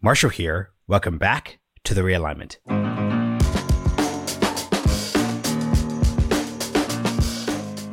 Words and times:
Marshall 0.00 0.30
here. 0.30 0.70
Welcome 0.86 1.18
back 1.18 1.58
to 1.82 1.92
the 1.92 2.02
realignment. 2.02 2.58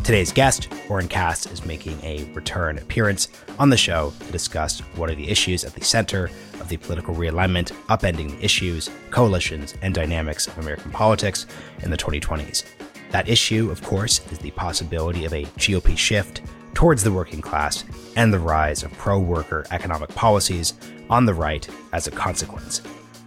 Today's 0.04 0.31
guest, 0.31 0.70
Oren 0.88 1.07
Cass, 1.07 1.47
is 1.47 1.65
making 1.65 1.99
a 2.04 2.31
return 2.36 2.78
appearance 2.78 3.29
on 3.57 3.71
the 3.71 3.78
show 3.78 4.13
to 4.20 4.31
discuss 4.31 4.81
what 4.97 5.10
are 5.10 5.15
the 5.15 5.28
issues 5.28 5.63
at 5.63 5.73
the 5.73 5.83
center 5.83 6.26
of 6.60 6.70
the 6.70 6.78
political 6.78 7.15
realignment, 7.15 7.71
upending 7.87 8.29
the 8.37 8.46
issues, 8.46 8.87
coalitions, 9.10 9.74
and 9.81 9.96
dynamics 9.96 10.46
of 10.46 10.60
American 10.60 10.92
politics 10.92 11.47
in 11.81 11.90
the 11.90 11.97
2020s. 11.97 12.65
That 13.10 13.28
issue, 13.28 13.72
of 13.72 13.81
course, 13.81 14.22
is 14.31 14.37
the 14.37 14.51
possibility 14.51 15.26
of 15.26 15.33
a 15.33 15.46
GOP 15.58 15.97
shift 15.97 16.44
towards 16.76 17.03
the 17.03 17.12
working 17.12 17.41
class 17.41 17.84
and 18.16 18.31
the 18.31 18.38
rise 18.38 18.84
of 18.84 18.91
pro 18.94 19.17
worker 19.17 19.66
economic 19.72 20.09
policies 20.13 20.76
on 21.09 21.26
the 21.26 21.34
right 21.34 21.67
as 21.94 22.08
a 22.08 22.12
consequence. 22.12 22.81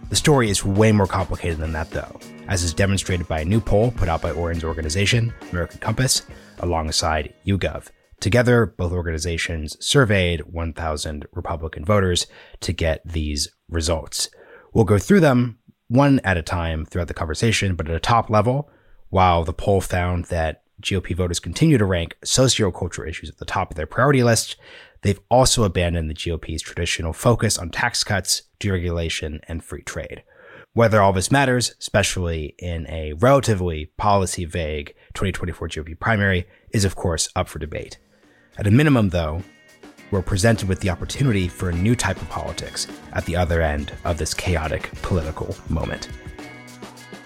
The 0.09 0.15
story 0.15 0.49
is 0.49 0.65
way 0.65 0.91
more 0.91 1.07
complicated 1.07 1.59
than 1.59 1.71
that, 1.73 1.91
though, 1.91 2.19
as 2.47 2.63
is 2.63 2.73
demonstrated 2.73 3.27
by 3.27 3.41
a 3.41 3.45
new 3.45 3.61
poll 3.61 3.91
put 3.91 4.09
out 4.09 4.21
by 4.21 4.31
Oren's 4.31 4.63
organization, 4.63 5.33
American 5.51 5.79
Compass, 5.79 6.23
alongside 6.59 7.33
YouGov. 7.45 7.89
Together, 8.19 8.65
both 8.65 8.91
organizations 8.91 9.77
surveyed 9.79 10.41
1,000 10.41 11.25
Republican 11.33 11.85
voters 11.85 12.27
to 12.61 12.73
get 12.73 13.01
these 13.05 13.49
results. 13.69 14.29
We'll 14.73 14.83
go 14.83 14.97
through 14.97 15.21
them 15.21 15.59
one 15.87 16.19
at 16.23 16.37
a 16.37 16.41
time 16.41 16.85
throughout 16.85 17.07
the 17.07 17.13
conversation, 17.13 17.75
but 17.75 17.87
at 17.87 17.95
a 17.95 17.99
top 17.99 18.29
level, 18.29 18.69
while 19.09 19.43
the 19.43 19.53
poll 19.53 19.79
found 19.79 20.25
that 20.25 20.63
GOP 20.81 21.15
voters 21.15 21.39
continue 21.39 21.77
to 21.77 21.85
rank 21.85 22.17
sociocultural 22.23 23.07
issues 23.07 23.29
at 23.29 23.37
the 23.37 23.45
top 23.45 23.71
of 23.71 23.75
their 23.75 23.87
priority 23.87 24.23
list, 24.23 24.55
they've 25.01 25.19
also 25.29 25.63
abandoned 25.63 26.09
the 26.09 26.13
GOP's 26.13 26.61
traditional 26.61 27.13
focus 27.13 27.57
on 27.57 27.69
tax 27.69 28.03
cuts, 28.03 28.43
deregulation, 28.59 29.39
and 29.47 29.63
free 29.63 29.83
trade. 29.83 30.23
Whether 30.73 31.01
all 31.01 31.13
this 31.13 31.31
matters, 31.31 31.75
especially 31.79 32.55
in 32.59 32.87
a 32.89 33.13
relatively 33.13 33.87
policy 33.97 34.45
vague 34.45 34.93
2024 35.15 35.67
GOP 35.69 35.99
primary, 35.99 36.47
is 36.71 36.85
of 36.85 36.95
course 36.95 37.27
up 37.35 37.47
for 37.47 37.59
debate. 37.59 37.97
At 38.57 38.67
a 38.67 38.71
minimum, 38.71 39.09
though, 39.09 39.41
we're 40.11 40.21
presented 40.21 40.67
with 40.67 40.79
the 40.79 40.89
opportunity 40.89 41.47
for 41.47 41.69
a 41.69 41.75
new 41.75 41.95
type 41.95 42.21
of 42.21 42.29
politics 42.29 42.87
at 43.13 43.25
the 43.25 43.35
other 43.35 43.61
end 43.61 43.93
of 44.05 44.17
this 44.17 44.33
chaotic 44.33 44.91
political 45.01 45.55
moment. 45.69 46.09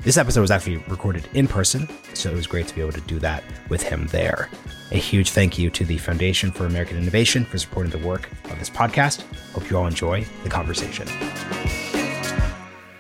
This 0.02 0.18
episode 0.18 0.42
was 0.42 0.52
actually 0.52 0.78
recorded 0.90 1.28
in 1.34 1.48
person, 1.48 1.88
so 2.14 2.30
it 2.30 2.36
was 2.36 2.48
great 2.48 2.68
to 2.68 2.76
be 2.76 2.82
able 2.82 2.92
to 2.92 3.02
do 3.02 3.20
that 3.20 3.44
with 3.70 3.82
him 3.82 4.08
there. 4.08 4.50
A 4.94 4.98
huge 4.98 5.32
thank 5.32 5.58
you 5.58 5.72
to 5.72 5.84
the 5.84 5.98
Foundation 5.98 6.52
for 6.52 6.68
American 6.68 6.98
Innovation 6.98 7.46
for 7.46 7.58
supporting 7.58 7.92
the 7.92 8.08
work 8.08 8.30
of 8.52 8.60
this 8.60 8.70
podcast. 8.70 9.24
Hope 9.54 9.68
you 9.68 9.76
all 9.76 9.88
enjoy 9.88 10.24
the 10.44 10.50
conversation. 10.50 11.08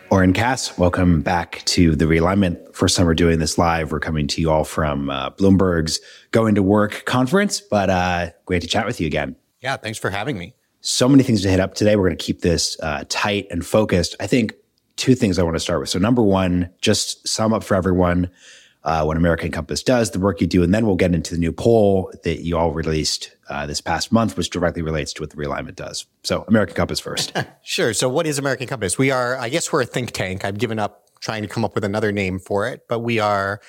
Oren 0.10 0.34
Cass, 0.34 0.76
welcome 0.80 1.22
back 1.22 1.62
to 1.66 1.96
the 1.96 2.06
realignment. 2.06 2.74
First 2.74 2.98
time 2.98 3.06
we're 3.06 3.14
doing 3.14 3.38
this 3.38 3.60
live. 3.60 3.92
We're 3.92 4.00
coming 4.00 4.26
to 4.30 4.42
you 4.42 4.50
all 4.50 4.64
from 4.64 5.12
uh, 5.12 5.30
Bloomberg's 5.30 6.00
Going 6.32 6.56
to 6.56 6.64
Work 6.64 7.06
conference, 7.06 7.62
but 7.62 7.92
uh, 7.92 8.32
great 8.48 8.64
to 8.64 8.68
chat 8.68 8.88
with 8.88 9.00
you 9.00 9.06
again. 9.06 9.36
Yeah, 9.62 9.78
thanks 9.78 10.00
for 10.00 10.10
having 10.10 10.36
me. 10.36 10.56
So 10.82 11.08
many 11.08 11.22
things 11.22 11.44
to 11.44 11.50
hit 11.50 11.60
up 11.60 11.76
today. 11.76 11.96
We're 11.96 12.08
going 12.08 12.18
to 12.18 12.26
keep 12.26 12.42
this 12.42 12.76
uh, 12.82 13.04
tight 13.08 13.46
and 13.52 13.64
focused. 13.64 14.16
I 14.20 14.26
think 14.26 14.56
two 14.96 15.14
things 15.14 15.38
I 15.38 15.44
want 15.44 15.58
to 15.58 15.60
start 15.60 15.80
with. 15.80 15.90
So, 15.90 16.00
number 16.00 16.24
one, 16.24 16.72
just 16.82 17.28
sum 17.28 17.54
up 17.54 17.64
for 17.64 17.76
everyone 17.76 18.32
uh, 18.84 19.04
what 19.04 19.16
American 19.16 19.52
Compass 19.52 19.82
does, 19.82 20.12
the 20.12 20.20
work 20.20 20.42
you 20.42 20.48
do, 20.48 20.62
and 20.62 20.74
then 20.74 20.86
we'll 20.86 20.96
get 20.96 21.16
into 21.16 21.34
the 21.34 21.40
new 21.40 21.52
poll 21.52 22.12
that 22.24 22.42
you 22.44 22.58
all 22.58 22.72
released 22.72 23.36
uh, 23.50 23.66
this 23.66 23.80
past 23.80 24.12
month, 24.12 24.36
which 24.36 24.50
directly 24.50 24.82
relates 24.82 25.14
to 25.14 25.22
what 25.22 25.30
the 25.30 25.38
realignment 25.38 25.76
does. 25.76 26.06
So, 26.24 26.44
American 26.48 26.76
Compass 26.76 27.00
first. 27.00 27.34
sure. 27.64 27.94
So, 27.94 28.10
what 28.10 28.28
is 28.28 28.38
American 28.38 28.68
Compass? 28.68 28.98
We 28.98 29.12
are, 29.12 29.38
I 29.38 29.50
guess, 29.50 29.72
we're 29.72 29.84
a 29.84 29.86
think 29.86 30.12
tank. 30.12 30.44
I've 30.44 30.58
given 30.58 30.80
up 30.80 31.06
trying 31.22 31.44
to 31.44 31.48
come 31.48 31.64
up 31.64 31.76
with 31.76 31.86
another 31.86 32.12
name 32.12 32.40
for 32.40 32.68
it, 32.68 32.82
but 32.90 33.00
we 33.00 33.20
are 33.20 33.62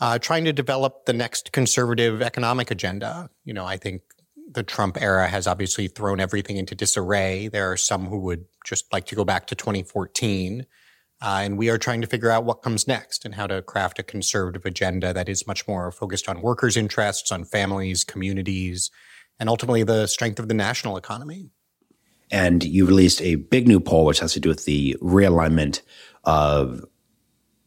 uh, 0.00 0.18
trying 0.18 0.44
to 0.44 0.52
develop 0.52 1.06
the 1.06 1.12
next 1.12 1.52
conservative 1.52 2.20
economic 2.20 2.70
agenda. 2.72 3.30
You 3.44 3.54
know, 3.54 3.64
I 3.64 3.76
think 3.76 4.02
the 4.50 4.62
Trump 4.62 5.00
era 5.00 5.28
has 5.28 5.46
obviously 5.46 5.88
thrown 5.88 6.18
everything 6.18 6.56
into 6.56 6.74
disarray. 6.74 7.48
There 7.48 7.70
are 7.70 7.76
some 7.76 8.06
who 8.06 8.18
would 8.20 8.46
just 8.64 8.92
like 8.92 9.06
to 9.06 9.14
go 9.14 9.24
back 9.24 9.46
to 9.48 9.54
2014. 9.54 10.66
Uh, 11.20 11.40
and 11.42 11.58
we 11.58 11.68
are 11.68 11.78
trying 11.78 12.00
to 12.00 12.06
figure 12.06 12.30
out 12.30 12.44
what 12.44 12.62
comes 12.62 12.86
next 12.86 13.24
and 13.24 13.34
how 13.34 13.46
to 13.46 13.60
craft 13.62 13.98
a 13.98 14.02
conservative 14.02 14.64
agenda 14.64 15.12
that 15.12 15.28
is 15.28 15.46
much 15.46 15.66
more 15.66 15.90
focused 15.90 16.28
on 16.28 16.40
workers' 16.40 16.76
interests, 16.76 17.32
on 17.32 17.44
families, 17.44 18.04
communities, 18.04 18.90
and 19.40 19.48
ultimately 19.48 19.82
the 19.82 20.06
strength 20.06 20.38
of 20.38 20.48
the 20.48 20.54
national 20.54 20.96
economy. 20.96 21.50
And 22.30 22.62
you 22.62 22.86
released 22.86 23.20
a 23.22 23.36
big 23.36 23.66
new 23.66 23.80
poll, 23.80 24.04
which 24.04 24.20
has 24.20 24.32
to 24.34 24.40
do 24.40 24.48
with 24.48 24.64
the 24.64 24.96
realignment 25.00 25.80
of 26.24 26.84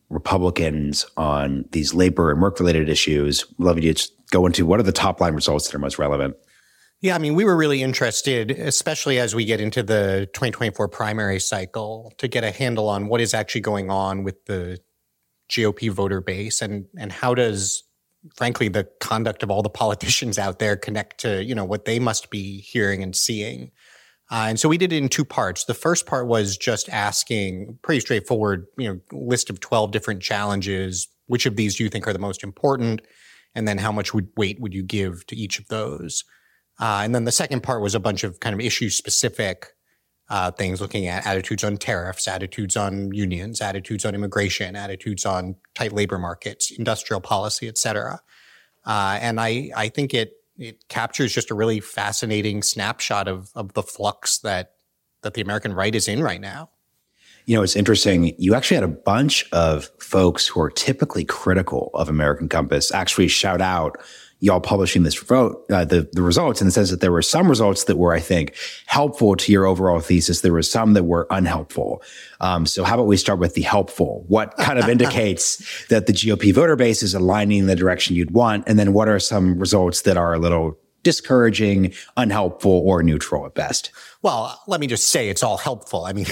Republicans 0.09 1.05
on 1.17 1.65
these 1.71 1.93
labor 1.93 2.31
and 2.31 2.41
work 2.41 2.59
related 2.59 2.87
issues. 2.87 3.45
Love 3.57 3.79
you 3.79 3.93
to 3.93 4.11
go 4.29 4.45
into 4.45 4.65
what 4.65 4.79
are 4.79 4.83
the 4.83 4.91
top 4.91 5.19
line 5.19 5.33
results 5.33 5.67
that 5.67 5.75
are 5.75 5.79
most 5.79 5.97
relevant. 5.97 6.35
Yeah, 7.01 7.15
I 7.15 7.17
mean, 7.17 7.33
we 7.33 7.45
were 7.45 7.57
really 7.57 7.81
interested, 7.81 8.51
especially 8.51 9.17
as 9.17 9.33
we 9.33 9.43
get 9.43 9.59
into 9.59 9.81
the 9.81 10.29
2024 10.33 10.87
primary 10.87 11.39
cycle, 11.39 12.13
to 12.19 12.27
get 12.27 12.43
a 12.43 12.51
handle 12.51 12.87
on 12.87 13.07
what 13.07 13.21
is 13.21 13.33
actually 13.33 13.61
going 13.61 13.89
on 13.89 14.23
with 14.23 14.45
the 14.45 14.79
GOP 15.49 15.89
voter 15.89 16.21
base 16.21 16.61
and 16.61 16.85
and 16.97 17.11
how 17.11 17.33
does 17.33 17.83
frankly 18.35 18.67
the 18.67 18.87
conduct 18.99 19.41
of 19.41 19.49
all 19.49 19.63
the 19.63 19.69
politicians 19.83 20.37
out 20.37 20.59
there 20.59 20.77
connect 20.77 21.19
to, 21.21 21.43
you 21.43 21.55
know, 21.55 21.65
what 21.65 21.85
they 21.85 21.97
must 21.97 22.29
be 22.29 22.61
hearing 22.61 23.01
and 23.01 23.15
seeing. 23.15 23.71
Uh, 24.29 24.45
and 24.47 24.59
so 24.59 24.69
we 24.69 24.77
did 24.77 24.93
it 24.93 24.97
in 24.97 25.09
two 25.09 25.25
parts. 25.25 25.65
The 25.65 25.73
first 25.73 26.05
part 26.05 26.27
was 26.27 26.55
just 26.55 26.87
asking 26.87 27.79
pretty 27.81 27.99
straightforward, 27.99 28.67
you 28.77 28.87
know, 28.87 28.99
list 29.11 29.49
of 29.49 29.59
12 29.59 29.91
different 29.91 30.21
challenges. 30.21 31.09
Which 31.25 31.45
of 31.45 31.55
these 31.55 31.75
do 31.75 31.83
you 31.83 31.89
think 31.89 32.07
are 32.07 32.13
the 32.13 32.19
most 32.19 32.43
important? 32.43 33.01
And 33.55 33.67
then 33.67 33.79
how 33.79 33.91
much 33.91 34.13
would, 34.13 34.29
weight 34.37 34.61
would 34.61 34.73
you 34.73 34.83
give 34.83 35.25
to 35.27 35.35
each 35.35 35.59
of 35.59 35.67
those? 35.67 36.23
Uh, 36.81 37.01
and 37.03 37.13
then 37.13 37.25
the 37.25 37.31
second 37.31 37.61
part 37.61 37.81
was 37.81 37.93
a 37.93 37.99
bunch 37.99 38.23
of 38.23 38.39
kind 38.39 38.53
of 38.55 38.59
issue 38.59 38.89
specific 38.89 39.67
uh, 40.29 40.49
things 40.49 40.81
looking 40.81 41.07
at 41.07 41.27
attitudes 41.27 41.63
on 41.63 41.77
tariffs, 41.77 42.27
attitudes 42.27 42.75
on 42.75 43.13
unions, 43.13 43.61
attitudes 43.61 44.03
on 44.03 44.15
immigration, 44.15 44.75
attitudes 44.75 45.25
on 45.25 45.55
tight 45.75 45.93
labor 45.93 46.17
markets, 46.17 46.71
industrial 46.71 47.21
policy, 47.21 47.67
et 47.67 47.77
cetera. 47.77 48.19
Uh, 48.83 49.19
and 49.21 49.39
I, 49.39 49.69
I 49.75 49.89
think 49.89 50.13
it, 50.13 50.33
it 50.57 50.87
captures 50.87 51.33
just 51.33 51.51
a 51.51 51.53
really 51.53 51.79
fascinating 51.79 52.63
snapshot 52.63 53.27
of, 53.27 53.51
of 53.55 53.73
the 53.73 53.83
flux 53.83 54.39
that, 54.39 54.71
that 55.21 55.35
the 55.35 55.41
American 55.41 55.73
right 55.73 55.93
is 55.93 56.07
in 56.07 56.23
right 56.23 56.41
now. 56.41 56.69
You 57.45 57.55
know, 57.57 57.63
it's 57.63 57.75
interesting. 57.75 58.33
You 58.37 58.55
actually 58.55 58.75
had 58.75 58.83
a 58.83 58.87
bunch 58.87 59.47
of 59.51 59.89
folks 59.99 60.47
who 60.47 60.61
are 60.61 60.69
typically 60.69 61.25
critical 61.25 61.91
of 61.93 62.07
American 62.07 62.47
Compass 62.47 62.91
actually 62.91 63.27
shout 63.27 63.61
out 63.61 63.97
y'all 64.41 64.59
publishing 64.59 65.03
this 65.03 65.15
vote, 65.15 65.63
uh, 65.71 65.85
the, 65.85 66.09
the 66.13 66.21
results. 66.21 66.61
And 66.61 66.67
it 66.67 66.71
says 66.71 66.89
that 66.89 66.99
there 66.99 67.11
were 67.11 67.21
some 67.21 67.47
results 67.47 67.83
that 67.85 67.97
were, 67.97 68.11
I 68.11 68.19
think, 68.19 68.55
helpful 68.87 69.35
to 69.35 69.51
your 69.51 69.67
overall 69.67 69.99
thesis. 69.99 70.41
There 70.41 70.51
were 70.51 70.63
some 70.63 70.93
that 70.93 71.03
were 71.03 71.27
unhelpful. 71.29 72.01
Um, 72.39 72.65
so 72.65 72.83
how 72.83 72.95
about 72.95 73.05
we 73.05 73.17
start 73.17 73.37
with 73.37 73.53
the 73.53 73.61
helpful? 73.61 74.25
What 74.27 74.57
kind 74.57 74.79
of 74.79 74.89
indicates 74.89 75.85
that 75.89 76.07
the 76.07 76.13
GOP 76.13 76.53
voter 76.53 76.75
base 76.75 77.03
is 77.03 77.13
aligning 77.13 77.59
in 77.59 77.67
the 77.67 77.75
direction 77.75 78.15
you'd 78.15 78.31
want? 78.31 78.67
And 78.67 78.79
then 78.79 78.93
what 78.93 79.07
are 79.07 79.19
some 79.19 79.59
results 79.59 80.01
that 80.01 80.17
are 80.17 80.33
a 80.33 80.39
little 80.39 80.77
discouraging, 81.03 81.93
unhelpful, 82.17 82.71
or 82.71 83.03
neutral 83.03 83.45
at 83.45 83.53
best? 83.53 83.91
Well, 84.23 84.59
let 84.67 84.79
me 84.81 84.87
just 84.87 85.09
say 85.09 85.29
it's 85.29 85.43
all 85.43 85.57
helpful. 85.57 86.05
I 86.05 86.13
mean, 86.13 86.25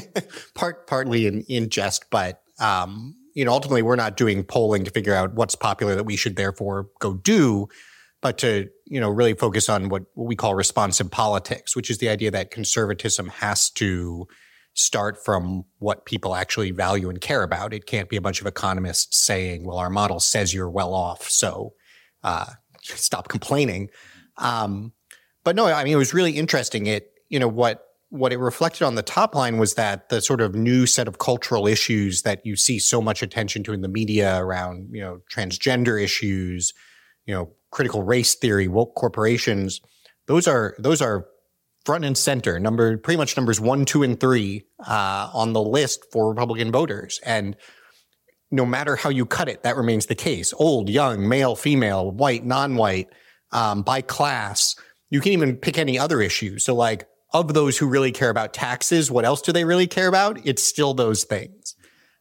part 0.54 0.86
partly 0.86 1.26
in, 1.26 1.42
in 1.42 1.68
jest, 1.68 2.04
but 2.10 2.42
um, 2.60 3.15
you 3.36 3.44
know, 3.44 3.52
ultimately 3.52 3.82
we're 3.82 3.96
not 3.96 4.16
doing 4.16 4.42
polling 4.42 4.82
to 4.84 4.90
figure 4.90 5.14
out 5.14 5.34
what's 5.34 5.54
popular 5.54 5.94
that 5.94 6.04
we 6.04 6.16
should 6.16 6.36
therefore 6.36 6.88
go 7.00 7.12
do, 7.12 7.68
but 8.22 8.38
to, 8.38 8.70
you 8.86 8.98
know, 8.98 9.10
really 9.10 9.34
focus 9.34 9.68
on 9.68 9.90
what, 9.90 10.04
what 10.14 10.26
we 10.26 10.34
call 10.34 10.54
responsive 10.54 11.10
politics, 11.10 11.76
which 11.76 11.90
is 11.90 11.98
the 11.98 12.08
idea 12.08 12.30
that 12.30 12.50
conservatism 12.50 13.28
has 13.28 13.68
to 13.68 14.26
start 14.72 15.22
from 15.22 15.66
what 15.80 16.06
people 16.06 16.34
actually 16.34 16.70
value 16.70 17.10
and 17.10 17.20
care 17.20 17.42
about. 17.42 17.74
It 17.74 17.84
can't 17.84 18.08
be 18.08 18.16
a 18.16 18.22
bunch 18.22 18.40
of 18.40 18.46
economists 18.46 19.18
saying, 19.18 19.66
well, 19.66 19.76
our 19.76 19.90
model 19.90 20.18
says 20.18 20.54
you're 20.54 20.70
well 20.70 20.94
off, 20.94 21.28
so 21.28 21.74
uh, 22.24 22.46
stop 22.80 23.28
complaining. 23.28 23.90
Um, 24.38 24.94
but 25.44 25.56
no, 25.56 25.66
I 25.66 25.84
mean, 25.84 25.92
it 25.92 25.96
was 25.96 26.14
really 26.14 26.32
interesting. 26.32 26.86
It, 26.86 27.12
you 27.28 27.38
know, 27.38 27.48
what 27.48 27.84
what 28.10 28.32
it 28.32 28.38
reflected 28.38 28.84
on 28.84 28.94
the 28.94 29.02
top 29.02 29.34
line 29.34 29.58
was 29.58 29.74
that 29.74 30.08
the 30.08 30.20
sort 30.20 30.40
of 30.40 30.54
new 30.54 30.86
set 30.86 31.08
of 31.08 31.18
cultural 31.18 31.66
issues 31.66 32.22
that 32.22 32.44
you 32.46 32.54
see 32.56 32.78
so 32.78 33.00
much 33.02 33.22
attention 33.22 33.62
to 33.64 33.72
in 33.72 33.80
the 33.80 33.88
media 33.88 34.38
around, 34.38 34.88
you 34.92 35.00
know, 35.00 35.20
transgender 35.32 36.00
issues, 36.02 36.72
you 37.26 37.34
know, 37.34 37.52
critical 37.70 38.02
race 38.02 38.34
theory, 38.34 38.68
woke 38.68 38.94
corporations, 38.94 39.80
those 40.26 40.46
are 40.46 40.74
those 40.78 41.00
are 41.00 41.26
front 41.84 42.04
and 42.04 42.18
center, 42.18 42.58
number 42.58 42.98
pretty 42.98 43.16
much 43.16 43.36
numbers 43.36 43.60
one, 43.60 43.84
two, 43.84 44.02
and 44.02 44.18
three 44.18 44.64
uh, 44.86 45.30
on 45.32 45.52
the 45.52 45.62
list 45.62 46.04
for 46.12 46.28
Republican 46.28 46.72
voters. 46.72 47.20
And 47.24 47.56
no 48.50 48.66
matter 48.66 48.96
how 48.96 49.08
you 49.08 49.24
cut 49.26 49.48
it, 49.48 49.62
that 49.62 49.76
remains 49.76 50.06
the 50.06 50.14
case. 50.14 50.52
Old, 50.56 50.88
young, 50.88 51.28
male, 51.28 51.56
female, 51.56 52.10
white, 52.10 52.44
non-white, 52.44 53.08
um, 53.52 53.82
by 53.82 54.00
class. 54.00 54.74
You 55.10 55.20
can 55.20 55.32
even 55.32 55.56
pick 55.56 55.78
any 55.78 55.98
other 55.98 56.20
issue. 56.20 56.58
So 56.58 56.74
like 56.74 57.06
of 57.40 57.54
those 57.54 57.78
who 57.78 57.86
really 57.86 58.12
care 58.12 58.30
about 58.30 58.52
taxes, 58.52 59.10
what 59.10 59.24
else 59.24 59.42
do 59.42 59.52
they 59.52 59.64
really 59.64 59.86
care 59.86 60.08
about? 60.08 60.44
It's 60.46 60.62
still 60.62 60.94
those 60.94 61.24
things. 61.24 61.76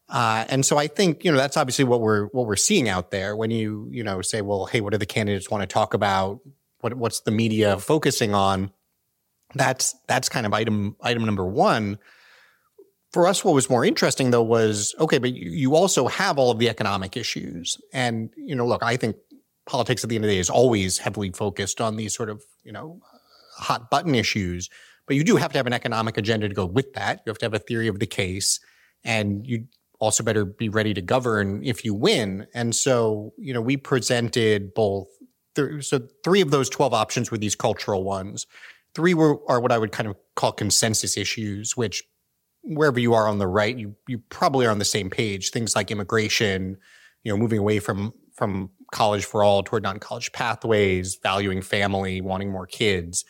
Uh, 0.08 0.46
and 0.50 0.66
so 0.66 0.78
I 0.78 0.88
think 0.88 1.24
you 1.24 1.32
know 1.32 1.38
that's 1.38 1.58
obviously 1.58 1.86
what 1.86 2.02
we're 2.02 2.26
what 2.28 2.46
we're 2.46 2.56
seeing 2.56 2.88
out 2.88 3.12
there 3.12 3.36
when 3.36 3.50
you 3.50 3.88
you 3.92 4.04
know 4.04 4.22
say, 4.22 4.42
well, 4.42 4.66
hey, 4.66 4.82
what 4.82 4.92
do 4.92 4.98
the 4.98 5.06
candidates 5.06 5.50
want 5.50 5.62
to 5.62 5.68
talk 5.68 5.94
about? 5.94 6.42
What 6.82 6.94
what's 6.96 7.22
the 7.22 7.32
media 7.32 7.80
focusing 7.80 8.36
on? 8.36 8.72
That's 9.56 9.96
that's 10.08 10.30
kind 10.30 10.46
of 10.46 10.54
item 10.54 10.96
item 11.02 11.26
number 11.26 11.46
one. 11.46 11.98
For 13.14 13.28
us, 13.28 13.44
what 13.44 13.56
was 13.56 13.70
more 13.70 13.84
interesting 13.84 14.30
though 14.30 14.44
was 14.44 14.94
okay, 15.00 15.18
but 15.18 15.34
you 15.34 15.74
also 15.74 16.08
have 16.08 16.38
all 16.38 16.52
of 16.52 16.60
the 16.60 16.70
economic 16.70 17.18
issues, 17.18 17.80
and 17.92 18.30
you 18.38 18.56
know, 18.56 18.68
look, 18.68 18.84
I 18.84 18.98
think 18.98 19.16
politics 19.66 20.04
at 20.04 20.10
the 20.10 20.16
end 20.16 20.26
of 20.26 20.30
the 20.30 20.36
day 20.36 20.40
is 20.40 20.50
always 20.52 21.00
heavily 21.00 21.32
focused 21.32 21.82
on 21.82 21.96
these 21.96 22.14
sort 22.14 22.30
of 22.30 22.44
you 22.64 22.72
know 22.72 23.00
hot 23.58 23.90
button 23.90 24.14
issues, 24.14 24.70
but 25.08 25.16
you 25.16 25.24
do 25.24 25.36
have 25.36 25.52
to 25.52 25.60
have 25.60 25.68
an 25.68 25.74
economic 25.74 26.18
agenda 26.18 26.48
to 26.48 26.54
go 26.54 26.66
with 26.66 26.94
that. 26.94 27.22
You 27.26 27.30
have 27.30 27.38
to 27.40 27.46
have 27.46 27.54
a 27.54 27.60
theory 27.60 27.88
of 27.88 28.00
the 28.00 28.08
case, 28.08 28.60
and 29.04 29.46
you 29.46 29.68
also 30.00 30.24
better 30.24 30.46
be 30.46 30.70
ready 30.70 30.94
to 30.94 31.02
govern 31.02 31.64
if 31.64 31.86
you 31.86 31.94
win. 31.94 32.48
And 32.54 32.76
so, 32.76 33.34
you 33.38 33.54
know, 33.54 33.62
we 33.62 33.78
presented 33.78 34.74
both. 34.74 35.08
Th- 35.56 35.86
so 35.86 36.02
three 36.24 36.42
of 36.42 36.52
those 36.52 36.70
12 36.70 36.94
options 36.94 37.32
were 37.32 37.38
these 37.38 37.56
cultural 37.56 38.04
ones. 38.04 38.46
Three 38.94 39.14
were 39.14 39.40
are 39.50 39.60
what 39.60 39.72
I 39.72 39.78
would 39.78 39.92
kind 39.92 40.10
of 40.10 40.16
call 40.36 40.52
consensus 40.52 41.18
issues, 41.18 41.78
which 41.78 42.04
wherever 42.64 43.00
you 43.00 43.14
are 43.14 43.28
on 43.28 43.38
the 43.38 43.48
right, 43.48 43.78
you 43.78 43.96
you 44.08 44.20
probably 44.30 44.66
are 44.66 44.72
on 44.72 44.80
the 44.80 44.86
same 44.86 45.10
page. 45.10 45.52
Things 45.52 45.76
like 45.76 45.92
immigration, 45.92 46.78
you 47.24 47.32
know, 47.32 47.38
moving 47.38 47.60
away 47.60 47.80
from 47.80 48.14
from 48.34 48.70
college 48.92 49.26
for 49.26 49.44
all 49.44 49.64
toward 49.64 49.84
non-college 49.84 50.32
pathways, 50.32 51.18
valuing 51.22 51.62
family, 51.62 52.22
wanting 52.22 52.52
more 52.52 52.68
kids. 52.68 53.24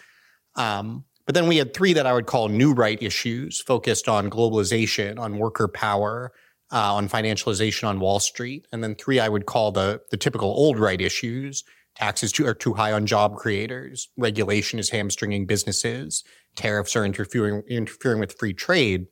Um, 0.56 1.06
but 1.26 1.36
then 1.36 1.48
we 1.48 1.58
had 1.58 1.74
three 1.74 1.94
that 1.94 2.06
I 2.06 2.14
would 2.14 2.28
call 2.28 2.50
new 2.50 2.74
right 2.74 3.02
issues, 3.02 3.62
focused 3.62 4.08
on 4.08 4.30
globalization, 4.30 5.20
on 5.20 5.38
worker 5.38 5.68
power, 5.68 6.32
uh, 6.72 6.96
on 6.96 7.08
financialization 7.10 7.88
on 7.88 8.00
Wall 8.00 8.20
Street, 8.20 8.68
and 8.72 8.84
then 8.84 8.96
three 8.96 9.20
I 9.20 9.30
would 9.30 9.46
call 9.46 9.72
the 9.72 10.02
the 10.12 10.18
typical 10.18 10.50
old 10.50 10.80
right 10.80 11.00
issues. 11.00 11.64
Taxes 11.96 12.34
too, 12.34 12.46
are 12.46 12.54
too 12.54 12.74
high 12.74 12.92
on 12.92 13.06
job 13.06 13.38
creators. 13.38 14.10
Regulation 14.18 14.80
is 14.80 14.90
hamstringing 14.90 15.46
businesses. 15.46 16.24
Tariffs 16.56 16.96
are 16.96 17.06
interfering 17.06 17.64
interfering 17.70 18.20
with 18.20 18.38
free 18.38 18.54
trade, 18.54 19.08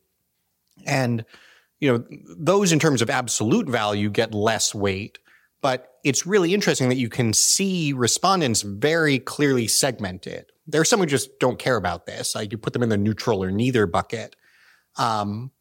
and 0.85 1.25
you 1.79 1.91
know 1.91 2.03
those 2.37 2.71
in 2.71 2.79
terms 2.79 3.01
of 3.01 3.09
absolute 3.09 3.69
value 3.69 4.09
get 4.09 4.33
less 4.33 4.75
weight. 4.75 5.19
But 5.63 5.93
it's 6.03 6.27
really 6.27 6.53
interesting 6.53 6.89
that 6.89 6.97
you 6.97 7.07
can 7.07 7.31
see 7.31 7.93
respondents 7.93 8.63
very 8.63 9.17
clearly 9.17 9.67
segmented. 9.67 10.51
There 10.67 10.81
are 10.81 10.85
some 10.85 10.99
who 10.99 11.05
just 11.05 11.39
don't 11.39 11.57
care 11.57 11.77
about 11.77 12.05
this. 12.05 12.35
Like 12.35 12.51
you 12.51 12.57
put 12.57 12.73
them 12.73 12.83
in 12.83 12.89
the 12.89 12.97
neutral 12.97 13.41
or 13.41 13.49
neither 13.49 13.87
bucket. 13.87 14.35
Um, 14.97 15.51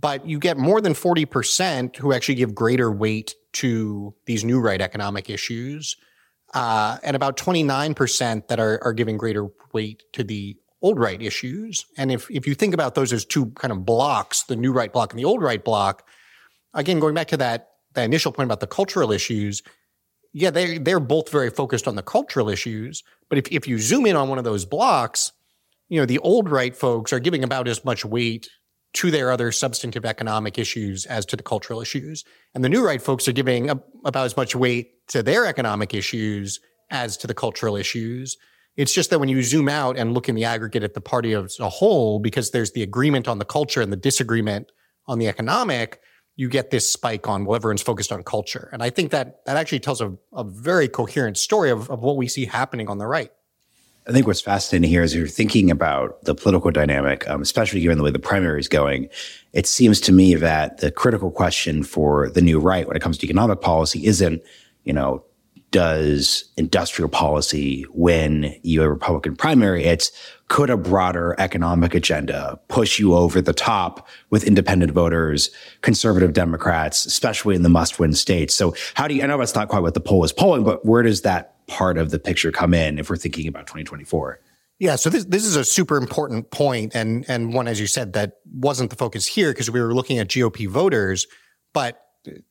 but 0.00 0.26
you 0.26 0.38
get 0.38 0.56
more 0.56 0.80
than 0.80 0.94
40% 0.94 1.96
who 1.96 2.14
actually 2.14 2.36
give 2.36 2.54
greater 2.54 2.90
weight 2.90 3.34
to 3.52 4.14
these 4.24 4.44
new 4.44 4.60
right 4.60 4.80
economic 4.80 5.28
issues, 5.28 5.96
uh, 6.54 6.96
and 7.02 7.14
about 7.14 7.36
29% 7.36 8.48
that 8.48 8.58
are, 8.58 8.82
are 8.82 8.94
giving 8.94 9.18
greater 9.18 9.48
weight 9.74 10.04
to 10.14 10.24
the 10.24 10.56
old 10.80 10.98
right 10.98 11.20
issues. 11.20 11.84
And 11.98 12.10
if, 12.10 12.30
if 12.30 12.46
you 12.46 12.54
think 12.54 12.72
about 12.72 12.94
those 12.94 13.12
as 13.12 13.26
two 13.26 13.46
kind 13.50 13.72
of 13.72 13.84
blocks, 13.84 14.44
the 14.44 14.56
new 14.56 14.72
right 14.72 14.90
block 14.90 15.12
and 15.12 15.18
the 15.18 15.26
old 15.26 15.42
right 15.42 15.62
block, 15.62 16.08
again, 16.72 16.98
going 16.98 17.14
back 17.14 17.28
to 17.28 17.36
that, 17.36 17.69
that 17.94 18.04
initial 18.04 18.32
point 18.32 18.46
about 18.46 18.60
the 18.60 18.66
cultural 18.66 19.12
issues, 19.12 19.62
yeah, 20.32 20.50
they, 20.50 20.78
they're 20.78 21.00
both 21.00 21.30
very 21.30 21.50
focused 21.50 21.88
on 21.88 21.96
the 21.96 22.02
cultural 22.02 22.48
issues. 22.48 23.02
But 23.28 23.38
if, 23.38 23.48
if 23.50 23.66
you 23.66 23.78
zoom 23.78 24.06
in 24.06 24.16
on 24.16 24.28
one 24.28 24.38
of 24.38 24.44
those 24.44 24.64
blocks, 24.64 25.32
you 25.88 25.98
know, 25.98 26.06
the 26.06 26.18
old 26.20 26.48
right 26.48 26.74
folks 26.74 27.12
are 27.12 27.18
giving 27.18 27.42
about 27.42 27.66
as 27.66 27.84
much 27.84 28.04
weight 28.04 28.48
to 28.92 29.10
their 29.10 29.30
other 29.30 29.52
substantive 29.52 30.04
economic 30.04 30.58
issues 30.58 31.06
as 31.06 31.24
to 31.26 31.36
the 31.36 31.42
cultural 31.42 31.80
issues. 31.80 32.24
And 32.54 32.64
the 32.64 32.68
new 32.68 32.84
right 32.84 33.00
folks 33.00 33.28
are 33.28 33.32
giving 33.32 33.70
a, 33.70 33.80
about 34.04 34.26
as 34.26 34.36
much 34.36 34.56
weight 34.56 35.06
to 35.08 35.22
their 35.22 35.46
economic 35.46 35.94
issues 35.94 36.60
as 36.90 37.16
to 37.18 37.26
the 37.26 37.34
cultural 37.34 37.76
issues. 37.76 38.36
It's 38.76 38.94
just 38.94 39.10
that 39.10 39.18
when 39.18 39.28
you 39.28 39.42
zoom 39.42 39.68
out 39.68 39.96
and 39.96 40.14
look 40.14 40.28
in 40.28 40.34
the 40.34 40.44
aggregate 40.44 40.82
at 40.82 40.94
the 40.94 41.00
party 41.00 41.34
as 41.34 41.58
a 41.60 41.68
whole, 41.68 42.18
because 42.18 42.50
there's 42.50 42.72
the 42.72 42.82
agreement 42.82 43.28
on 43.28 43.38
the 43.38 43.44
culture 43.44 43.80
and 43.80 43.92
the 43.92 43.96
disagreement 43.96 44.70
on 45.06 45.18
the 45.18 45.28
economic, 45.28 46.00
you 46.36 46.48
get 46.48 46.70
this 46.70 46.88
spike 46.88 47.28
on 47.28 47.44
well, 47.44 47.56
everyone's 47.56 47.82
focused 47.82 48.12
on 48.12 48.22
culture. 48.22 48.70
And 48.72 48.82
I 48.82 48.90
think 48.90 49.10
that 49.10 49.44
that 49.46 49.56
actually 49.56 49.80
tells 49.80 50.00
a, 50.00 50.16
a 50.32 50.44
very 50.44 50.88
coherent 50.88 51.36
story 51.36 51.70
of, 51.70 51.90
of 51.90 52.02
what 52.02 52.16
we 52.16 52.28
see 52.28 52.46
happening 52.46 52.88
on 52.88 52.98
the 52.98 53.06
right. 53.06 53.30
I 54.06 54.12
think 54.12 54.26
what's 54.26 54.40
fascinating 54.40 54.88
here 54.88 55.02
is 55.02 55.14
you're 55.14 55.26
thinking 55.26 55.70
about 55.70 56.24
the 56.24 56.34
political 56.34 56.70
dynamic, 56.70 57.28
um, 57.28 57.42
especially 57.42 57.80
given 57.80 57.98
the 57.98 58.04
way 58.04 58.10
the 58.10 58.18
primary 58.18 58.58
is 58.58 58.66
going. 58.66 59.08
It 59.52 59.66
seems 59.66 60.00
to 60.00 60.12
me 60.12 60.34
that 60.34 60.78
the 60.78 60.90
critical 60.90 61.30
question 61.30 61.82
for 61.82 62.30
the 62.30 62.40
new 62.40 62.58
right 62.58 62.86
when 62.88 62.96
it 62.96 63.02
comes 63.02 63.18
to 63.18 63.26
economic 63.26 63.60
policy 63.60 64.06
isn't, 64.06 64.42
you 64.84 64.92
know, 64.92 65.22
does 65.70 66.44
industrial 66.56 67.08
policy 67.08 67.86
win 67.90 68.54
you 68.62 68.82
a 68.82 68.88
Republican 68.88 69.36
primary? 69.36 69.84
It's 69.84 70.10
could 70.48 70.68
a 70.68 70.76
broader 70.76 71.36
economic 71.38 71.94
agenda 71.94 72.58
push 72.68 72.98
you 72.98 73.14
over 73.14 73.40
the 73.40 73.52
top 73.52 74.08
with 74.30 74.44
independent 74.44 74.90
voters, 74.92 75.50
conservative 75.82 76.32
Democrats, 76.32 77.06
especially 77.06 77.54
in 77.54 77.62
the 77.62 77.68
must 77.68 78.00
win 78.00 78.12
states? 78.14 78.54
So 78.54 78.74
how 78.94 79.06
do 79.06 79.14
you, 79.14 79.22
I 79.22 79.26
know 79.26 79.38
that's 79.38 79.54
not 79.54 79.68
quite 79.68 79.80
what 79.80 79.94
the 79.94 80.00
poll 80.00 80.24
is 80.24 80.32
polling, 80.32 80.64
but 80.64 80.84
where 80.84 81.04
does 81.04 81.22
that 81.22 81.54
part 81.68 81.98
of 81.98 82.10
the 82.10 82.18
picture 82.18 82.50
come 82.50 82.74
in 82.74 82.98
if 82.98 83.08
we're 83.08 83.16
thinking 83.16 83.46
about 83.46 83.66
2024? 83.66 84.40
Yeah, 84.80 84.96
so 84.96 85.10
this 85.10 85.26
this 85.26 85.44
is 85.44 85.56
a 85.56 85.64
super 85.64 85.98
important 85.98 86.50
point 86.50 86.94
and 86.94 87.24
and 87.28 87.52
one 87.52 87.68
as 87.68 87.78
you 87.78 87.86
said 87.86 88.14
that 88.14 88.38
wasn't 88.50 88.88
the 88.88 88.96
focus 88.96 89.26
here 89.26 89.52
because 89.52 89.70
we 89.70 89.80
were 89.80 89.94
looking 89.94 90.18
at 90.18 90.28
GOP 90.28 90.66
voters, 90.66 91.26
but 91.74 92.02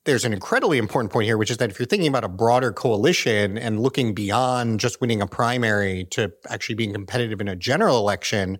there's 0.05 0.25
an 0.25 0.33
incredibly 0.33 0.77
important 0.77 1.11
point 1.11 1.25
here 1.25 1.37
which 1.37 1.51
is 1.51 1.57
that 1.57 1.69
if 1.69 1.79
you're 1.79 1.85
thinking 1.85 2.07
about 2.07 2.23
a 2.23 2.29
broader 2.29 2.71
coalition 2.71 3.57
and 3.57 3.79
looking 3.79 4.13
beyond 4.13 4.79
just 4.79 4.99
winning 4.99 5.21
a 5.21 5.27
primary 5.27 6.05
to 6.05 6.31
actually 6.49 6.75
being 6.75 6.93
competitive 6.93 7.39
in 7.39 7.47
a 7.47 7.55
general 7.55 7.97
election, 7.97 8.57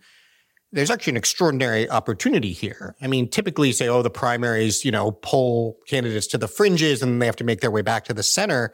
there's 0.72 0.92
actually 0.92 1.12
an 1.12 1.18
extraordinary 1.18 1.90
opportunity 1.90 2.52
here. 2.52 2.96
I 3.02 3.08
mean, 3.08 3.28
typically 3.30 3.72
say, 3.72 3.88
oh, 3.88 4.04
the 4.04 4.10
primaries, 4.10 4.86
you 4.86 4.92
know, 4.92 5.12
pull 5.12 5.78
candidates 5.88 6.28
to 6.28 6.38
the 6.38 6.48
fringes 6.48 7.02
and 7.02 7.22
they 7.22 7.26
have 7.26 7.36
to 7.38 7.44
make 7.44 7.62
their 7.62 7.72
way 7.72 7.82
back 7.82 8.06
to 8.06 8.14
the 8.14 8.24
center. 8.24 8.72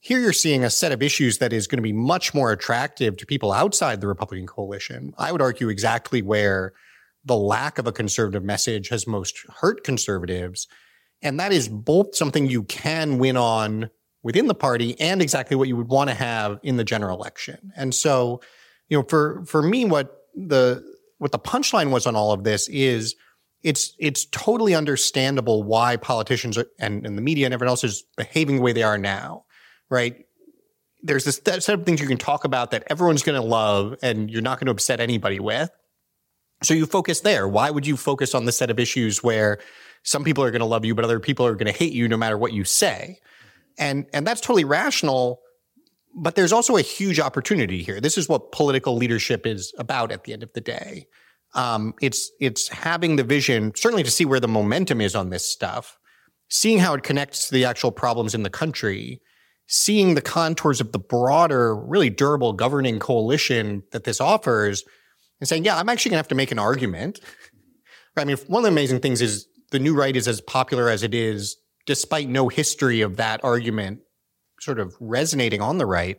Here 0.00 0.18
you're 0.18 0.32
seeing 0.32 0.64
a 0.64 0.70
set 0.70 0.92
of 0.92 1.02
issues 1.02 1.38
that 1.38 1.52
is 1.52 1.66
going 1.66 1.78
to 1.78 1.82
be 1.82 1.92
much 1.92 2.34
more 2.34 2.52
attractive 2.52 3.16
to 3.18 3.26
people 3.26 3.52
outside 3.52 4.00
the 4.00 4.06
Republican 4.06 4.46
coalition. 4.46 5.14
I 5.18 5.32
would 5.32 5.42
argue 5.42 5.68
exactly 5.68 6.20
where 6.22 6.72
the 7.24 7.36
lack 7.36 7.78
of 7.78 7.86
a 7.86 7.92
conservative 7.92 8.42
message 8.42 8.88
has 8.88 9.06
most 9.06 9.44
hurt 9.60 9.84
conservatives. 9.84 10.66
And 11.22 11.38
that 11.40 11.52
is 11.52 11.68
both 11.68 12.14
something 12.14 12.48
you 12.48 12.62
can 12.64 13.18
win 13.18 13.36
on 13.36 13.90
within 14.22 14.46
the 14.46 14.54
party 14.54 14.98
and 15.00 15.20
exactly 15.22 15.56
what 15.56 15.68
you 15.68 15.76
would 15.76 15.88
want 15.88 16.10
to 16.10 16.14
have 16.14 16.58
in 16.62 16.76
the 16.76 16.84
general 16.84 17.16
election. 17.16 17.72
And 17.76 17.94
so, 17.94 18.40
you 18.88 18.98
know, 18.98 19.04
for 19.08 19.44
for 19.44 19.62
me, 19.62 19.84
what 19.84 20.26
the 20.34 20.84
what 21.18 21.32
the 21.32 21.38
punchline 21.38 21.90
was 21.90 22.06
on 22.06 22.16
all 22.16 22.32
of 22.32 22.44
this 22.44 22.68
is 22.68 23.16
it's 23.62 23.94
it's 23.98 24.24
totally 24.26 24.74
understandable 24.74 25.62
why 25.62 25.96
politicians 25.96 26.56
are, 26.56 26.66
and, 26.78 27.06
and 27.06 27.18
the 27.18 27.22
media 27.22 27.46
and 27.46 27.52
everyone 27.52 27.70
else 27.70 27.84
is 27.84 28.04
behaving 28.16 28.56
the 28.56 28.62
way 28.62 28.72
they 28.72 28.82
are 28.82 28.98
now 28.98 29.44
right? 29.90 30.24
There's 31.02 31.24
this 31.24 31.36
set 31.44 31.68
of 31.68 31.84
things 31.84 32.00
you 32.00 32.06
can 32.06 32.18
talk 32.18 32.44
about 32.44 32.70
that 32.70 32.84
everyone's 32.88 33.22
going 33.22 33.40
to 33.40 33.46
love 33.46 33.96
and 34.02 34.30
you're 34.30 34.42
not 34.42 34.58
going 34.58 34.66
to 34.66 34.72
upset 34.72 35.00
anybody 35.00 35.40
with. 35.40 35.70
So 36.62 36.74
you 36.74 36.86
focus 36.86 37.20
there. 37.20 37.48
Why 37.48 37.70
would 37.70 37.86
you 37.86 37.96
focus 37.96 38.34
on 38.34 38.44
the 38.44 38.52
set 38.52 38.70
of 38.70 38.78
issues 38.78 39.22
where 39.22 39.58
some 40.02 40.24
people 40.24 40.42
are 40.44 40.50
going 40.50 40.60
to 40.60 40.66
love 40.66 40.84
you, 40.84 40.94
but 40.94 41.04
other 41.04 41.20
people 41.20 41.46
are 41.46 41.54
going 41.54 41.72
to 41.72 41.78
hate 41.78 41.92
you 41.92 42.08
no 42.08 42.16
matter 42.16 42.38
what 42.38 42.52
you 42.52 42.64
say? 42.64 43.18
And, 43.78 44.06
and 44.12 44.26
that's 44.26 44.40
totally 44.40 44.64
rational. 44.64 45.40
But 46.14 46.34
there's 46.34 46.52
also 46.52 46.76
a 46.76 46.82
huge 46.82 47.20
opportunity 47.20 47.82
here. 47.82 48.00
This 48.00 48.18
is 48.18 48.28
what 48.28 48.52
political 48.52 48.96
leadership 48.96 49.46
is 49.46 49.72
about 49.78 50.10
at 50.10 50.24
the 50.24 50.32
end 50.32 50.42
of 50.42 50.52
the 50.54 50.60
day. 50.60 51.06
Um, 51.54 51.94
it's 52.00 52.30
it's 52.40 52.68
having 52.68 53.16
the 53.16 53.24
vision, 53.24 53.72
certainly 53.74 54.02
to 54.04 54.10
see 54.10 54.24
where 54.24 54.40
the 54.40 54.48
momentum 54.48 55.00
is 55.00 55.14
on 55.14 55.30
this 55.30 55.44
stuff, 55.48 55.98
seeing 56.48 56.78
how 56.78 56.94
it 56.94 57.02
connects 57.02 57.48
to 57.48 57.54
the 57.54 57.64
actual 57.64 57.90
problems 57.92 58.34
in 58.34 58.42
the 58.42 58.50
country, 58.50 59.20
seeing 59.66 60.14
the 60.14 60.20
contours 60.20 60.80
of 60.80 60.92
the 60.92 60.98
broader, 60.98 61.76
really 61.76 62.10
durable 62.10 62.52
governing 62.52 62.98
coalition 62.98 63.82
that 63.92 64.04
this 64.04 64.20
offers 64.20 64.84
and 65.40 65.48
saying, 65.48 65.64
yeah, 65.64 65.76
I'm 65.76 65.88
actually 65.88 66.10
going 66.10 66.16
to 66.16 66.24
have 66.24 66.28
to 66.28 66.34
make 66.34 66.52
an 66.52 66.58
argument. 66.58 67.20
I 68.16 68.24
mean, 68.24 68.36
one 68.48 68.60
of 68.60 68.64
the 68.64 68.70
amazing 68.70 69.00
things 69.00 69.22
is 69.22 69.46
the 69.70 69.78
new 69.78 69.94
right 69.94 70.16
is 70.16 70.28
as 70.28 70.40
popular 70.40 70.88
as 70.88 71.02
it 71.02 71.14
is, 71.14 71.56
despite 71.86 72.28
no 72.28 72.48
history 72.48 73.00
of 73.00 73.16
that 73.16 73.42
argument 73.44 74.00
sort 74.60 74.78
of 74.78 74.94
resonating 75.00 75.62
on 75.62 75.78
the 75.78 75.86
right. 75.86 76.18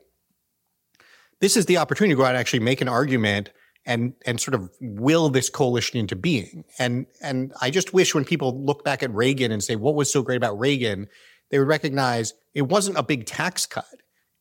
This 1.39 1.55
is 1.55 1.65
the 1.65 1.77
opportunity 1.77 2.13
to 2.13 2.17
go 2.17 2.23
out 2.23 2.29
and 2.29 2.37
actually 2.37 2.59
make 2.59 2.81
an 2.81 2.87
argument 2.87 3.49
and 3.85 4.13
and 4.25 4.39
sort 4.39 4.53
of 4.53 4.69
will 4.79 5.29
this 5.29 5.49
coalition 5.49 5.99
into 5.99 6.15
being. 6.15 6.63
And 6.77 7.05
and 7.21 7.53
I 7.61 7.71
just 7.71 7.93
wish 7.93 8.13
when 8.13 8.25
people 8.25 8.63
look 8.63 8.83
back 8.83 9.01
at 9.03 9.13
Reagan 9.13 9.51
and 9.51 9.63
say, 9.63 9.75
what 9.75 9.95
was 9.95 10.11
so 10.11 10.21
great 10.21 10.37
about 10.37 10.59
Reagan? 10.59 11.07
they 11.51 11.59
would 11.59 11.67
recognize 11.67 12.33
it 12.55 12.63
wasn't 12.63 12.97
a 12.97 13.03
big 13.03 13.25
tax 13.25 13.65
cut. 13.65 13.85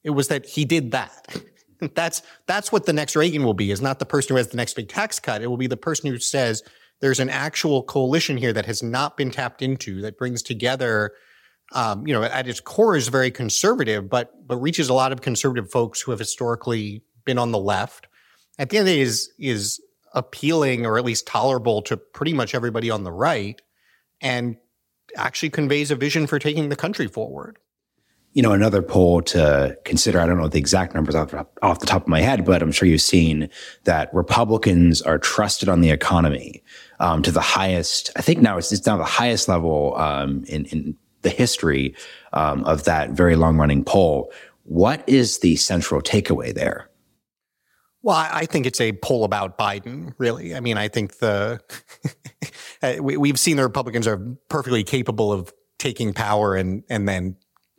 It 0.03 0.11
was 0.11 0.29
that 0.29 0.47
he 0.47 0.65
did 0.65 0.93
that. 0.93 1.43
that's 1.95 2.23
that's 2.47 2.73
what 2.73 2.87
the 2.87 2.93
next 2.93 3.15
Reagan 3.17 3.45
will 3.45 3.55
be. 3.55 3.71
Is 3.71 3.83
not 3.83 3.99
the 3.99 4.07
person 4.07 4.35
who 4.35 4.37
has 4.39 4.49
the 4.49 4.57
next 4.57 4.75
big 4.75 4.89
tax 4.89 5.19
cut. 5.19 5.43
It 5.43 5.49
will 5.49 5.57
be 5.57 5.67
the 5.67 5.77
person 5.77 6.11
who 6.11 6.19
says 6.19 6.63
there's 7.01 7.21
an 7.21 7.31
actual 7.31 7.83
coalition 7.83 8.37
here 8.37 8.53
that 8.53 8.67
has 8.67 8.83
not 8.83 9.17
been 9.17 9.31
tapped 9.31 9.63
into 9.63 10.03
that 10.03 10.19
brings 10.19 10.43
together. 10.43 11.13
Um, 11.73 12.07
you 12.07 12.13
know, 12.13 12.23
at 12.23 12.49
its 12.49 12.61
core 12.61 12.97
is 12.97 13.09
very 13.09 13.31
conservative, 13.31 14.09
but 14.09 14.47
but 14.47 14.57
reaches 14.57 14.89
a 14.89 14.95
lot 14.95 15.13
of 15.13 15.21
conservative 15.21 15.71
folks 15.71 16.01
who 16.01 16.11
have 16.11 16.19
historically 16.19 17.03
been 17.25 17.39
on 17.39 17.53
the 17.53 17.59
left. 17.59 18.07
At 18.59 18.71
the 18.71 18.79
end 18.79 18.89
of 18.89 18.93
the 18.93 18.97
day, 18.97 19.01
is 19.03 19.31
is 19.39 19.81
appealing 20.13 20.85
or 20.85 20.99
at 20.99 21.05
least 21.05 21.27
tolerable 21.27 21.83
to 21.83 21.97
pretty 21.97 22.33
much 22.33 22.55
everybody 22.55 22.91
on 22.91 23.05
the 23.05 23.13
right, 23.13 23.61
and 24.21 24.57
actually 25.17 25.51
conveys 25.51 25.91
a 25.91 25.97
vision 25.97 26.27
for 26.27 26.39
taking 26.39 26.69
the 26.69 26.77
country 26.77 27.07
forward 27.07 27.59
you 28.33 28.43
know, 28.43 28.53
another 28.53 28.81
poll 28.81 29.23
to 29.23 29.77
consider. 29.85 30.21
I 30.21 30.27
don't 30.27 30.39
know 30.39 30.49
the 30.49 30.59
exact 30.59 30.95
numbers 30.95 31.15
off, 31.15 31.35
off 31.63 31.81
the 31.81 31.87
top 31.87 32.03
of 32.03 32.09
my 32.09 32.21
head, 32.21 32.45
but 32.45 32.63
I'm 32.63 32.71
sure 32.71 32.87
you've 32.87 33.01
seen 33.01 33.49
that 33.85 34.13
Republicans 34.15 35.03
are 35.03 35.19
trusted 35.19 35.69
on 35.69 35.81
the 35.81 35.91
economy 35.91 36.63
um, 37.01 37.23
to 37.23 37.33
the 37.33 37.41
highest. 37.41 38.11
I 38.17 38.23
think 38.23 38.41
now 38.41 38.57
it's, 38.57 38.71
it's 38.71 38.87
now 38.87 38.97
the 38.97 39.05
highest 39.05 39.49
level 39.49 39.97
um, 39.97 40.45
in, 40.47 40.67
in 40.67 40.97
the 41.23 41.31
history 41.31 41.95
um, 42.33 42.65
of 42.65 42.85
that 42.85 43.11
very 43.11 43.35
long 43.35 43.57
running 43.57 43.85
poll. 43.85 44.33
What 44.63 45.03
is 45.09 45.41
the 45.41 45.57
central 45.57 46.01
takeaway 46.01 46.55
there? 46.55 46.89
Well, 48.03 48.17
I 48.17 48.47
think 48.47 48.65
it's 48.65 48.81
a 48.81 48.93
poll 48.93 49.25
about 49.25 49.59
Biden, 49.59 50.15
really. 50.17 50.55
I 50.55 50.61
mean, 50.61 50.79
I 50.79 50.89
think 50.89 51.19
the 51.19 51.61
we, 53.03 53.29
have 53.29 53.39
seen 53.39 53.57
the 53.57 53.63
Republicans 53.63 54.07
are 54.07 54.17
perfectly 54.49 54.85
capable 54.85 55.33
of 55.33 55.53
taking 55.79 56.15
power 56.15 56.55
and 56.55 56.83
and 56.89 57.07
then 57.07 57.37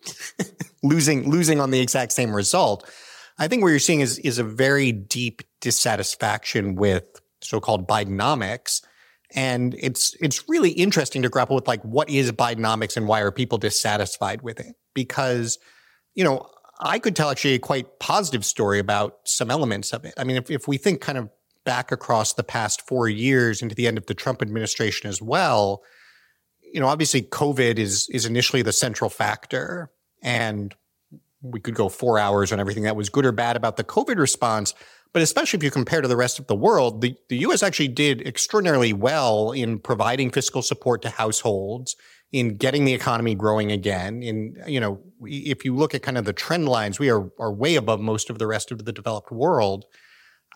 losing 0.83 1.29
losing 1.29 1.59
on 1.59 1.71
the 1.71 1.79
exact 1.79 2.11
same 2.11 2.35
result. 2.35 2.89
I 3.37 3.47
think 3.47 3.63
what 3.63 3.69
you're 3.69 3.79
seeing 3.79 4.01
is 4.01 4.19
is 4.19 4.39
a 4.39 4.43
very 4.43 4.91
deep 4.91 5.41
dissatisfaction 5.61 6.75
with 6.75 7.03
so-called 7.41 7.87
Bidenomics. 7.87 8.81
And 9.33 9.75
it's 9.79 10.15
it's 10.19 10.47
really 10.49 10.71
interesting 10.71 11.21
to 11.21 11.29
grapple 11.29 11.55
with 11.55 11.67
like 11.67 11.81
what 11.83 12.09
is 12.09 12.31
Bidenomics 12.31 12.97
and 12.97 13.07
why 13.07 13.21
are 13.21 13.31
people 13.31 13.57
dissatisfied 13.57 14.41
with 14.41 14.59
it? 14.59 14.75
Because, 14.93 15.57
you 16.13 16.23
know, 16.23 16.47
I 16.81 16.99
could 16.99 17.15
tell 17.15 17.29
actually 17.29 17.53
a 17.53 17.59
quite 17.59 17.99
positive 17.99 18.43
story 18.43 18.79
about 18.79 19.19
some 19.25 19.49
elements 19.49 19.93
of 19.93 20.03
it. 20.03 20.13
I 20.17 20.23
mean, 20.23 20.35
if, 20.35 20.51
if 20.51 20.67
we 20.67 20.77
think 20.77 20.99
kind 20.99 21.17
of 21.17 21.29
back 21.63 21.91
across 21.91 22.33
the 22.33 22.43
past 22.43 22.87
four 22.87 23.07
years 23.07 23.61
into 23.61 23.75
the 23.75 23.87
end 23.87 23.97
of 23.97 24.07
the 24.07 24.13
Trump 24.13 24.41
administration 24.41 25.09
as 25.09 25.21
well, 25.21 25.81
you 26.73 26.79
know, 26.79 26.87
obviously 26.87 27.21
COVID 27.21 27.77
is 27.77 28.09
is 28.09 28.25
initially 28.25 28.61
the 28.61 28.73
central 28.73 29.09
factor, 29.09 29.91
and 30.21 30.73
we 31.41 31.59
could 31.59 31.75
go 31.75 31.89
four 31.89 32.19
hours 32.19 32.51
on 32.51 32.59
everything 32.59 32.83
that 32.83 32.95
was 32.95 33.09
good 33.09 33.25
or 33.25 33.31
bad 33.31 33.55
about 33.55 33.77
the 33.77 33.83
COVID 33.83 34.17
response. 34.17 34.73
But 35.13 35.21
especially 35.21 35.57
if 35.57 35.63
you 35.63 35.71
compare 35.71 36.01
to 36.01 36.07
the 36.07 36.15
rest 36.15 36.39
of 36.39 36.47
the 36.47 36.55
world, 36.55 37.01
the, 37.01 37.15
the 37.27 37.39
US 37.39 37.63
actually 37.63 37.89
did 37.89 38.25
extraordinarily 38.25 38.93
well 38.93 39.51
in 39.51 39.79
providing 39.79 40.29
fiscal 40.31 40.61
support 40.61 41.01
to 41.01 41.09
households, 41.09 41.97
in 42.31 42.55
getting 42.55 42.85
the 42.85 42.93
economy 42.93 43.35
growing 43.35 43.71
again. 43.71 44.23
In, 44.23 44.55
you 44.67 44.79
know, 44.79 45.01
if 45.23 45.65
you 45.65 45.75
look 45.75 45.93
at 45.93 46.01
kind 46.01 46.17
of 46.17 46.23
the 46.23 46.31
trend 46.31 46.69
lines, 46.69 46.97
we 46.97 47.09
are, 47.09 47.29
are 47.39 47.51
way 47.51 47.75
above 47.75 47.99
most 47.99 48.29
of 48.29 48.39
the 48.39 48.47
rest 48.47 48.71
of 48.71 48.85
the 48.85 48.93
developed 48.93 49.31
world. 49.31 49.83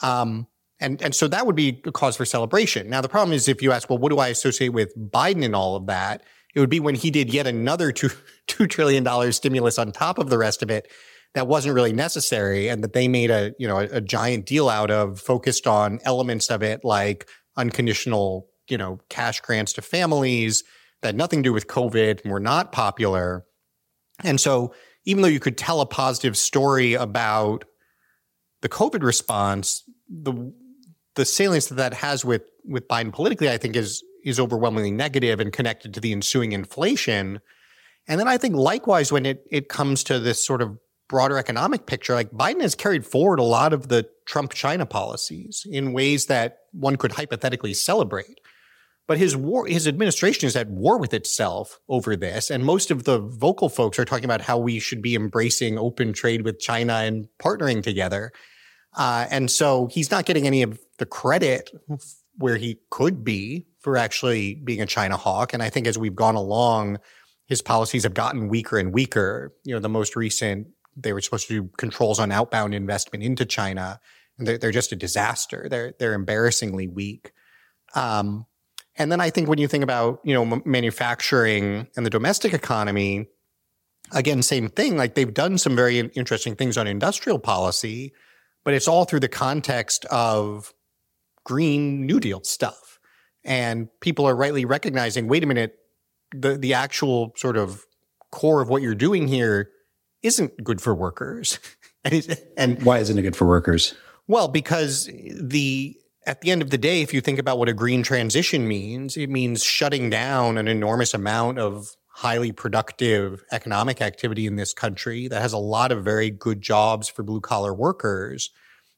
Um, 0.02 0.48
and, 0.80 1.02
and 1.02 1.16
so 1.16 1.28
that 1.28 1.46
would 1.46 1.56
be 1.56 1.82
a 1.86 1.92
cause 1.92 2.18
for 2.18 2.26
celebration. 2.26 2.90
Now, 2.90 3.02
the 3.02 3.10
problem 3.10 3.34
is 3.34 3.48
if 3.48 3.62
you 3.62 3.72
ask, 3.72 3.90
well, 3.90 3.98
what 3.98 4.10
do 4.10 4.20
I 4.20 4.28
associate 4.28 4.70
with 4.70 4.94
Biden 4.98 5.44
and 5.44 5.56
all 5.56 5.76
of 5.76 5.86
that? 5.88 6.24
It 6.54 6.60
would 6.60 6.70
be 6.70 6.80
when 6.80 6.96
he 6.96 7.12
did 7.12 7.34
yet 7.34 7.48
another 7.48 7.92
two, 7.92 8.10
$2 8.48 8.70
trillion 8.70 9.32
stimulus 9.32 9.80
on 9.80 9.92
top 9.92 10.18
of 10.18 10.30
the 10.30 10.38
rest 10.38 10.62
of 10.64 10.70
it 10.70 10.92
that 11.34 11.48
wasn't 11.48 11.76
really 11.76 11.94
necessary 11.94 12.70
and 12.70 12.84
that 12.84 12.94
they 12.94 13.08
made 13.08 13.30
a, 13.30 13.54
you 13.58 13.68
know, 13.68 13.80
a, 13.80 13.84
a 13.86 14.02
giant 14.02 14.46
deal 14.46 14.70
out 14.70 14.92
of 14.92 15.20
focused 15.20 15.68
on 15.68 16.00
elements 16.04 16.50
of 16.50 16.64
it 16.64 16.84
like 16.84 17.28
unconditional, 17.58 18.48
you 18.70 18.78
know, 18.78 19.00
cash 19.10 19.42
grants 19.42 19.74
to 19.74 19.82
families 19.82 20.64
that 21.02 21.10
had 21.10 21.18
nothing 21.18 21.44
to 21.44 21.50
do 21.50 21.54
with 21.54 21.68
COVID 21.68 22.24
and 22.24 22.32
were 22.32 22.40
not 22.40 22.72
popular. 22.72 23.46
And 24.24 24.40
so 24.40 24.74
even 25.06 25.22
though 25.22 25.30
you 25.30 25.40
could 25.40 25.58
tell 25.58 25.82
a 25.82 25.86
positive 25.86 26.38
story 26.38 26.94
about 26.94 27.66
the 28.62 28.70
COVID 28.70 29.04
response, 29.04 29.84
the 30.10 30.54
the 31.16 31.26
salience 31.26 31.68
that 31.68 31.76
that 31.76 31.94
has 31.96 32.24
with 32.24 32.44
with 32.66 32.88
Biden 32.88 33.12
politically, 33.12 33.50
I 33.50 33.58
think, 33.58 33.76
is 33.76 34.04
is 34.24 34.40
overwhelmingly 34.40 34.92
negative 34.92 35.40
and 35.40 35.54
connected 35.54 35.94
to 35.94 36.00
the 36.00 36.12
ensuing 36.12 36.52
inflation. 36.52 37.40
And 38.08 38.20
then 38.20 38.28
I 38.28 38.38
think 38.38 38.56
likewise 38.56 39.12
when 39.12 39.26
it 39.26 39.46
it 39.52 39.70
comes 39.70 40.04
to 40.06 40.20
this 40.20 40.46
sort 40.46 40.62
of 40.62 40.78
broader 41.08 41.38
economic 41.38 41.86
picture, 41.86 42.16
like 42.16 42.32
Biden 42.32 42.62
has 42.62 42.76
carried 42.76 43.06
forward 43.06 43.40
a 43.40 43.44
lot 43.44 43.74
of 43.74 43.88
the 43.88 44.08
Trump 44.26 44.54
China 44.54 44.86
policies 44.86 45.66
in 45.70 45.94
ways 45.94 46.26
that 46.26 46.60
one 46.72 46.96
could 46.96 47.14
hypothetically 47.14 47.74
celebrate. 47.74 48.40
But 49.08 49.20
his 49.20 49.38
war, 49.38 49.68
his 49.68 49.88
administration 49.88 50.48
is 50.48 50.56
at 50.56 50.68
war 50.68 50.98
with 50.98 51.14
itself 51.14 51.80
over 51.88 52.16
this. 52.16 52.50
And 52.50 52.66
most 52.66 52.90
of 52.90 53.04
the 53.04 53.20
vocal 53.20 53.70
folks 53.70 54.00
are 54.00 54.06
talking 54.06 54.26
about 54.26 54.42
how 54.42 54.58
we 54.58 54.80
should 54.80 55.02
be 55.02 55.14
embracing 55.14 55.78
open 55.78 56.12
trade 56.12 56.42
with 56.42 56.60
China 56.60 56.94
and 56.94 57.28
partnering 57.40 57.84
together. 57.84 58.32
Uh, 58.96 59.28
and 59.30 59.52
so 59.52 59.88
he's 59.88 60.12
not 60.12 60.26
getting 60.26 60.48
any 60.48 60.62
of 60.62 60.80
the 60.98 61.06
credit 61.06 61.72
where 62.38 62.58
he 62.58 62.78
could 62.90 63.24
be 63.24 63.68
for 63.80 63.98
actually 63.98 64.56
being 64.56 64.82
a 64.82 64.86
China 64.86 65.18
hawk. 65.18 65.54
And 65.54 65.62
I 65.62 65.70
think 65.70 65.88
as 65.88 65.98
we've 65.98 66.16
gone 66.16 66.36
along, 66.36 67.00
his 67.46 67.62
policies 67.62 68.04
have 68.04 68.14
gotten 68.14 68.48
weaker 68.48 68.78
and 68.78 68.94
weaker. 68.94 69.54
You 69.64 69.76
know, 69.76 69.80
the 69.80 69.90
most 69.90 70.16
recent, 70.16 70.68
they 70.96 71.14
were 71.14 71.22
supposed 71.22 71.48
to 71.48 71.62
do 71.62 71.70
controls 71.78 72.20
on 72.20 72.32
outbound 72.32 72.74
investment 72.74 73.24
into 73.24 73.46
China, 73.46 74.00
and 74.38 74.48
they're, 74.48 74.58
they're 74.58 74.72
just 74.72 74.92
a 74.92 74.96
disaster. 74.96 75.68
They're 75.70 75.94
they're 76.00 76.14
embarrassingly 76.14 76.88
weak. 76.88 77.32
Um, 77.94 78.46
and 78.98 79.12
then 79.12 79.22
I 79.22 79.30
think 79.30 79.48
when 79.48 79.60
you 79.60 79.68
think 79.68 79.84
about 79.84 80.22
you 80.24 80.34
know 80.34 80.62
manufacturing 80.66 81.88
and 81.96 82.06
the 82.06 82.10
domestic 82.10 82.54
economy, 82.54 83.28
again, 84.12 84.42
same 84.42 84.70
thing. 84.70 84.98
Like 84.98 85.16
they've 85.16 85.34
done 85.34 85.58
some 85.58 85.76
very 85.76 86.00
interesting 86.00 86.56
things 86.56 86.78
on 86.78 86.88
industrial 86.88 87.40
policy, 87.40 88.14
but 88.66 88.74
it's 88.74 88.88
all 88.88 89.06
through 89.06 89.22
the 89.22 89.30
context 89.30 90.04
of 90.06 90.74
Green 91.46 92.06
New 92.06 92.20
Deal 92.20 92.44
stuff. 92.44 93.00
And 93.46 93.88
people 94.02 94.28
are 94.28 94.36
rightly 94.36 94.66
recognizing, 94.66 95.28
wait 95.28 95.44
a 95.44 95.48
minute, 95.48 95.78
the, 96.36 96.58
the 96.58 96.74
actual 96.74 97.32
sort 97.38 97.56
of 97.56 97.86
core 98.32 98.62
of 98.62 98.68
what 98.68 98.82
you're 98.82 98.96
doing 98.96 99.28
here 99.28 99.70
isn't 100.24 100.62
good 100.64 100.82
for 100.82 100.94
workers. 100.94 101.60
and, 102.04 102.38
and 102.58 102.84
why 102.84 102.98
isn't 102.98 103.18
it 103.18 103.22
good 103.22 103.36
for 103.36 103.48
workers? 103.48 103.94
Well, 104.28 104.48
because 104.48 105.06
the 105.40 105.96
at 106.28 106.42
the 106.42 106.50
end 106.50 106.64
of 106.64 106.72
the 106.72 106.78
day, 106.80 107.04
if 107.04 107.14
you 107.14 107.22
think 107.22 107.38
about 107.38 107.60
what 107.60 107.70
a 107.70 107.74
green 107.74 108.02
transition 108.02 108.68
means, 108.68 109.16
it 109.16 109.30
means 109.30 109.64
shutting 109.64 110.10
down 110.10 110.58
an 110.58 110.68
enormous 110.68 111.14
amount 111.14 111.60
of 111.60 111.96
highly 112.16 112.54
productive 112.54 113.44
economic 113.52 114.02
activity 114.02 114.48
in 114.48 114.56
this 114.56 114.74
country 114.74 115.28
that 115.28 115.42
has 115.42 115.52
a 115.52 115.58
lot 115.58 115.92
of 115.92 116.02
very 116.02 116.30
good 116.30 116.62
jobs 116.62 117.10
for 117.10 117.24
blue 117.24 117.42
collar 117.42 117.74
workers. 117.74 118.52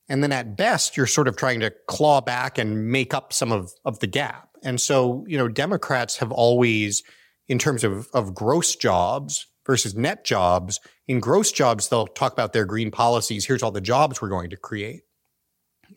And 0.08 0.22
then 0.22 0.32
at 0.32 0.56
best, 0.56 0.96
you're 0.96 1.08
sort 1.08 1.28
of 1.28 1.36
trying 1.36 1.62
to 1.62 1.74
claw 1.88 2.22
back 2.22 2.60
and 2.60 2.92
make 2.92 3.16
up 3.16 3.34
some 3.34 3.52
of, 3.52 3.72
of 3.86 3.98
the 4.02 4.08
gap. 4.08 4.50
And 4.64 4.80
so, 4.80 5.26
you 5.28 5.36
know, 5.36 5.48
Democrats 5.48 6.18
have 6.18 6.32
always, 6.32 7.02
in 7.48 7.58
terms 7.58 7.84
of, 7.84 8.08
of 8.14 8.36
gross 8.36 8.76
jobs 8.76 9.48
versus 9.66 9.96
net 9.96 10.24
jobs, 10.24 10.80
in 11.08 11.20
gross 11.20 11.52
jobs, 11.52 11.90
they'll 11.90 12.06
talk 12.06 12.34
about 12.34 12.54
their 12.54 12.66
green 12.66 12.92
policies. 12.92 13.48
Here's 13.48 13.64
all 13.64 13.72
the 13.72 13.82
jobs 13.82 14.22
we're 14.22 14.30
going 14.30 14.52
to 14.52 14.58
create. 14.58 15.02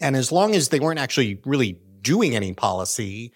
And 0.00 0.16
as 0.16 0.32
long 0.32 0.54
as 0.54 0.70
they 0.70 0.80
weren't 0.80 0.98
actually 0.98 1.42
really 1.44 1.78
doing 2.00 2.34
any 2.34 2.54
policy, 2.54 3.34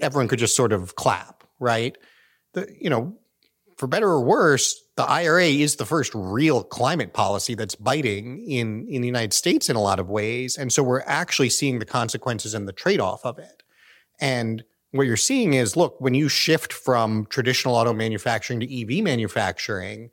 everyone 0.00 0.26
could 0.26 0.40
just 0.40 0.56
sort 0.56 0.72
of 0.72 0.96
clap, 0.96 1.44
right? 1.60 1.96
The, 2.52 2.68
you 2.78 2.90
know, 2.90 3.16
for 3.76 3.86
better 3.86 4.08
or 4.08 4.22
worse, 4.22 4.82
the 4.96 5.04
IRA 5.04 5.46
is 5.46 5.76
the 5.76 5.86
first 5.86 6.12
real 6.14 6.62
climate 6.62 7.14
policy 7.14 7.54
that's 7.54 7.74
biting 7.74 8.44
in, 8.46 8.86
in 8.88 9.00
the 9.00 9.06
United 9.06 9.32
States 9.32 9.70
in 9.70 9.76
a 9.76 9.80
lot 9.80 9.98
of 9.98 10.10
ways. 10.10 10.58
And 10.58 10.72
so 10.72 10.82
we're 10.82 11.02
actually 11.06 11.48
seeing 11.48 11.78
the 11.78 11.86
consequences 11.86 12.52
and 12.52 12.68
the 12.68 12.72
trade 12.72 13.00
off 13.00 13.24
of 13.24 13.38
it. 13.38 13.62
And 14.20 14.64
what 14.90 15.06
you're 15.06 15.16
seeing 15.16 15.54
is 15.54 15.76
look, 15.76 16.00
when 16.00 16.14
you 16.14 16.28
shift 16.28 16.72
from 16.72 17.26
traditional 17.30 17.74
auto 17.74 17.94
manufacturing 17.94 18.60
to 18.60 18.98
EV 18.98 19.02
manufacturing, 19.02 20.10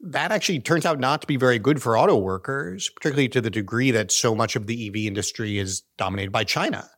that 0.00 0.32
actually 0.32 0.60
turns 0.60 0.84
out 0.84 0.98
not 0.98 1.20
to 1.20 1.26
be 1.26 1.36
very 1.36 1.58
good 1.58 1.80
for 1.80 1.96
auto 1.96 2.16
workers, 2.16 2.90
particularly 2.90 3.28
to 3.28 3.40
the 3.40 3.50
degree 3.50 3.90
that 3.90 4.12
so 4.12 4.34
much 4.34 4.56
of 4.56 4.66
the 4.66 4.88
EV 4.88 4.96
industry 5.06 5.58
is 5.58 5.82
dominated 5.96 6.30
by 6.30 6.44
China. 6.44 6.90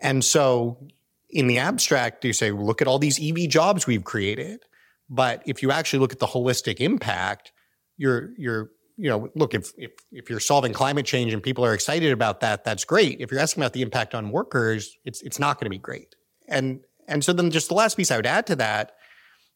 And 0.00 0.24
so, 0.24 0.88
in 1.32 1.46
the 1.46 1.58
abstract, 1.58 2.24
you 2.24 2.32
say, 2.32 2.50
look 2.50 2.82
at 2.82 2.88
all 2.88 2.98
these 2.98 3.20
EV 3.20 3.48
jobs 3.48 3.86
we've 3.86 4.04
created. 4.04 4.60
But 5.08 5.42
if 5.46 5.62
you 5.62 5.70
actually 5.70 6.00
look 6.00 6.12
at 6.12 6.18
the 6.18 6.26
holistic 6.26 6.80
impact, 6.80 7.52
you're 7.96 8.30
you're 8.38 8.70
you 8.96 9.10
know 9.10 9.28
look 9.34 9.54
if 9.54 9.72
if 9.76 9.90
if 10.12 10.30
you're 10.30 10.40
solving 10.40 10.72
climate 10.72 11.04
change 11.04 11.32
and 11.32 11.42
people 11.42 11.64
are 11.64 11.74
excited 11.74 12.12
about 12.12 12.40
that, 12.40 12.64
that's 12.64 12.84
great. 12.84 13.20
If 13.20 13.30
you're 13.30 13.40
asking 13.40 13.62
about 13.62 13.72
the 13.72 13.82
impact 13.82 14.14
on 14.14 14.30
workers, 14.30 14.96
it's 15.04 15.20
it's 15.22 15.38
not 15.38 15.58
going 15.58 15.66
to 15.66 15.70
be 15.70 15.78
great. 15.78 16.14
And 16.48 16.80
and 17.08 17.24
so 17.24 17.32
then 17.32 17.50
just 17.50 17.68
the 17.68 17.74
last 17.74 17.96
piece 17.96 18.10
I 18.10 18.16
would 18.16 18.26
add 18.26 18.46
to 18.48 18.56
that 18.56 18.92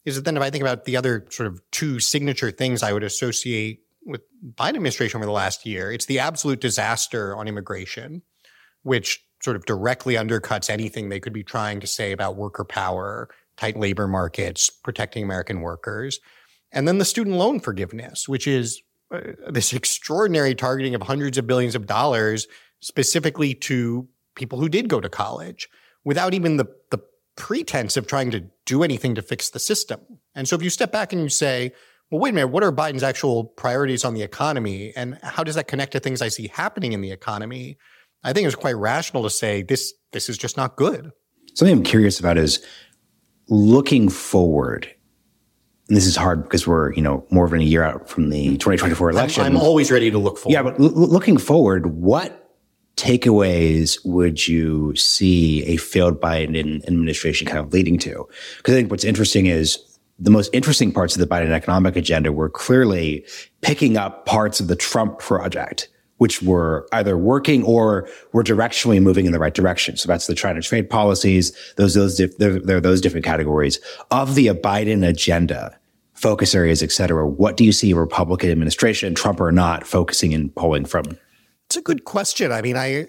is 0.03 0.15
that 0.15 0.25
then 0.25 0.37
if 0.37 0.43
I 0.43 0.49
think 0.49 0.61
about 0.61 0.85
the 0.85 0.97
other 0.97 1.25
sort 1.31 1.47
of 1.47 1.61
two 1.71 1.99
signature 1.99 2.51
things 2.51 2.83
I 2.83 2.93
would 2.93 3.03
associate 3.03 3.79
with 4.05 4.21
Biden 4.53 4.75
administration 4.75 5.17
over 5.17 5.25
the 5.25 5.31
last 5.31 5.65
year, 5.65 5.91
it's 5.91 6.05
the 6.05 6.19
absolute 6.19 6.61
disaster 6.61 7.35
on 7.35 7.47
immigration, 7.47 8.21
which 8.83 9.24
sort 9.45 9.55
of 9.55 9.65
directly 9.65 10.15
undercuts 10.15 10.69
anything 10.69 11.07
they 11.07 11.19
could 11.21 11.31
be 11.31 11.43
trying 11.43 11.79
to 11.79 11.87
say 11.87 12.11
about 12.11 12.35
worker 12.35 12.65
power, 12.65 13.29
tight 13.55 13.77
labor 13.77 14.07
markets, 14.07 14.69
protecting 14.69 15.23
American 15.23 15.61
workers. 15.61 16.19
And 16.71 16.87
then 16.87 16.97
the 16.97 17.05
student 17.05 17.37
loan 17.37 17.61
forgiveness, 17.61 18.27
which 18.27 18.47
is 18.47 18.81
uh, 19.11 19.21
this 19.47 19.71
extraordinary 19.71 20.55
targeting 20.55 20.95
of 20.95 21.03
hundreds 21.03 21.37
of 21.37 21.47
billions 21.47 21.75
of 21.75 21.85
dollars 21.85 22.47
specifically 22.81 23.53
to 23.53 24.07
people 24.35 24.59
who 24.59 24.67
did 24.67 24.89
go 24.89 24.99
to 24.99 25.07
college 25.07 25.69
without 26.03 26.33
even 26.33 26.57
the, 26.57 26.65
the 26.91 26.99
pretense 27.37 27.95
of 27.95 28.07
trying 28.07 28.31
to 28.31 28.43
do 28.65 28.83
anything 28.83 29.15
to 29.15 29.21
fix 29.21 29.49
the 29.51 29.59
system. 29.59 29.99
And 30.33 30.47
so 30.47 30.55
if 30.55 30.63
you 30.63 30.69
step 30.69 30.91
back 30.91 31.13
and 31.13 31.21
you 31.21 31.29
say, 31.29 31.71
well, 32.09 32.19
wait 32.19 32.31
a 32.31 32.33
minute, 32.33 32.47
what 32.47 32.63
are 32.63 32.71
Biden's 32.71 33.03
actual 33.03 33.45
priorities 33.45 34.03
on 34.03 34.13
the 34.15 34.21
economy? 34.21 34.91
And 34.95 35.17
how 35.23 35.43
does 35.43 35.55
that 35.55 35.67
connect 35.67 35.91
to 35.93 35.99
things 35.99 36.21
I 36.21 36.29
see 36.29 36.47
happening 36.47 36.93
in 36.93 37.01
the 37.01 37.11
economy? 37.11 37.77
I 38.23 38.33
think 38.33 38.47
it's 38.47 38.55
quite 38.55 38.75
rational 38.75 39.23
to 39.23 39.29
say 39.29 39.61
this 39.61 39.93
this 40.11 40.29
is 40.29 40.37
just 40.37 40.57
not 40.57 40.75
good. 40.75 41.11
Something 41.53 41.77
I'm 41.77 41.83
curious 41.83 42.19
about 42.19 42.37
is 42.37 42.63
looking 43.47 44.09
forward. 44.09 44.89
And 45.87 45.95
this 45.95 46.07
is 46.07 46.15
hard 46.15 46.43
because 46.43 46.65
we're, 46.65 46.93
you 46.93 47.01
know, 47.01 47.25
more 47.29 47.47
than 47.47 47.61
a 47.61 47.63
year 47.63 47.83
out 47.83 48.09
from 48.09 48.29
the 48.29 48.47
mm-hmm. 48.47 48.53
2024 48.53 49.11
election. 49.11 49.43
I'm, 49.43 49.55
I'm 49.55 49.61
always 49.61 49.91
ready 49.91 50.09
to 50.09 50.17
look 50.17 50.37
forward. 50.37 50.53
Yeah, 50.53 50.63
but 50.63 50.79
l- 50.79 50.89
looking 50.89 51.37
forward, 51.37 51.87
what 51.87 52.45
takeaways 52.97 53.99
would 54.05 54.47
you 54.47 54.95
see 54.95 55.63
a 55.65 55.77
failed 55.77 56.19
Biden 56.19 56.85
administration 56.87 57.45
kind 57.45 57.59
of 57.59 57.71
leading 57.71 57.97
to? 57.99 58.27
Because 58.57 58.73
I 58.73 58.77
think 58.77 58.89
what's 58.89 59.03
interesting 59.03 59.45
is 59.45 59.79
the 60.17 60.31
most 60.31 60.49
interesting 60.53 60.91
parts 60.91 61.15
of 61.15 61.19
the 61.19 61.27
Biden 61.27 61.49
economic 61.49 61.95
agenda 61.95 62.31
were 62.31 62.49
clearly 62.49 63.25
picking 63.61 63.97
up 63.97 64.25
parts 64.25 64.59
of 64.59 64.67
the 64.67 64.75
Trump 64.75 65.19
project, 65.19 65.89
which 66.17 66.41
were 66.41 66.87
either 66.93 67.17
working 67.17 67.63
or 67.63 68.07
were 68.31 68.43
directionally 68.43 69.01
moving 69.01 69.25
in 69.25 69.31
the 69.31 69.39
right 69.39 69.53
direction. 69.53 69.97
So 69.97 70.07
that's 70.07 70.27
the 70.27 70.35
China 70.35 70.61
trade 70.61 70.89
policies. 70.89 71.51
Those, 71.75 71.93
those, 71.93 72.17
there, 72.17 72.59
there 72.59 72.77
are 72.77 72.81
those 72.81 73.01
different 73.01 73.25
categories 73.25 73.79
of 74.11 74.35
the 74.35 74.47
Biden 74.47 75.07
agenda, 75.07 75.77
focus 76.13 76.55
areas, 76.55 76.81
et 76.81 76.91
cetera. 76.91 77.27
What 77.27 77.57
do 77.57 77.65
you 77.65 77.73
see 77.73 77.91
a 77.91 77.95
Republican 77.95 78.49
administration, 78.49 79.13
Trump 79.13 79.41
or 79.41 79.51
not, 79.51 79.85
focusing 79.85 80.33
and 80.33 80.55
pulling 80.55 80.85
from? 80.85 81.17
It's 81.67 81.75
a 81.75 81.81
good 81.81 82.05
question. 82.05 82.51
I 82.51 82.61
mean, 82.61 82.77
I, 82.77 83.07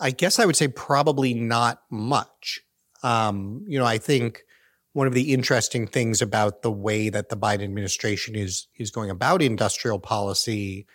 I 0.00 0.10
guess 0.10 0.38
I 0.38 0.44
would 0.44 0.56
say 0.56 0.68
probably 0.68 1.32
not 1.32 1.82
much. 1.90 2.60
Um, 3.02 3.64
you 3.66 3.78
know, 3.78 3.86
I 3.86 3.98
think 3.98 4.42
one 4.92 5.06
of 5.06 5.14
the 5.14 5.32
interesting 5.32 5.86
things 5.86 6.20
about 6.20 6.62
the 6.62 6.70
way 6.70 7.08
that 7.08 7.28
the 7.28 7.36
Biden 7.36 7.64
administration 7.64 8.34
is 8.34 8.68
is 8.76 8.90
going 8.90 9.10
about 9.10 9.42
industrial 9.42 9.98
policy 9.98 10.86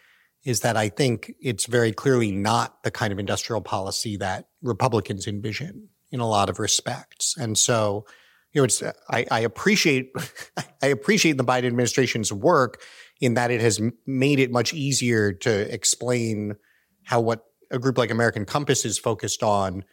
is 0.45 0.61
that 0.61 0.77
I 0.77 0.89
think 0.89 1.33
it's 1.41 1.65
very 1.65 1.91
clearly 1.91 2.31
not 2.31 2.83
the 2.83 2.91
kind 2.91 3.11
of 3.11 3.19
industrial 3.19 3.61
policy 3.61 4.17
that 4.17 4.47
Republicans 4.61 5.27
envision 5.27 5.89
in 6.11 6.19
a 6.19 6.27
lot 6.27 6.49
of 6.49 6.59
respects. 6.59 7.35
And 7.37 7.57
so, 7.57 8.05
you 8.53 8.61
know, 8.61 8.65
it's 8.65 8.81
I, 9.09 9.25
I 9.29 9.39
appreciate 9.41 10.11
I 10.81 10.87
appreciate 10.87 11.37
the 11.37 11.43
Biden 11.43 11.65
administration's 11.65 12.31
work 12.31 12.81
in 13.21 13.33
that 13.33 13.51
it 13.51 13.61
has 13.61 13.81
made 14.07 14.39
it 14.39 14.51
much 14.51 14.73
easier 14.73 15.33
to 15.33 15.73
explain 15.73 16.55
how 17.03 17.19
what 17.19 17.43
a 17.71 17.79
group 17.79 17.97
like 17.97 18.11
American 18.11 18.45
Compass 18.45 18.85
is 18.85 18.97
focused 18.97 19.43
on 19.43 19.83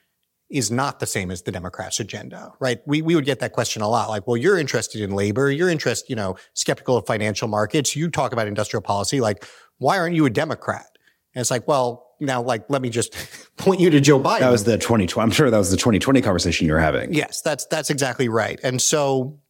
is 0.48 0.70
not 0.70 1.00
the 1.00 1.06
same 1.06 1.30
as 1.30 1.42
the 1.42 1.50
Democrats' 1.50 1.98
agenda, 1.98 2.52
right? 2.60 2.80
We, 2.86 3.02
we 3.02 3.14
would 3.14 3.24
get 3.24 3.40
that 3.40 3.52
question 3.52 3.82
a 3.82 3.88
lot. 3.88 4.08
Like, 4.08 4.26
well, 4.26 4.36
you're 4.36 4.58
interested 4.58 5.00
in 5.00 5.10
labor. 5.10 5.50
You're 5.50 5.68
interested, 5.68 6.08
you 6.08 6.16
know, 6.16 6.36
skeptical 6.54 6.96
of 6.96 7.06
financial 7.06 7.48
markets. 7.48 7.96
You 7.96 8.10
talk 8.10 8.32
about 8.32 8.46
industrial 8.46 8.82
policy. 8.82 9.20
Like, 9.20 9.44
why 9.78 9.98
aren't 9.98 10.14
you 10.14 10.24
a 10.24 10.30
Democrat? 10.30 10.86
And 11.34 11.40
it's 11.40 11.50
like, 11.50 11.66
well, 11.66 12.14
now, 12.20 12.42
like, 12.42 12.64
let 12.68 12.80
me 12.80 12.90
just 12.90 13.14
point 13.56 13.80
you 13.80 13.90
to 13.90 14.00
Joe 14.00 14.20
Biden. 14.20 14.40
That 14.40 14.50
was 14.50 14.64
the 14.64 14.78
2020. 14.78 15.22
I'm 15.22 15.32
sure 15.32 15.50
that 15.50 15.58
was 15.58 15.70
the 15.70 15.76
2020 15.76 16.22
conversation 16.22 16.66
you're 16.66 16.78
having. 16.78 17.12
Yes, 17.12 17.42
that's, 17.42 17.66
that's 17.66 17.90
exactly 17.90 18.28
right. 18.28 18.60
And 18.62 18.80
so, 18.80 19.40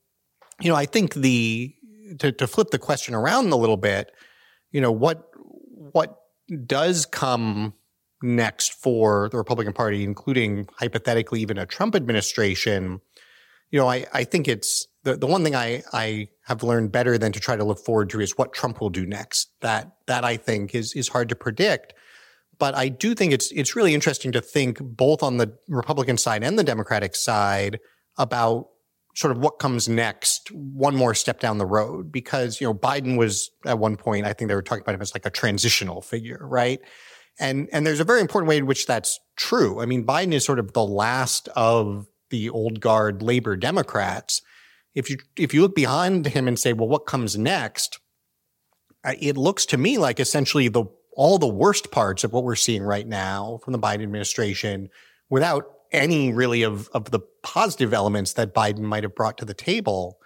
you 0.60 0.70
know, 0.70 0.76
I 0.76 0.86
think 0.86 1.14
the, 1.14 1.74
to, 2.21 2.32
to 2.32 2.47
flip 2.47 2.71
the 2.71 2.78
question 2.78 3.14
around 3.14 3.52
a 3.52 3.56
little 3.56 3.76
bit, 3.76 4.12
you 4.73 4.80
know, 4.80 4.92
what, 4.92 5.28
what 5.92 6.21
does 6.66 7.04
come 7.04 7.75
next 8.22 8.72
for 8.72 9.28
the 9.30 9.36
Republican 9.36 9.72
Party, 9.72 10.04
including 10.04 10.66
hypothetically 10.78 11.40
even 11.40 11.58
a 11.58 11.66
Trump 11.66 11.94
administration, 11.94 13.00
you 13.70 13.78
know, 13.78 13.88
I, 13.88 14.06
I 14.12 14.24
think 14.24 14.48
it's 14.48 14.86
the, 15.02 15.16
the 15.16 15.26
one 15.26 15.44
thing 15.44 15.54
I, 15.54 15.82
I 15.92 16.28
have 16.46 16.62
learned 16.62 16.92
better 16.92 17.18
than 17.18 17.32
to 17.32 17.40
try 17.40 17.56
to 17.56 17.64
look 17.64 17.78
forward 17.78 18.10
to 18.10 18.20
is 18.20 18.38
what 18.38 18.52
Trump 18.52 18.80
will 18.80 18.90
do 18.90 19.06
next. 19.06 19.50
That 19.60 19.96
that 20.06 20.24
I 20.24 20.36
think 20.36 20.74
is 20.74 20.94
is 20.94 21.08
hard 21.08 21.28
to 21.28 21.36
predict. 21.36 21.94
But 22.58 22.74
I 22.74 22.88
do 22.88 23.14
think 23.14 23.32
it's 23.32 23.50
it's 23.52 23.76
really 23.76 23.94
interesting 23.94 24.32
to 24.32 24.40
think 24.40 24.78
both 24.80 25.22
on 25.22 25.36
the 25.36 25.56
Republican 25.68 26.16
side 26.16 26.42
and 26.42 26.58
the 26.58 26.64
Democratic 26.64 27.14
side 27.14 27.80
about 28.16 28.68
sort 29.14 29.34
of 29.34 29.38
what 29.38 29.58
comes 29.58 29.88
next, 29.88 30.50
one 30.52 30.94
more 30.94 31.14
step 31.14 31.40
down 31.40 31.58
the 31.58 31.66
road. 31.66 32.12
Because, 32.12 32.60
you 32.60 32.66
know, 32.66 32.74
Biden 32.74 33.16
was 33.16 33.50
at 33.64 33.78
one 33.78 33.96
point, 33.96 34.26
I 34.26 34.32
think 34.32 34.48
they 34.48 34.54
were 34.54 34.62
talking 34.62 34.82
about 34.82 34.94
him 34.94 35.00
as 35.00 35.14
like 35.14 35.26
a 35.26 35.30
transitional 35.30 36.02
figure, 36.02 36.38
right? 36.42 36.80
And, 37.38 37.68
and 37.72 37.86
there's 37.86 38.00
a 38.00 38.04
very 38.04 38.20
important 38.20 38.49
way 38.49 38.56
in 38.56 38.66
which 38.66 38.86
that's 38.86 39.20
true. 39.36 39.80
I 39.80 39.86
mean, 39.86 40.06
Biden 40.06 40.32
is 40.32 40.44
sort 40.44 40.58
of 40.58 40.72
the 40.72 40.84
last 40.84 41.49
of 41.54 42.06
the 42.30 42.49
old 42.50 42.80
guard 42.80 43.22
labor 43.22 43.56
Democrats. 43.56 44.42
If 44.94 45.10
you, 45.10 45.18
if 45.36 45.52
you 45.52 45.60
look 45.60 45.75
behind 45.75 46.26
him 46.26 46.49
and 46.49 46.58
say, 46.58 46.72
well, 46.72 46.88
what 46.88 47.06
comes 47.06 47.36
next? 47.36 48.00
Uh, 49.04 49.12
it 49.20 49.36
looks 49.36 49.66
to 49.66 49.76
me 49.76 49.99
like 49.99 50.18
essentially 50.18 50.68
the, 50.68 50.84
all 51.14 51.38
the 51.38 51.46
worst 51.46 51.90
parts 51.90 52.25
of 52.25 52.32
what 52.32 52.44
we're 52.44 52.56
seeing 52.56 52.82
right 52.82 53.06
now 53.06 53.60
from 53.62 53.72
the 53.72 53.78
Biden 53.78 54.02
administration 54.02 54.88
without 55.28 55.70
any 55.92 56.32
really 56.32 56.62
of, 56.62 56.88
of 56.92 57.10
the 57.10 57.20
positive 57.42 57.92
elements 57.92 58.32
that 58.34 58.54
Biden 58.54 58.80
might 58.80 59.02
have 59.02 59.14
brought 59.14 59.38
to 59.38 59.44
the 59.44 59.54
table. 59.54 60.18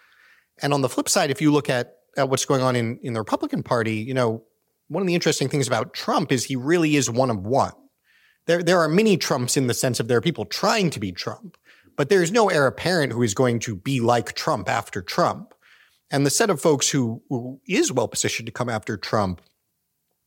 And 0.63 0.73
on 0.73 0.81
the 0.81 0.89
flip 0.89 1.09
side, 1.09 1.31
if 1.31 1.43
you 1.43 1.53
look 1.53 1.69
at, 1.69 1.97
at 2.17 2.29
what's 2.29 2.45
going 2.45 2.63
on 2.63 2.77
in, 2.77 2.99
in 3.03 3.13
the 3.13 3.21
Republican 3.21 3.63
Party, 3.63 3.97
you 3.97 4.15
know, 4.15 4.45
one 4.91 5.03
of 5.03 5.07
the 5.07 5.15
interesting 5.15 5.49
things 5.49 5.69
about 5.69 5.95
Trump 5.95 6.33
is 6.33 6.45
he 6.45 6.57
really 6.57 6.97
is 6.97 7.09
one 7.09 7.31
of 7.31 7.47
one. 7.47 7.73
There, 8.47 8.63
there 8.63 8.81
are 8.81 8.89
many 8.89 9.17
Trumps 9.17 9.57
in 9.57 9.69
the 9.69 9.75
sense 9.75 10.01
of 10.01 10.09
there 10.09 10.19
are 10.19 10.23
people 10.23 10.45
trying 10.45 10.91
to 10.91 11.01
be 11.01 11.13
Trump, 11.13 11.57
but 11.97 12.09
there 12.09 12.23
is 12.23 12.33
no 12.33 12.49
heir 12.49 12.67
apparent 12.67 13.13
who 13.13 13.23
is 13.23 13.33
going 13.33 13.61
to 13.61 13.77
be 13.77 14.01
like 14.01 14.35
Trump 14.35 14.69
after 14.69 15.01
Trump. 15.01 15.55
And 16.11 16.27
the 16.27 16.31
set 16.31 16.51
of 16.51 16.61
folks 16.61 16.91
who, 16.91 17.23
who 17.29 17.61
is 17.69 17.93
well 17.93 18.09
positioned 18.09 18.47
to 18.47 18.53
come 18.53 18.69
after 18.69 18.97
Trump, 18.97 19.41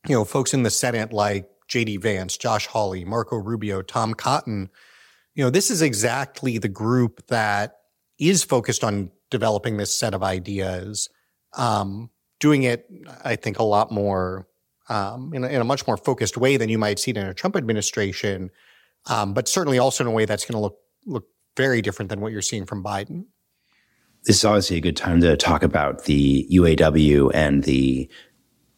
you 0.08 0.16
know, 0.16 0.24
folks 0.24 0.54
in 0.54 0.64
the 0.64 0.70
Senate 0.70 1.12
like 1.12 1.50
J.D. 1.68 1.98
Vance, 1.98 2.38
Josh 2.38 2.66
Hawley, 2.68 3.04
Marco 3.04 3.36
Rubio, 3.36 3.82
Tom 3.82 4.14
Cotton, 4.14 4.70
you 5.36 5.44
know, 5.44 5.50
this 5.50 5.70
is 5.70 5.82
exactly 5.82 6.58
the 6.58 6.70
group 6.70 7.28
that 7.28 7.80
is 8.18 8.46
focused 8.46 8.84
on 8.84 9.12
developing 9.30 9.76
this 9.76 9.94
set 9.94 10.14
of 10.14 10.24
ideas, 10.24 11.10
um, 11.58 12.10
doing 12.40 12.64
it, 12.64 12.88
I 13.26 13.36
think, 13.36 13.60
a 13.60 13.64
lot 13.64 13.92
more 13.92 14.48
um, 14.90 15.32
in, 15.34 15.44
a, 15.44 15.48
in, 15.48 15.62
a, 15.62 15.64
much 15.64 15.88
more 15.88 15.98
focused 15.98 16.38
way 16.38 16.58
than 16.58 16.70
you 16.70 16.78
might 16.78 17.00
see 17.00 17.12
in 17.12 17.18
a 17.18 17.34
Trump 17.34 17.56
administration, 17.56 18.52
um, 19.08 19.34
but 19.34 19.48
certainly 19.48 19.80
also 19.80 20.04
in 20.04 20.08
a 20.08 20.12
way 20.12 20.26
that's 20.26 20.46
going 20.46 20.56
to 20.56 20.60
look 20.60 20.78
look 21.06 21.28
very 21.56 21.82
different 21.82 22.10
than 22.10 22.22
what 22.22 22.32
you're 22.32 22.42
seeing 22.42 22.66
from 22.66 22.84
Biden. 22.84 23.26
This 24.26 24.38
is 24.38 24.46
obviously 24.46 24.78
a 24.78 24.82
good 24.82 24.98
time 24.98 25.20
to 25.22 25.36
talk 25.36 25.64
about 25.64 26.06
the 26.06 26.48
UAW 26.52 27.32
and 27.34 27.64
the 27.64 28.10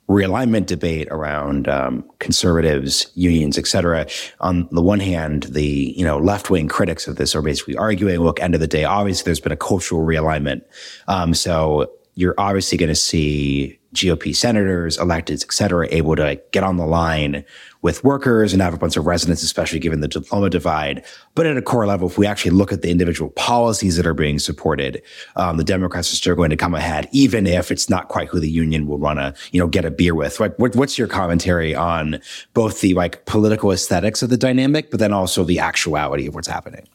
realignment 0.09 0.67
debate 0.67 1.07
around 1.09 1.67
um, 1.67 2.03
conservatives, 2.19 3.11
unions, 3.15 3.57
et 3.57 3.67
cetera. 3.67 4.07
On 4.39 4.67
the 4.71 4.81
one 4.81 4.99
hand, 4.99 5.43
the 5.43 5.93
you 5.95 6.05
know 6.05 6.17
left 6.17 6.49
wing 6.49 6.67
critics 6.67 7.07
of 7.07 7.15
this 7.15 7.35
are 7.35 7.41
basically 7.41 7.75
arguing, 7.75 8.19
look, 8.19 8.39
end 8.39 8.53
of 8.53 8.61
the 8.61 8.67
day, 8.67 8.83
obviously 8.83 9.25
there's 9.25 9.39
been 9.39 9.51
a 9.51 9.57
cultural 9.57 10.01
realignment. 10.01 10.61
Um, 11.07 11.33
so 11.33 11.91
you're 12.15 12.35
obviously 12.37 12.77
going 12.77 12.89
to 12.89 12.95
see 12.95 13.77
GOP 13.93 14.35
senators, 14.35 14.97
electeds, 14.97 15.43
et 15.43 15.53
cetera, 15.53 15.87
able 15.91 16.15
to 16.17 16.41
get 16.51 16.63
on 16.63 16.77
the 16.77 16.85
line 16.85 17.45
with 17.81 18.03
workers 18.03 18.51
and 18.51 18.61
have 18.61 18.73
a 18.73 18.77
bunch 18.77 18.97
of 18.97 19.05
residents, 19.05 19.41
especially 19.41 19.79
given 19.79 20.01
the 20.01 20.07
diploma 20.07 20.49
divide. 20.49 21.05
But 21.33 21.45
at 21.45 21.55
a 21.55 21.61
core 21.61 21.85
level, 21.85 22.09
if 22.09 22.17
we 22.17 22.27
actually 22.27 22.51
look 22.51 22.73
at 22.73 22.81
the 22.81 22.89
individual 22.89 23.29
policies 23.31 23.95
that 23.95 24.05
are 24.05 24.13
being 24.13 24.39
supported, 24.39 25.01
um, 25.35 25.57
the 25.57 25.63
Democrats 25.63 26.11
are 26.11 26.15
still 26.15 26.35
going 26.35 26.49
to 26.49 26.57
come 26.57 26.73
ahead, 26.73 27.07
even 27.11 27.47
if 27.47 27.71
it's 27.71 27.89
not 27.89 28.09
quite 28.09 28.27
who 28.27 28.39
the 28.39 28.49
union 28.49 28.87
will 28.87 28.97
want 28.97 29.19
to, 29.19 29.33
you 29.51 29.59
know, 29.59 29.67
get 29.67 29.85
a 29.85 29.91
beer 29.91 30.15
with. 30.15 30.39
Like, 30.39 30.57
what, 30.59 30.75
what's 30.75 30.97
your 30.97 31.07
commentary 31.07 31.73
on 31.73 32.19
both 32.53 32.81
the 32.81 32.93
like 32.95 33.25
political 33.25 33.71
aesthetics 33.71 34.21
of 34.21 34.29
the 34.29 34.37
dynamic, 34.37 34.91
but 34.91 34.99
then 34.99 35.13
also 35.13 35.43
the 35.43 35.59
actuality 35.59 36.27
of 36.27 36.35
what's 36.35 36.47
happening? 36.47 36.87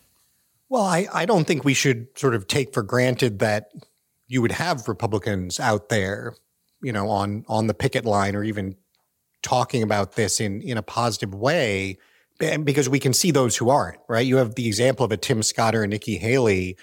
Well, 0.69 0.85
I, 0.85 1.09
I 1.13 1.27
don't 1.27 1.47
think 1.47 1.65
we 1.65 1.75
should 1.75 2.07
sort 2.17 2.35
of 2.35 2.47
take 2.47 2.73
for 2.75 2.83
granted 2.83 3.41
that 3.41 3.71
you 4.31 4.40
would 4.40 4.53
have 4.53 4.88
Republicans 4.88 5.61
out 5.61 5.90
there 5.90 6.35
you 6.83 6.93
know, 6.93 7.09
on 7.09 7.45
on 7.49 7.66
the 7.66 7.75
picket 7.75 8.05
line 8.05 8.35
or 8.35 8.45
even 8.45 8.77
talking 9.43 9.83
about 9.83 10.12
this 10.12 10.40
in 10.40 10.62
in 10.62 10.77
a 10.77 10.83
positive 10.83 11.35
way 11.35 11.99
because 12.64 12.88
we 12.88 12.99
can 12.99 13.12
see 13.12 13.31
those 13.31 13.59
who 13.59 13.69
aren't, 13.69 13.99
right? 14.09 14.27
You 14.27 14.37
have 14.37 14.55
the 14.55 14.66
example 14.66 15.05
of 15.05 15.12
a 15.12 15.19
Tim 15.19 15.43
Scott 15.43 15.75
or 15.75 15.83
a 15.83 15.87
Nikki 15.87 16.16
Haley 16.16 16.77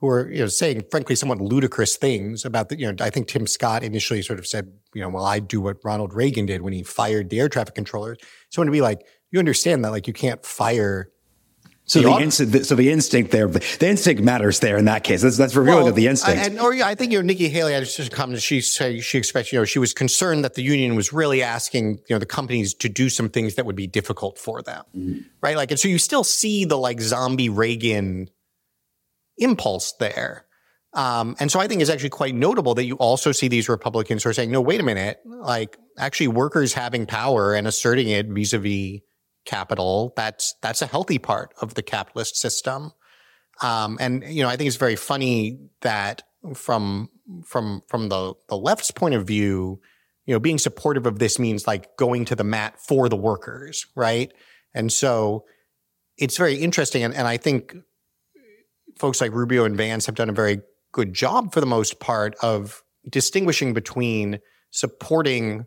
who 0.00 0.08
are 0.08 0.30
you 0.30 0.40
know 0.40 0.46
saying 0.46 0.84
frankly 0.90 1.14
somewhat 1.14 1.40
ludicrous 1.40 1.96
things 1.96 2.44
about 2.44 2.68
the 2.68 2.78
you 2.78 2.90
know 2.90 3.04
I 3.04 3.10
think 3.10 3.28
Tim 3.28 3.46
Scott 3.46 3.82
initially 3.82 4.22
sort 4.22 4.38
of 4.38 4.46
said 4.46 4.72
you 4.94 5.02
know 5.02 5.08
well 5.08 5.24
I 5.24 5.38
do 5.38 5.60
what 5.60 5.84
Ronald 5.84 6.14
Reagan 6.14 6.46
did 6.46 6.62
when 6.62 6.72
he 6.72 6.82
fired 6.82 7.30
the 7.30 7.40
air 7.40 7.48
traffic 7.48 7.74
controllers. 7.74 8.18
So 8.50 8.64
to 8.64 8.70
be 8.70 8.80
like 8.80 9.06
you 9.30 9.38
understand 9.38 9.84
that 9.84 9.90
like 9.90 10.06
you 10.06 10.14
can't 10.14 10.44
fire. 10.44 11.10
So 11.84 12.00
the, 12.00 12.08
the 12.08 12.22
instinct, 12.22 12.66
so 12.66 12.74
the 12.76 12.90
instinct 12.90 13.32
there, 13.32 13.48
the 13.48 13.88
instinct 13.88 14.22
matters 14.22 14.60
there 14.60 14.78
in 14.78 14.84
that 14.84 15.02
case. 15.02 15.22
That's 15.22 15.36
that's 15.36 15.56
revealing 15.56 15.80
well, 15.80 15.88
of 15.88 15.96
the 15.96 16.06
instinct. 16.06 16.40
And 16.40 16.60
or 16.60 16.72
yeah, 16.72 16.86
I 16.86 16.94
think 16.94 17.12
you 17.12 17.18
know 17.18 17.26
Nikki 17.26 17.48
Haley 17.48 17.72
had 17.72 17.84
just 17.84 17.98
a 17.98 18.08
comment. 18.08 18.40
She 18.40 18.60
said 18.60 19.02
she 19.02 19.18
expects 19.18 19.52
you 19.52 19.58
know 19.58 19.64
she 19.64 19.80
was 19.80 19.92
concerned 19.92 20.44
that 20.44 20.54
the 20.54 20.62
union 20.62 20.94
was 20.94 21.12
really 21.12 21.42
asking 21.42 21.98
you 22.08 22.14
know 22.14 22.18
the 22.18 22.26
companies 22.26 22.72
to 22.74 22.88
do 22.88 23.08
some 23.08 23.28
things 23.28 23.56
that 23.56 23.66
would 23.66 23.76
be 23.76 23.88
difficult 23.88 24.38
for 24.38 24.62
them, 24.62 24.84
mm-hmm. 24.96 25.20
right? 25.40 25.56
Like 25.56 25.72
and 25.72 25.80
so 25.80 25.88
you 25.88 25.98
still 25.98 26.24
see 26.24 26.64
the 26.64 26.78
like 26.78 27.00
zombie 27.00 27.48
Reagan 27.48 28.30
impulse 29.38 29.92
there. 29.98 30.46
Um, 30.94 31.36
and 31.40 31.50
so 31.50 31.58
I 31.58 31.68
think 31.68 31.80
it's 31.80 31.90
actually 31.90 32.10
quite 32.10 32.34
notable 32.34 32.74
that 32.74 32.84
you 32.84 32.96
also 32.96 33.32
see 33.32 33.48
these 33.48 33.68
Republicans 33.68 34.24
who 34.24 34.30
are 34.30 34.34
saying, 34.34 34.50
no, 34.50 34.60
wait 34.60 34.78
a 34.78 34.82
minute, 34.82 35.20
like 35.24 35.78
actually 35.98 36.28
workers 36.28 36.74
having 36.74 37.06
power 37.06 37.54
and 37.54 37.66
asserting 37.66 38.08
it 38.08 38.26
vis-a-vis 38.26 39.00
capital, 39.44 40.12
that's 40.16 40.54
that's 40.62 40.82
a 40.82 40.86
healthy 40.86 41.18
part 41.18 41.54
of 41.60 41.74
the 41.74 41.82
capitalist 41.82 42.36
system. 42.36 42.92
Um, 43.62 43.98
and 44.00 44.24
you 44.24 44.42
know, 44.42 44.48
I 44.48 44.56
think 44.56 44.68
it's 44.68 44.76
very 44.76 44.96
funny 44.96 45.58
that 45.82 46.22
from 46.54 47.10
from 47.44 47.82
from 47.88 48.08
the 48.08 48.34
the 48.48 48.56
left's 48.56 48.90
point 48.90 49.14
of 49.14 49.26
view, 49.26 49.80
you 50.26 50.34
know, 50.34 50.40
being 50.40 50.58
supportive 50.58 51.06
of 51.06 51.18
this 51.18 51.38
means 51.38 51.66
like 51.66 51.96
going 51.96 52.24
to 52.26 52.36
the 52.36 52.44
mat 52.44 52.78
for 52.80 53.08
the 53.08 53.16
workers, 53.16 53.86
right? 53.94 54.32
And 54.74 54.92
so 54.92 55.44
it's 56.16 56.36
very 56.36 56.56
interesting, 56.56 57.02
and, 57.02 57.14
and 57.14 57.26
I 57.26 57.36
think 57.36 57.74
folks 58.98 59.20
like 59.20 59.32
Rubio 59.32 59.64
and 59.64 59.76
Vance 59.76 60.06
have 60.06 60.14
done 60.14 60.28
a 60.28 60.34
very 60.34 60.60
good 60.92 61.14
job 61.14 61.52
for 61.52 61.60
the 61.60 61.66
most 61.66 62.00
part 62.00 62.34
of 62.42 62.82
distinguishing 63.08 63.74
between 63.74 64.38
supporting 64.70 65.66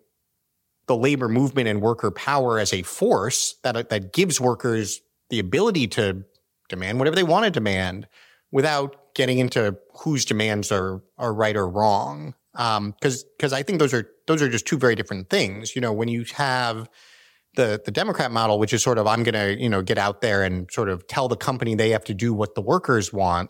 the 0.87 0.95
labor 0.95 1.27
movement 1.27 1.67
and 1.67 1.81
worker 1.81 2.11
power 2.11 2.59
as 2.59 2.73
a 2.73 2.83
force 2.83 3.55
that 3.63 3.89
that 3.89 4.13
gives 4.13 4.39
workers 4.39 5.01
the 5.29 5.39
ability 5.39 5.87
to 5.87 6.23
demand 6.69 6.99
whatever 6.99 7.15
they 7.15 7.23
want 7.23 7.45
to 7.45 7.51
demand 7.51 8.07
without 8.51 9.13
getting 9.15 9.39
into 9.39 9.77
whose 9.99 10.25
demands 10.25 10.71
are 10.71 11.01
are 11.17 11.33
right 11.33 11.55
or 11.55 11.67
wrong. 11.67 12.35
Because 12.53 12.77
um, 12.77 13.29
because 13.37 13.53
I 13.53 13.63
think 13.63 13.79
those 13.79 13.93
are 13.93 14.09
those 14.27 14.41
are 14.41 14.49
just 14.49 14.65
two 14.65 14.77
very 14.77 14.95
different 14.95 15.29
things. 15.29 15.75
You 15.75 15.81
know, 15.81 15.93
when 15.93 16.07
you 16.07 16.25
have 16.35 16.89
the 17.55 17.81
the 17.83 17.91
Democrat 17.91 18.31
model, 18.31 18.59
which 18.59 18.73
is 18.73 18.83
sort 18.83 18.97
of 18.97 19.07
I'm 19.07 19.23
going 19.23 19.33
to 19.33 19.61
you 19.61 19.69
know 19.69 19.81
get 19.81 19.97
out 19.97 20.21
there 20.21 20.43
and 20.43 20.69
sort 20.71 20.89
of 20.89 21.07
tell 21.07 21.27
the 21.27 21.37
company 21.37 21.75
they 21.75 21.89
have 21.89 22.03
to 22.05 22.13
do 22.13 22.33
what 22.33 22.55
the 22.55 22.61
workers 22.61 23.11
want. 23.11 23.49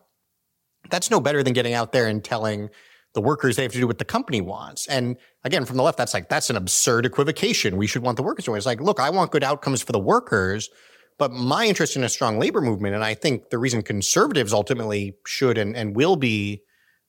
That's 0.89 1.09
no 1.09 1.19
better 1.19 1.43
than 1.43 1.53
getting 1.53 1.73
out 1.73 1.91
there 1.91 2.07
and 2.07 2.23
telling 2.23 2.69
the 3.15 3.21
workers 3.21 3.55
they 3.55 3.63
have 3.63 3.71
to 3.71 3.79
do 3.79 3.87
what 3.87 3.97
the 3.97 4.05
company 4.05 4.41
wants. 4.41 4.85
And 4.87 5.17
again, 5.43 5.65
from 5.65 5.77
the 5.77 5.83
left, 5.83 5.97
that's 5.97 6.13
like 6.13 6.29
that's 6.29 6.51
an 6.51 6.57
absurd 6.57 7.05
equivocation. 7.05 7.77
We 7.77 7.87
should 7.87 8.03
want 8.03 8.17
the 8.17 8.23
workers 8.23 8.45
to 8.45 8.51
win. 8.51 8.57
It's 8.57 8.65
like, 8.67 8.81
look, 8.81 8.99
I 8.99 9.09
want 9.09 9.31
good 9.31 9.43
outcomes 9.43 9.81
for 9.81 9.93
the 9.93 9.99
workers, 9.99 10.69
but 11.17 11.31
my 11.31 11.65
interest 11.65 11.95
in 11.95 12.03
a 12.03 12.09
strong 12.09 12.37
labor 12.37 12.61
movement, 12.61 12.93
and 12.93 13.03
I 13.03 13.13
think 13.15 13.49
the 13.49 13.57
reason 13.57 13.81
conservatives 13.81 14.53
ultimately 14.53 15.15
should 15.25 15.57
and, 15.57 15.75
and 15.75 15.95
will 15.95 16.17
be 16.17 16.61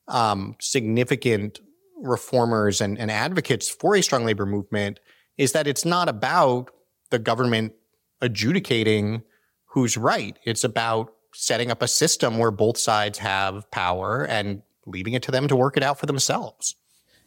um, 0.09 0.55
significant 0.61 1.61
reformers 2.01 2.81
and, 2.81 2.99
and 2.99 3.11
advocates 3.11 3.69
for 3.69 3.97
a 3.97 4.03
strong 4.03 4.25
labor 4.25 4.47
movement 4.47 5.01
is 5.37 5.53
that 5.53 5.67
it's 5.67 5.85
not 5.85 6.09
about 6.09 6.71
the 7.11 7.19
government 7.19 7.73
adjudicating 8.21 9.23
who's 9.67 9.97
right. 9.97 10.39
It's 10.45 10.65
about 10.65 11.13
setting 11.35 11.71
up 11.71 11.83
a 11.83 11.89
system 11.89 12.39
where 12.39 12.51
both 12.51 12.79
sides 12.79 13.19
have 13.19 13.71
power 13.71 14.25
and 14.25 14.63
leaving 14.87 15.13
it 15.13 15.23
to 15.25 15.31
them 15.31 15.49
to 15.49 15.57
work 15.57 15.77
it 15.77 15.83
out 15.83 15.99
for 15.99 16.07
themselves. 16.07 16.77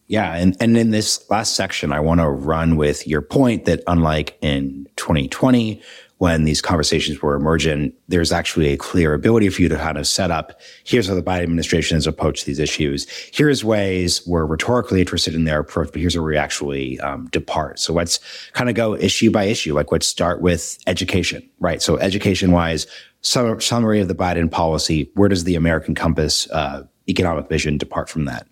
Yeah, 0.08 0.36
and, 0.36 0.58
and 0.60 0.76
in 0.76 0.90
this 0.90 1.30
last 1.30 1.56
section, 1.56 1.92
I 1.92 2.00
want 2.00 2.20
to 2.20 2.28
run 2.28 2.78
with 2.78 3.06
your 3.06 3.22
point 3.22 3.66
that 3.66 3.84
unlike 3.86 4.38
in 4.42 4.88
2020, 4.96 5.84
when 6.20 6.44
these 6.44 6.62
conversations 6.62 7.22
were 7.22 7.36
emergent, 7.36 7.94
there's 8.10 8.32
actually 8.32 8.68
a 8.74 8.78
clear 8.78 9.14
ability 9.14 9.50
for 9.50 9.62
you 9.62 9.70
to 9.70 9.78
kind 9.78 9.98
of 9.98 10.06
set 10.06 10.32
up, 10.32 10.60
here's 10.84 11.08
how 11.08 11.16
the 11.16 11.24
Biden 11.24 11.44
administration 11.44 11.96
has 11.96 12.06
approached 12.06 12.46
these 12.46 12.60
issues. 12.60 13.08
Here's 13.32 13.64
ways 13.64 14.26
we're 14.28 14.46
rhetorically 14.46 15.00
interested 15.00 15.34
in 15.34 15.46
their 15.46 15.60
approach, 15.60 15.92
but 15.94 16.02
here's 16.02 16.18
where 16.18 16.26
we 16.26 16.36
actually 16.36 17.00
um, 17.00 17.28
depart. 17.28 17.80
So 17.80 17.94
let's 17.94 18.20
kind 18.52 18.70
of 18.70 18.76
go 18.76 18.96
issue 18.96 19.32
by 19.32 19.46
issue. 19.46 19.74
Like 19.74 19.94
let's 19.94 20.08
start 20.08 20.42
with 20.42 20.78
education, 20.88 21.48
right? 21.60 21.82
So 21.82 21.98
education 22.00 22.52
wise, 22.52 22.86
summary 23.22 24.02
of 24.02 24.10
the 24.10 24.16
Biden 24.16 24.52
policy. 24.52 25.10
Where 25.14 25.30
does 25.30 25.46
the 25.46 25.56
American 25.56 25.96
Compass 25.96 26.50
uh, 26.52 26.84
economic 27.10 27.50
vision 27.50 27.78
depart 27.78 28.10
from 28.10 28.26
that? 28.26 28.48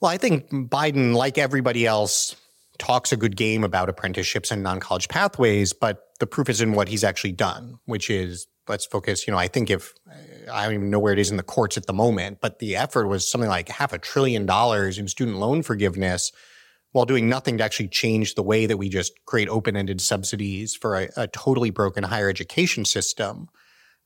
Well, 0.00 0.10
I 0.10 0.16
think 0.16 0.50
Biden, 0.50 1.14
like 1.14 1.38
everybody 1.38 1.86
else, 1.86 2.36
talks 2.78 3.12
a 3.12 3.16
good 3.16 3.36
game 3.36 3.64
about 3.64 3.88
apprenticeships 3.88 4.50
and 4.50 4.62
non-college 4.62 5.08
pathways, 5.08 5.72
but 5.72 6.04
the 6.20 6.26
proof 6.26 6.48
is 6.48 6.60
in 6.60 6.72
what 6.72 6.88
he's 6.88 7.04
actually 7.04 7.32
done, 7.32 7.78
which 7.86 8.08
is 8.08 8.46
let's 8.68 8.86
focus. 8.86 9.26
You 9.26 9.32
know, 9.32 9.38
I 9.38 9.48
think 9.48 9.70
if 9.70 9.92
I 10.52 10.64
don't 10.64 10.74
even 10.74 10.90
know 10.90 10.98
where 10.98 11.12
it 11.12 11.18
is 11.18 11.30
in 11.30 11.36
the 11.36 11.42
courts 11.42 11.76
at 11.76 11.86
the 11.86 11.92
moment, 11.92 12.38
but 12.40 12.58
the 12.58 12.76
effort 12.76 13.08
was 13.08 13.28
something 13.28 13.50
like 13.50 13.68
half 13.68 13.92
a 13.92 13.98
trillion 13.98 14.46
dollars 14.46 14.98
in 14.98 15.08
student 15.08 15.38
loan 15.38 15.62
forgiveness 15.62 16.32
while 16.92 17.04
doing 17.04 17.28
nothing 17.28 17.58
to 17.58 17.64
actually 17.64 17.88
change 17.88 18.34
the 18.34 18.42
way 18.42 18.66
that 18.66 18.78
we 18.78 18.88
just 18.88 19.12
create 19.26 19.48
open-ended 19.48 20.00
subsidies 20.00 20.74
for 20.74 20.96
a, 20.96 21.08
a 21.16 21.26
totally 21.28 21.70
broken 21.70 22.02
higher 22.04 22.30
education 22.30 22.84
system. 22.84 23.48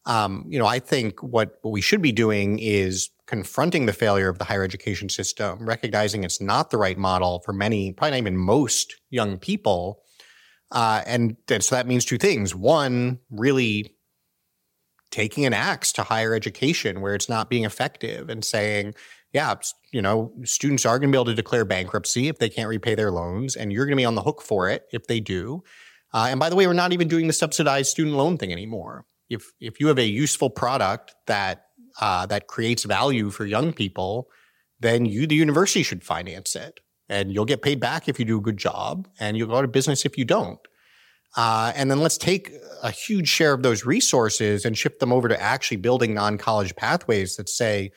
Um, 0.05 0.45
you 0.49 0.59
know, 0.59 0.67
I 0.67 0.81
think 0.81 1.23
what, 1.23 1.59
what 1.63 1.71
we 1.71 1.81
should 1.81 2.03
be 2.03 2.11
doing 2.11 2.59
is 2.59 3.11
confronting 3.33 3.87
the 3.87 3.95
failure 3.95 4.29
of 4.29 4.37
the 4.37 4.45
higher 4.45 4.63
education 4.63 5.09
system, 5.09 5.65
recognizing 5.65 6.23
it's 6.23 6.39
not 6.39 6.71
the 6.71 6.77
right 6.77 6.99
model 6.99 7.41
for 7.47 7.55
many, 7.55 7.91
probably 7.91 8.11
not 8.11 8.19
even 8.19 8.37
most 8.37 8.97
young 9.09 9.39
people, 9.39 10.03
uh, 10.71 11.01
and, 11.07 11.39
and 11.49 11.65
so 11.65 11.75
that 11.75 11.87
means 11.87 12.05
two 12.05 12.19
things. 12.19 12.55
One, 12.55 13.21
really 13.31 13.95
taking 15.11 15.47
an 15.47 15.55
axe 15.55 15.93
to 15.93 16.03
higher 16.03 16.35
education 16.35 17.01
where 17.01 17.15
it's 17.15 17.29
not 17.31 17.49
being 17.49 17.65
effective 17.65 18.29
and 18.29 18.45
saying, 18.45 18.95
yeah, 19.33 19.55
you 19.93 20.03
know, 20.03 20.35
students 20.45 20.85
are 20.85 20.99
going 20.99 21.11
to 21.11 21.17
be 21.17 21.19
able 21.19 21.25
to 21.25 21.35
declare 21.35 21.65
bankruptcy 21.65 22.29
if 22.29 22.39
they 22.39 22.51
can't 22.51 22.69
repay 22.69 22.95
their 22.95 23.11
loans, 23.11 23.57
and 23.57 23.73
you're 23.73 23.87
going 23.87 23.97
to 23.97 24.01
be 24.01 24.05
on 24.05 24.15
the 24.15 24.23
hook 24.23 24.43
for 24.43 24.69
it 24.69 24.85
if 24.93 25.07
they 25.07 25.21
do. 25.21 25.63
Uh, 26.13 26.27
and 26.29 26.39
by 26.39 26.51
the 26.51 26.57
way, 26.57 26.67
we're 26.67 26.75
not 26.75 26.93
even 26.93 27.09
doing 27.09 27.29
the 27.29 27.33
subsidized 27.33 27.91
student 27.91 28.15
loan 28.15 28.37
thing 28.37 28.53
anymore. 28.53 29.07
If 29.31 29.53
if 29.59 29.81
you 29.81 29.87
have 29.87 29.99
a 29.99 30.07
useful 30.07 30.51
product 30.51 31.15
that 31.27 31.69
uh, 32.01 32.27
that 32.27 32.47
creates 32.47 32.85
value 32.85 33.31
for 33.31 33.45
young 33.45 33.73
people, 33.73 34.29
then 34.81 35.05
you, 35.05 35.27
the 35.27 35.35
university, 35.35 35.83
should 35.83 36.05
finance 36.05 36.57
it 36.57 36.81
and 37.09 37.33
you'll 37.33 37.45
get 37.45 37.63
paid 37.63 37.79
back 37.79 38.09
if 38.09 38.19
you 38.19 38.25
do 38.25 38.39
a 38.39 38.43
good 38.43 38.57
job 38.57 39.07
and 39.21 39.37
you'll 39.37 39.49
go 39.49 39.57
out 39.57 39.65
of 39.65 39.73
business 39.73 40.05
if 40.05 40.17
you 40.17 40.25
don't. 40.25 40.61
Uh, 41.37 41.73
and 41.75 41.91
then 41.91 42.01
let's 42.01 42.19
take 42.19 42.53
a 42.83 42.91
huge 42.91 43.29
share 43.29 43.53
of 43.53 43.63
those 43.63 43.87
resources 43.87 44.65
and 44.65 44.77
shift 44.77 45.01
them 45.01 45.13
over 45.13 45.29
to 45.29 45.41
actually 45.41 45.79
building 45.79 46.15
non-college 46.15 46.77
pathways 46.77 47.37
that 47.37 47.49
say, 47.49 47.91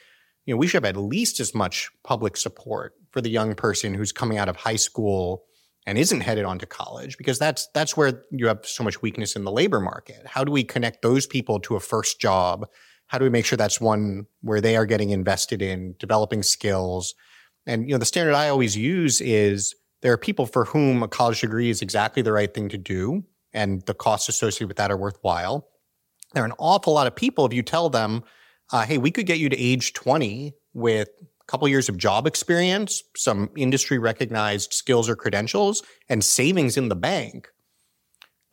you 0.46 0.54
know, 0.54 0.58
we 0.58 0.68
should 0.68 0.84
have 0.84 0.96
at 0.96 1.00
least 1.00 1.40
as 1.40 1.54
much 1.54 1.90
public 2.04 2.38
support 2.38 2.94
for 3.12 3.22
the 3.22 3.30
young 3.30 3.56
person 3.56 3.94
who's 3.94 4.12
coming 4.12 4.38
out 4.38 4.48
of 4.48 4.56
high 4.56 4.76
school 4.76 5.44
and 5.86 5.98
isn't 5.98 6.22
headed 6.22 6.46
on 6.46 6.60
to 6.60 6.66
college 6.66 7.18
because 7.18 7.38
that's 7.38 7.68
that's 7.74 7.96
where 7.96 8.24
you 8.32 8.48
have 8.48 8.66
so 8.66 8.84
much 8.84 9.02
weakness 9.02 9.36
in 9.36 9.44
the 9.44 9.52
labor 9.52 9.80
market. 9.80 10.26
How 10.26 10.44
do 10.44 10.52
we 10.52 10.64
connect 10.64 11.02
those 11.02 11.28
people 11.28 11.60
to 11.62 11.76
a 11.76 11.80
first 11.80 12.20
job? 12.20 12.68
How 13.08 13.18
do 13.18 13.24
we 13.24 13.30
make 13.30 13.46
sure 13.46 13.58
that's 13.58 13.80
one 13.80 14.26
where 14.42 14.62
they 14.62 14.76
are 14.76 14.86
getting 14.86 15.12
invested 15.12 15.62
in 15.62 15.96
developing 16.00 16.44
skills? 16.44 17.14
And 17.66 17.88
you 17.88 17.94
know, 17.94 18.00
the 18.00 18.06
standard 18.06 18.34
I 18.34 18.50
always 18.50 18.76
use 18.76 19.22
is 19.22 19.76
there 20.02 20.12
are 20.14 20.18
people 20.18 20.46
for 20.46 20.66
whom 20.66 21.04
a 21.04 21.08
college 21.08 21.42
degree 21.42 21.70
is 21.70 21.82
exactly 21.82 22.22
the 22.22 22.32
right 22.32 22.54
thing 22.54 22.70
to 22.70 22.78
do, 22.78 23.24
and 23.54 23.82
the 23.84 23.94
costs 23.94 24.30
associated 24.30 24.68
with 24.68 24.78
that 24.78 24.92
are 24.92 24.98
worthwhile. 24.98 25.68
There 26.34 26.44
are 26.44 26.48
an 26.48 26.54
awful 26.60 26.94
lot 26.94 27.08
of 27.08 27.16
people, 27.16 27.46
if 27.46 27.54
you 27.54 27.64
tell 27.64 27.90
them, 27.90 28.24
uh, 28.72 28.86
hey, 28.86 28.98
we 28.98 29.12
could 29.12 29.26
get 29.26 29.40
you 29.40 29.50
to 29.50 29.58
age 29.58 29.94
20 29.94 30.54
with 30.74 31.10
a 31.42 31.46
couple 31.48 31.68
years 31.68 31.90
of 31.90 31.98
job 31.98 32.28
experience, 32.28 33.04
some 33.16 33.50
industry 33.56 33.98
recognized 33.98 34.74
skills 34.74 35.08
or 35.08 35.16
credentials, 35.16 35.84
and 36.10 36.24
savings 36.24 36.76
in 36.76 36.90
the 36.90 36.96
bank 36.96 37.48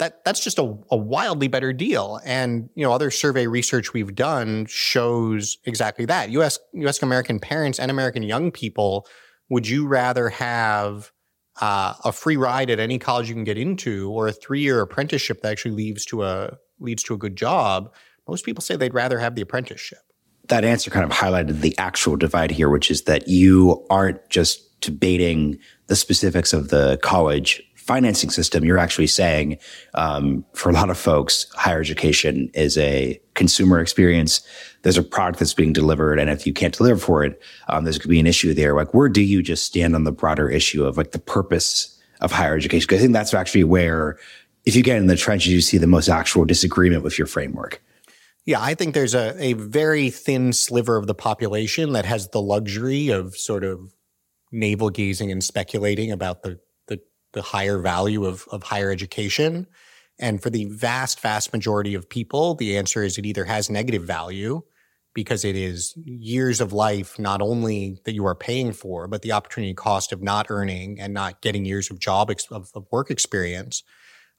that 0.03 0.25
that's 0.25 0.41
just 0.41 0.59
a, 0.59 0.77
a, 0.91 0.97
wildly 0.97 1.47
better 1.47 1.73
deal. 1.73 2.21
And 2.25 2.69
you 2.75 2.85
know, 2.85 2.93
other 2.93 3.11
survey 3.11 3.47
research 3.47 3.93
we've 3.93 4.17
done 4.17 4.67
shows 4.67 5.59
exactly 5.65 6.05
that. 6.07 6.31
U.S. 6.31 6.59
U.S. 6.75 7.01
American 7.03 7.39
parents 7.39 7.79
and 7.79 7.89
American 7.89 8.25
young 8.25 8.51
people, 8.51 9.07
would 9.49 9.69
you 9.69 9.87
rather 9.87 10.29
have 10.29 11.13
uh, 11.61 11.95
a 12.05 12.11
free 12.11 12.37
ride 12.37 12.69
at 12.69 12.81
any 12.81 12.99
college 12.99 13.29
you 13.29 13.35
can 13.35 13.45
get 13.45 13.57
into, 13.57 14.11
or 14.11 14.27
a 14.27 14.33
three-year 14.33 14.81
apprenticeship 14.81 15.41
that 15.43 15.53
actually 15.53 15.75
leads 15.75 16.05
to 16.07 16.25
a 16.25 16.59
leads 16.81 17.05
to 17.05 17.15
a 17.15 17.19
good 17.19 17.37
job? 17.37 17.95
Most 18.27 18.45
people 18.45 18.61
say 18.61 18.75
they'd 18.75 18.95
rather 18.95 19.21
have 19.21 19.37
the 19.37 19.43
apprenticeship. 19.43 20.01
That 20.49 20.65
answer 20.65 20.91
kind 20.91 21.05
of 21.05 21.17
highlighted 21.17 21.61
the 21.61 21.79
actual 21.79 22.17
divide 22.17 22.51
here, 22.51 22.69
which 22.69 22.91
is 22.91 23.03
that 23.03 23.29
you 23.29 23.87
aren't 23.89 24.29
just 24.29 24.81
debating 24.81 25.59
the 25.87 25.95
specifics 25.95 26.53
of 26.53 26.71
the 26.71 26.99
college 27.03 27.63
financing 27.83 28.31
system, 28.31 28.65
you're 28.65 28.79
actually 28.79 29.07
saying 29.07 29.59
um, 29.95 30.45
for 30.55 30.71
a 30.71 30.73
lot 30.73 30.91
of 30.91 30.97
folks, 30.97 31.47
higher 31.55 31.81
education 31.81 32.51
is 32.55 32.79
a 32.79 33.21
consumer 33.35 33.81
experience. 33.81 34.41
There's 34.83 34.99
a 34.99 35.03
product 35.03 35.39
that's 35.39 35.55
being 35.55 35.73
delivered, 35.73 36.19
and 36.19 36.31
if 36.31 36.47
you 36.47 36.53
can't 36.53 36.77
deliver 36.77 37.01
for 37.01 37.25
it, 37.25 37.41
um, 37.69 37.85
there's 37.85 37.99
going 37.99 38.05
to 38.05 38.09
be 38.09 38.21
an 38.21 38.27
issue 38.27 38.55
there. 38.55 38.75
Like, 38.75 38.95
where 38.95 39.09
do 39.09 39.23
you 39.23 39.43
just 39.43 39.65
stand 39.65 39.95
on 39.95 40.05
the 40.05 40.13
broader 40.13 40.49
issue 40.49 40.85
of 40.85 40.97
like 40.97 41.13
the 41.13 41.19
purpose 41.19 42.01
of 42.21 42.33
higher 42.33 42.57
education? 42.57 42.87
Because 42.87 42.99
I 42.99 43.03
think 43.03 43.13
that's 43.13 43.35
actually 43.35 43.65
where, 43.65 44.19
if 44.65 44.77
you 44.77 44.83
get 44.83 44.99
in 44.99 45.07
the 45.09 45.17
trenches, 45.17 45.53
you 45.53 45.61
see 45.61 45.79
the 45.79 45.87
most 45.87 46.09
actual 46.09 46.45
disagreement 46.45 47.03
with 47.03 47.19
your 47.19 47.27
framework. 47.27 47.83
Yeah, 48.45 48.61
I 48.61 48.75
think 48.75 48.95
there's 48.95 49.15
a, 49.15 49.37
a 49.43 49.53
very 49.53 50.11
thin 50.11 50.53
sliver 50.53 50.97
of 50.97 51.07
the 51.07 51.15
population 51.15 51.93
that 51.93 52.05
has 52.05 52.29
the 52.29 52.43
luxury 52.43 53.09
of 53.09 53.37
sort 53.37 53.63
of 53.63 53.95
navel 54.51 54.91
gazing 54.91 55.31
and 55.31 55.43
speculating 55.43 56.11
about 56.11 56.43
the 56.43 56.59
the 57.33 57.43
higher 57.43 57.79
value 57.79 58.25
of, 58.25 58.47
of 58.51 58.63
higher 58.63 58.91
education. 58.91 59.67
And 60.19 60.43
for 60.43 60.51
the 60.51 60.67
vast, 60.67 61.21
vast 61.21 61.53
majority 61.53 61.95
of 61.95 62.09
people, 62.09 62.55
the 62.55 62.77
answer 62.77 63.03
is 63.03 63.19
it 63.19 63.27
either 63.27 63.45
has 63.45 63.71
negative 63.71 64.05
value 64.05 64.63
because 65.15 65.45
it 65.45 65.57
is 65.57 65.95
years 65.97 66.61
of 66.61 66.73
life, 66.73 67.19
not 67.19 67.43
only 67.43 67.99
that 68.05 68.15
you 68.15 68.25
are 68.27 68.35
paying 68.35 68.73
for, 68.73 69.07
but 69.09 69.23
the 69.23 69.33
opportunity 69.33 69.75
cost 69.75 70.13
of 70.13 70.23
not 70.23 70.47
earning 70.49 70.99
and 70.99 71.13
not 71.13 71.43
getting 71.43 71.65
years 71.65 71.91
of 71.91 71.99
job, 71.99 72.31
ex- 72.31 72.51
of, 72.51 72.71
of, 72.75 72.87
work 72.91 73.11
experience. 73.11 73.83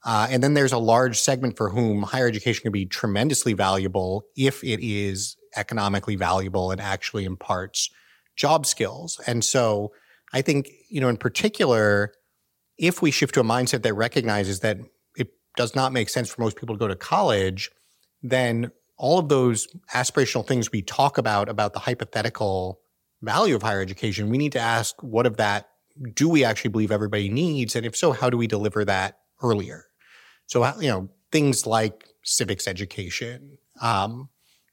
Uh, 0.05 0.27
and 0.29 0.43
then 0.43 0.53
there's 0.53 0.73
a 0.73 0.77
large 0.77 1.19
segment 1.19 1.57
for 1.57 1.69
whom 1.69 2.03
higher 2.03 2.27
education 2.27 2.63
can 2.63 2.71
be 2.71 2.85
tremendously 2.85 3.53
valuable 3.53 4.23
if 4.35 4.63
it 4.63 4.79
is 4.81 5.37
economically 5.55 6.15
valuable 6.15 6.71
and 6.71 6.81
actually 6.81 7.23
imparts 7.23 7.89
job 8.35 8.65
skills. 8.65 9.21
And 9.27 9.43
so 9.43 9.91
I 10.33 10.41
think, 10.41 10.69
you 10.89 10.99
know, 10.99 11.07
in 11.07 11.17
particular, 11.17 12.13
if 12.77 13.01
we 13.01 13.11
shift 13.11 13.33
to 13.35 13.39
a 13.39 13.43
mindset 13.43 13.83
that 13.83 13.93
recognizes 13.93 14.61
that 14.61 14.77
it 15.15 15.29
does 15.55 15.75
not 15.75 15.93
make 15.93 16.09
sense 16.09 16.29
for 16.29 16.41
most 16.41 16.57
people 16.57 16.75
to 16.75 16.79
go 16.79 16.87
to 16.87 16.95
college, 16.95 17.71
then 18.21 18.71
all 18.97 19.19
of 19.19 19.29
those 19.29 19.67
aspirational 19.93 20.45
things 20.45 20.71
we 20.71 20.81
talk 20.81 21.17
about, 21.17 21.49
about 21.49 21.73
the 21.73 21.79
hypothetical 21.79 22.79
value 23.21 23.55
of 23.55 23.63
higher 23.63 23.81
education, 23.81 24.29
we 24.29 24.37
need 24.37 24.51
to 24.51 24.59
ask 24.59 25.01
what 25.01 25.25
of 25.25 25.37
that 25.37 25.69
do 26.13 26.27
we 26.27 26.43
actually 26.43 26.71
believe 26.71 26.91
everybody 26.91 27.29
needs? 27.29 27.75
And 27.75 27.85
if 27.85 27.95
so, 27.95 28.11
how 28.11 28.29
do 28.29 28.37
we 28.37 28.47
deliver 28.47 28.83
that 28.85 29.19
earlier? 29.41 29.85
So, 30.47 30.65
you 30.79 30.87
know, 30.87 31.09
things 31.31 31.65
like 31.67 32.05
civics 32.23 32.67
education, 32.67 33.57
um, 33.81 34.29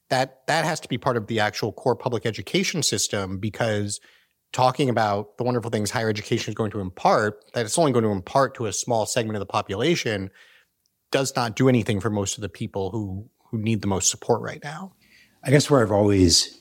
that 0.09 0.45
that 0.47 0.65
has 0.65 0.79
to 0.81 0.89
be 0.89 0.97
part 0.97 1.15
of 1.15 1.27
the 1.27 1.39
actual 1.39 1.71
core 1.71 1.95
public 1.95 2.25
education 2.25 2.83
system 2.83 3.37
because 3.37 3.99
talking 4.51 4.89
about 4.89 5.37
the 5.37 5.43
wonderful 5.43 5.71
things 5.71 5.91
higher 5.91 6.09
education 6.09 6.51
is 6.51 6.55
going 6.55 6.71
to 6.71 6.79
impart, 6.79 7.43
that 7.53 7.65
it's 7.65 7.77
only 7.77 7.91
going 7.91 8.03
to 8.03 8.11
impart 8.11 8.55
to 8.55 8.65
a 8.65 8.73
small 8.73 9.05
segment 9.05 9.35
of 9.35 9.39
the 9.39 9.45
population, 9.45 10.29
does 11.11 11.35
not 11.35 11.55
do 11.55 11.69
anything 11.69 11.99
for 11.99 12.09
most 12.09 12.37
of 12.37 12.41
the 12.41 12.49
people 12.49 12.89
who 12.91 13.29
who 13.49 13.57
need 13.57 13.81
the 13.81 13.87
most 13.87 14.09
support 14.09 14.41
right 14.41 14.63
now. 14.63 14.93
I 15.43 15.51
guess 15.51 15.69
where 15.69 15.81
I've 15.81 15.91
always 15.91 16.57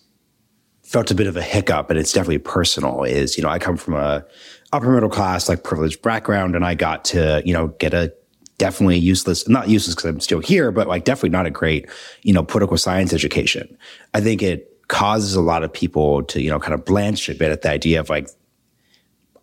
felt 0.82 1.10
a 1.10 1.14
bit 1.14 1.28
of 1.28 1.36
a 1.36 1.42
hiccup, 1.42 1.88
and 1.88 1.98
it's 1.98 2.12
definitely 2.12 2.38
personal, 2.38 3.04
is 3.04 3.36
you 3.36 3.42
know 3.42 3.48
I 3.48 3.58
come 3.58 3.76
from 3.76 3.94
a 3.94 4.24
upper 4.72 4.90
middle 4.92 5.08
class, 5.08 5.48
like 5.48 5.64
privileged 5.64 6.02
background, 6.02 6.56
and 6.56 6.64
I 6.64 6.74
got 6.74 7.04
to 7.06 7.42
you 7.44 7.52
know 7.52 7.68
get 7.78 7.94
a 7.94 8.12
definitely 8.58 8.98
useless, 8.98 9.48
not 9.48 9.68
useless 9.68 9.94
because 9.94 10.10
I'm 10.10 10.20
still 10.20 10.40
here, 10.40 10.70
but 10.70 10.86
like 10.86 11.04
definitely 11.04 11.30
not 11.30 11.46
a 11.46 11.50
great 11.50 11.88
you 12.22 12.32
know 12.32 12.42
political 12.42 12.76
science 12.76 13.12
education. 13.12 13.76
I 14.14 14.20
think 14.20 14.42
it 14.42 14.69
causes 14.90 15.34
a 15.34 15.40
lot 15.40 15.62
of 15.62 15.72
people 15.72 16.22
to, 16.24 16.42
you 16.42 16.50
know, 16.50 16.58
kind 16.58 16.74
of 16.74 16.84
blanch 16.84 17.28
a 17.28 17.34
bit 17.34 17.52
at 17.52 17.62
the 17.62 17.70
idea 17.70 18.00
of 18.00 18.10
like, 18.10 18.28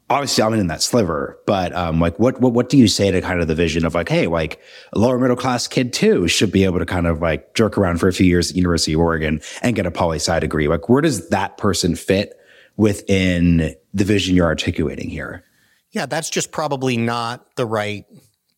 obviously 0.09 0.43
I'm 0.43 0.53
in 0.53 0.67
that 0.67 0.81
sliver, 0.81 1.39
but 1.47 1.73
um, 1.73 1.99
like 1.99 2.19
what, 2.19 2.39
what 2.39 2.53
what 2.53 2.69
do 2.69 2.77
you 2.77 2.87
say 2.87 3.09
to 3.09 3.21
kind 3.21 3.41
of 3.41 3.47
the 3.47 3.55
vision 3.55 3.85
of 3.85 3.95
like, 3.95 4.09
hey, 4.09 4.27
like 4.27 4.59
a 4.93 4.99
lower 4.99 5.17
middle 5.17 5.35
class 5.35 5.67
kid 5.67 5.93
too 5.93 6.27
should 6.27 6.51
be 6.51 6.65
able 6.65 6.79
to 6.79 6.85
kind 6.85 7.07
of 7.07 7.21
like 7.21 7.55
jerk 7.55 7.77
around 7.77 7.97
for 7.97 8.07
a 8.07 8.13
few 8.13 8.25
years 8.25 8.51
at 8.51 8.57
University 8.57 8.93
of 8.93 8.99
Oregon 8.99 9.41
and 9.61 9.75
get 9.75 9.85
a 9.85 9.91
poli 9.91 10.17
sci 10.17 10.39
degree? 10.39 10.67
Like, 10.67 10.89
where 10.89 11.01
does 11.01 11.29
that 11.29 11.57
person 11.57 11.95
fit 11.95 12.37
within 12.75 13.73
the 13.93 14.03
vision 14.03 14.35
you're 14.35 14.45
articulating 14.45 15.09
here? 15.09 15.43
Yeah, 15.91 16.05
that's 16.05 16.29
just 16.29 16.51
probably 16.51 16.97
not 16.97 17.55
the 17.55 17.65
right 17.65 18.05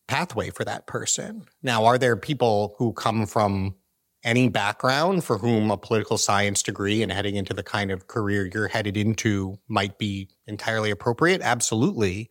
pathway 0.08 0.50
for 0.50 0.64
that 0.64 0.86
person. 0.86 1.46
Now, 1.62 1.84
are 1.84 1.98
there 1.98 2.16
people 2.16 2.74
who 2.78 2.92
come 2.92 3.26
from 3.26 3.76
any 4.22 4.48
background 4.48 5.24
for 5.24 5.38
whom 5.38 5.70
a 5.70 5.76
political 5.76 6.18
science 6.18 6.62
degree 6.62 7.02
and 7.02 7.10
heading 7.10 7.36
into 7.36 7.54
the 7.54 7.62
kind 7.62 7.90
of 7.90 8.06
career 8.06 8.48
you're 8.52 8.68
headed 8.68 8.96
into 8.96 9.58
might 9.68 9.98
be 9.98 10.28
entirely 10.46 10.90
appropriate? 10.90 11.40
Absolutely. 11.40 12.30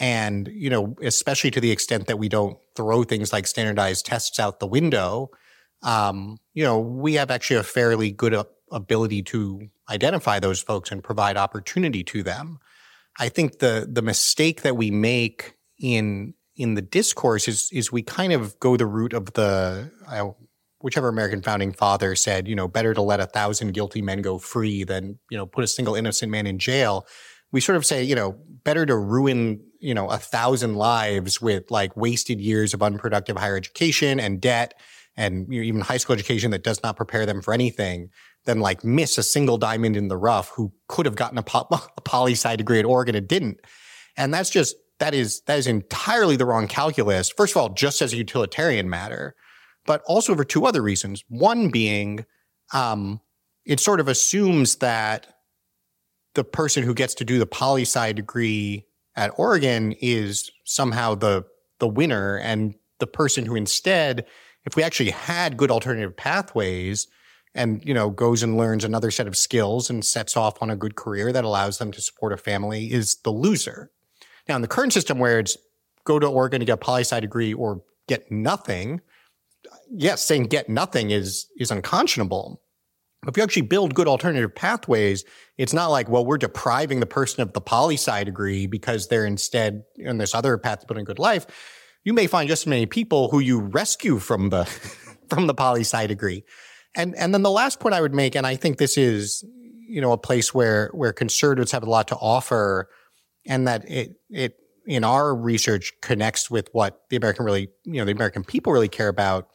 And 0.00 0.48
you 0.52 0.70
know 0.70 0.96
especially 1.02 1.50
to 1.52 1.60
the 1.60 1.70
extent 1.70 2.06
that 2.06 2.18
we 2.18 2.28
don't 2.28 2.58
throw 2.74 3.04
things 3.04 3.32
like 3.32 3.46
standardized 3.46 4.06
tests 4.06 4.40
out 4.40 4.58
the 4.58 4.66
window 4.66 5.30
um, 5.82 6.38
you 6.52 6.64
know 6.64 6.80
we 6.80 7.14
have 7.14 7.30
actually 7.30 7.56
a 7.56 7.62
fairly 7.62 8.10
good 8.10 8.34
ability 8.72 9.22
to 9.22 9.68
identify 9.88 10.38
those 10.38 10.60
folks 10.60 10.90
and 10.90 11.02
provide 11.02 11.36
opportunity 11.36 12.02
to 12.04 12.22
them. 12.22 12.58
I 13.18 13.28
think 13.28 13.58
the 13.58 13.88
the 13.90 14.02
mistake 14.02 14.62
that 14.62 14.76
we 14.76 14.90
make 14.90 15.54
in 15.78 16.34
in 16.56 16.74
the 16.74 16.82
discourse 16.82 17.48
is 17.48 17.68
is 17.72 17.92
we 17.92 18.02
kind 18.02 18.32
of 18.32 18.58
go 18.60 18.76
the 18.76 18.86
route 18.86 19.12
of 19.12 19.32
the 19.34 19.90
I 20.08 20.30
whichever 20.84 21.08
American 21.08 21.40
founding 21.40 21.72
father 21.72 22.14
said, 22.14 22.46
you 22.46 22.54
know, 22.54 22.68
better 22.68 22.92
to 22.92 23.00
let 23.00 23.18
a 23.18 23.24
thousand 23.24 23.72
guilty 23.72 24.02
men 24.02 24.20
go 24.20 24.36
free 24.36 24.84
than, 24.84 25.18
you 25.30 25.38
know, 25.38 25.46
put 25.46 25.64
a 25.64 25.66
single 25.66 25.94
innocent 25.94 26.30
man 26.30 26.46
in 26.46 26.58
jail. 26.58 27.06
We 27.52 27.62
sort 27.62 27.76
of 27.76 27.86
say, 27.86 28.04
you 28.04 28.14
know, 28.14 28.36
better 28.64 28.84
to 28.84 28.94
ruin, 28.94 29.64
you 29.80 29.94
know, 29.94 30.10
a 30.10 30.18
thousand 30.18 30.74
lives 30.74 31.40
with 31.40 31.70
like 31.70 31.96
wasted 31.96 32.38
years 32.38 32.74
of 32.74 32.82
unproductive 32.82 33.38
higher 33.38 33.56
education 33.56 34.20
and 34.20 34.42
debt 34.42 34.74
and 35.16 35.46
you 35.50 35.60
know, 35.60 35.64
even 35.64 35.80
high 35.80 35.96
school 35.96 36.12
education 36.12 36.50
that 36.50 36.62
does 36.62 36.82
not 36.82 36.96
prepare 36.96 37.24
them 37.24 37.40
for 37.40 37.54
anything 37.54 38.10
than 38.44 38.60
like 38.60 38.84
miss 38.84 39.16
a 39.16 39.22
single 39.22 39.56
diamond 39.56 39.96
in 39.96 40.08
the 40.08 40.18
rough 40.18 40.50
who 40.50 40.70
could 40.88 41.06
have 41.06 41.16
gotten 41.16 41.38
a, 41.38 41.42
po- 41.42 41.66
a 41.96 42.00
poli 42.02 42.32
sci 42.32 42.56
degree 42.56 42.78
at 42.78 42.84
Oregon 42.84 43.14
and 43.14 43.26
didn't. 43.26 43.58
And 44.18 44.34
that's 44.34 44.50
just, 44.50 44.76
that 44.98 45.14
is, 45.14 45.40
that 45.46 45.58
is 45.58 45.66
entirely 45.66 46.36
the 46.36 46.44
wrong 46.44 46.68
calculus. 46.68 47.30
First 47.30 47.54
of 47.54 47.62
all, 47.62 47.70
just 47.70 48.02
as 48.02 48.12
a 48.12 48.18
utilitarian 48.18 48.90
matter 48.90 49.34
but 49.86 50.02
also 50.06 50.34
for 50.34 50.44
two 50.44 50.66
other 50.66 50.82
reasons. 50.82 51.24
One 51.28 51.68
being, 51.68 52.24
um, 52.72 53.20
it 53.64 53.80
sort 53.80 54.00
of 54.00 54.08
assumes 54.08 54.76
that 54.76 55.26
the 56.34 56.44
person 56.44 56.82
who 56.82 56.94
gets 56.94 57.14
to 57.14 57.24
do 57.24 57.38
the 57.38 57.46
poli 57.46 57.82
sci 57.82 58.12
degree 58.12 58.86
at 59.16 59.32
Oregon 59.36 59.92
is 60.00 60.50
somehow 60.64 61.14
the 61.14 61.44
the 61.80 61.88
winner, 61.88 62.36
and 62.38 62.74
the 62.98 63.06
person 63.06 63.44
who 63.44 63.56
instead, 63.56 64.26
if 64.64 64.76
we 64.76 64.82
actually 64.82 65.10
had 65.10 65.56
good 65.56 65.70
alternative 65.70 66.16
pathways, 66.16 67.08
and 67.54 67.84
you 67.84 67.94
know 67.94 68.10
goes 68.10 68.42
and 68.42 68.56
learns 68.56 68.84
another 68.84 69.10
set 69.10 69.26
of 69.26 69.36
skills 69.36 69.90
and 69.90 70.04
sets 70.04 70.36
off 70.36 70.62
on 70.62 70.70
a 70.70 70.76
good 70.76 70.94
career 70.94 71.32
that 71.32 71.44
allows 71.44 71.78
them 71.78 71.92
to 71.92 72.00
support 72.00 72.32
a 72.32 72.36
family, 72.36 72.92
is 72.92 73.16
the 73.16 73.30
loser. 73.30 73.90
Now, 74.48 74.56
in 74.56 74.62
the 74.62 74.68
current 74.68 74.92
system, 74.92 75.18
where 75.18 75.38
it's 75.38 75.56
go 76.04 76.18
to 76.18 76.26
Oregon 76.26 76.60
to 76.60 76.66
get 76.66 76.74
a 76.74 76.76
poli 76.76 77.02
sci 77.02 77.18
degree 77.20 77.54
or 77.54 77.82
get 78.08 78.30
nothing, 78.30 79.00
yes, 79.90 80.26
saying 80.26 80.44
get 80.44 80.68
nothing 80.68 81.10
is 81.10 81.46
is 81.58 81.70
unconscionable. 81.70 82.60
If 83.26 83.36
you 83.36 83.42
actually 83.42 83.62
build 83.62 83.94
good 83.94 84.06
alternative 84.06 84.54
pathways, 84.54 85.24
it's 85.56 85.72
not 85.72 85.86
like, 85.86 86.08
well, 86.08 86.26
we're 86.26 86.38
depriving 86.38 87.00
the 87.00 87.06
person 87.06 87.42
of 87.42 87.54
the 87.54 87.60
poli 87.60 87.94
sci 87.94 88.24
degree 88.24 88.66
because 88.66 89.08
they're 89.08 89.24
instead 89.24 89.84
in 89.96 90.18
this 90.18 90.34
other 90.34 90.58
path 90.58 90.80
to 90.80 90.86
building 90.86 91.02
a 91.02 91.06
good 91.06 91.18
life. 91.18 91.46
You 92.04 92.12
may 92.12 92.26
find 92.26 92.48
just 92.48 92.64
as 92.64 92.66
many 92.66 92.84
people 92.84 93.30
who 93.30 93.38
you 93.38 93.60
rescue 93.60 94.18
from 94.18 94.50
the 94.50 94.64
from 95.28 95.46
the 95.46 95.54
poli 95.54 95.80
sci 95.80 96.06
degree. 96.06 96.44
And 96.94 97.14
and 97.16 97.32
then 97.34 97.42
the 97.42 97.50
last 97.50 97.80
point 97.80 97.94
I 97.94 98.00
would 98.00 98.14
make, 98.14 98.34
and 98.34 98.46
I 98.46 98.56
think 98.56 98.78
this 98.78 98.96
is, 98.96 99.44
you 99.88 100.00
know, 100.00 100.12
a 100.12 100.18
place 100.18 100.54
where 100.54 100.90
where 100.92 101.12
conservatives 101.12 101.72
have 101.72 101.82
a 101.82 101.90
lot 101.90 102.08
to 102.08 102.16
offer, 102.16 102.88
and 103.46 103.66
that 103.66 103.90
it 103.90 104.16
it 104.30 104.56
in 104.86 105.02
our 105.02 105.34
research 105.34 105.92
connects 106.02 106.50
with 106.50 106.68
what 106.72 107.00
the 107.08 107.16
American 107.16 107.44
really, 107.44 107.68
you 107.84 107.94
know, 107.94 108.04
the 108.04 108.12
American 108.12 108.44
people 108.44 108.72
really 108.72 108.88
care 108.88 109.08
about 109.08 109.48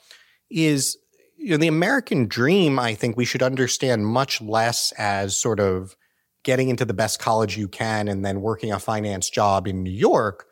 is 0.49 0.97
you 1.39 1.51
know, 1.51 1.57
the 1.57 1.67
American 1.67 2.27
dream, 2.27 2.77
I 2.77 2.93
think 2.93 3.15
we 3.15 3.25
should 3.25 3.41
understand 3.41 4.05
much 4.05 4.41
less 4.41 4.91
as 4.97 5.38
sort 5.38 5.59
of 5.59 5.95
getting 6.43 6.69
into 6.69 6.85
the 6.85 6.93
best 6.93 7.19
college 7.19 7.57
you 7.57 7.67
can 7.67 8.07
and 8.07 8.25
then 8.25 8.41
working 8.41 8.71
a 8.71 8.79
finance 8.79 9.29
job 9.29 9.67
in 9.67 9.81
New 9.83 9.91
York 9.91 10.45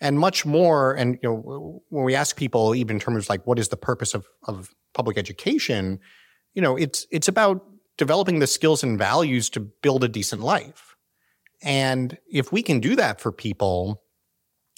and 0.00 0.18
much 0.18 0.44
more. 0.44 0.94
And, 0.94 1.18
you 1.22 1.28
know, 1.28 1.82
when 1.88 2.04
we 2.04 2.14
ask 2.14 2.36
people, 2.36 2.74
even 2.74 2.96
in 2.96 3.00
terms 3.00 3.24
of 3.24 3.28
like, 3.30 3.46
what 3.46 3.58
is 3.58 3.68
the 3.68 3.76
purpose 3.76 4.14
of, 4.14 4.26
of 4.44 4.70
public 4.92 5.16
education? 5.16 5.98
You 6.52 6.62
know, 6.62 6.76
it's, 6.76 7.06
it's 7.10 7.28
about 7.28 7.64
developing 7.96 8.38
the 8.38 8.46
skills 8.46 8.82
and 8.82 8.98
values 8.98 9.48
to 9.50 9.60
build 9.60 10.04
a 10.04 10.08
decent 10.08 10.42
life. 10.42 10.94
And 11.62 12.18
if 12.30 12.52
we 12.52 12.62
can 12.62 12.80
do 12.80 12.96
that 12.96 13.20
for 13.20 13.32
people 13.32 14.02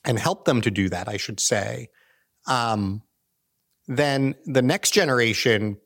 and 0.04 0.18
help 0.18 0.44
them 0.44 0.60
to 0.60 0.70
do 0.70 0.88
that, 0.90 1.08
I 1.08 1.16
should 1.16 1.40
say, 1.40 1.88
um, 2.46 3.02
then 3.88 4.34
the 4.44 4.62
next 4.62 4.92
generation 4.92 5.78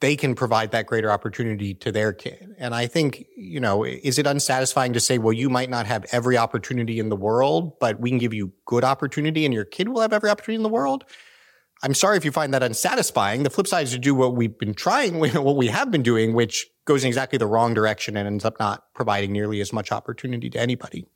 they 0.00 0.14
can 0.14 0.34
provide 0.34 0.70
that 0.70 0.86
greater 0.86 1.10
opportunity 1.10 1.74
to 1.74 1.90
their 1.90 2.12
kid. 2.12 2.54
And 2.58 2.74
I 2.74 2.86
think, 2.86 3.26
you 3.36 3.58
know, 3.58 3.84
is 3.84 4.18
it 4.18 4.26
unsatisfying 4.26 4.92
to 4.92 5.00
say, 5.00 5.18
well, 5.18 5.32
you 5.32 5.50
might 5.50 5.70
not 5.70 5.86
have 5.86 6.06
every 6.12 6.36
opportunity 6.36 7.00
in 7.00 7.08
the 7.08 7.16
world, 7.16 7.78
but 7.80 7.98
we 7.98 8.10
can 8.10 8.18
give 8.18 8.32
you 8.32 8.52
good 8.64 8.84
opportunity 8.84 9.44
and 9.44 9.52
your 9.52 9.64
kid 9.64 9.88
will 9.88 10.00
have 10.00 10.12
every 10.12 10.30
opportunity 10.30 10.56
in 10.56 10.62
the 10.62 10.68
world? 10.68 11.04
I'm 11.82 11.94
sorry 11.94 12.16
if 12.16 12.24
you 12.24 12.32
find 12.32 12.54
that 12.54 12.62
unsatisfying. 12.62 13.42
The 13.42 13.50
flip 13.50 13.66
side 13.66 13.84
is 13.84 13.92
to 13.92 13.98
do 13.98 14.14
what 14.14 14.34
we've 14.36 14.56
been 14.56 14.74
trying, 14.74 15.18
what 15.20 15.56
we 15.56 15.66
have 15.68 15.90
been 15.90 16.02
doing, 16.02 16.32
which 16.32 16.66
goes 16.84 17.02
in 17.02 17.08
exactly 17.08 17.38
the 17.38 17.46
wrong 17.46 17.74
direction 17.74 18.16
and 18.16 18.26
ends 18.26 18.44
up 18.44 18.58
not 18.60 18.84
providing 18.94 19.32
nearly 19.32 19.60
as 19.60 19.72
much 19.72 19.90
opportunity 19.90 20.48
to 20.50 20.60
anybody. 20.60 21.06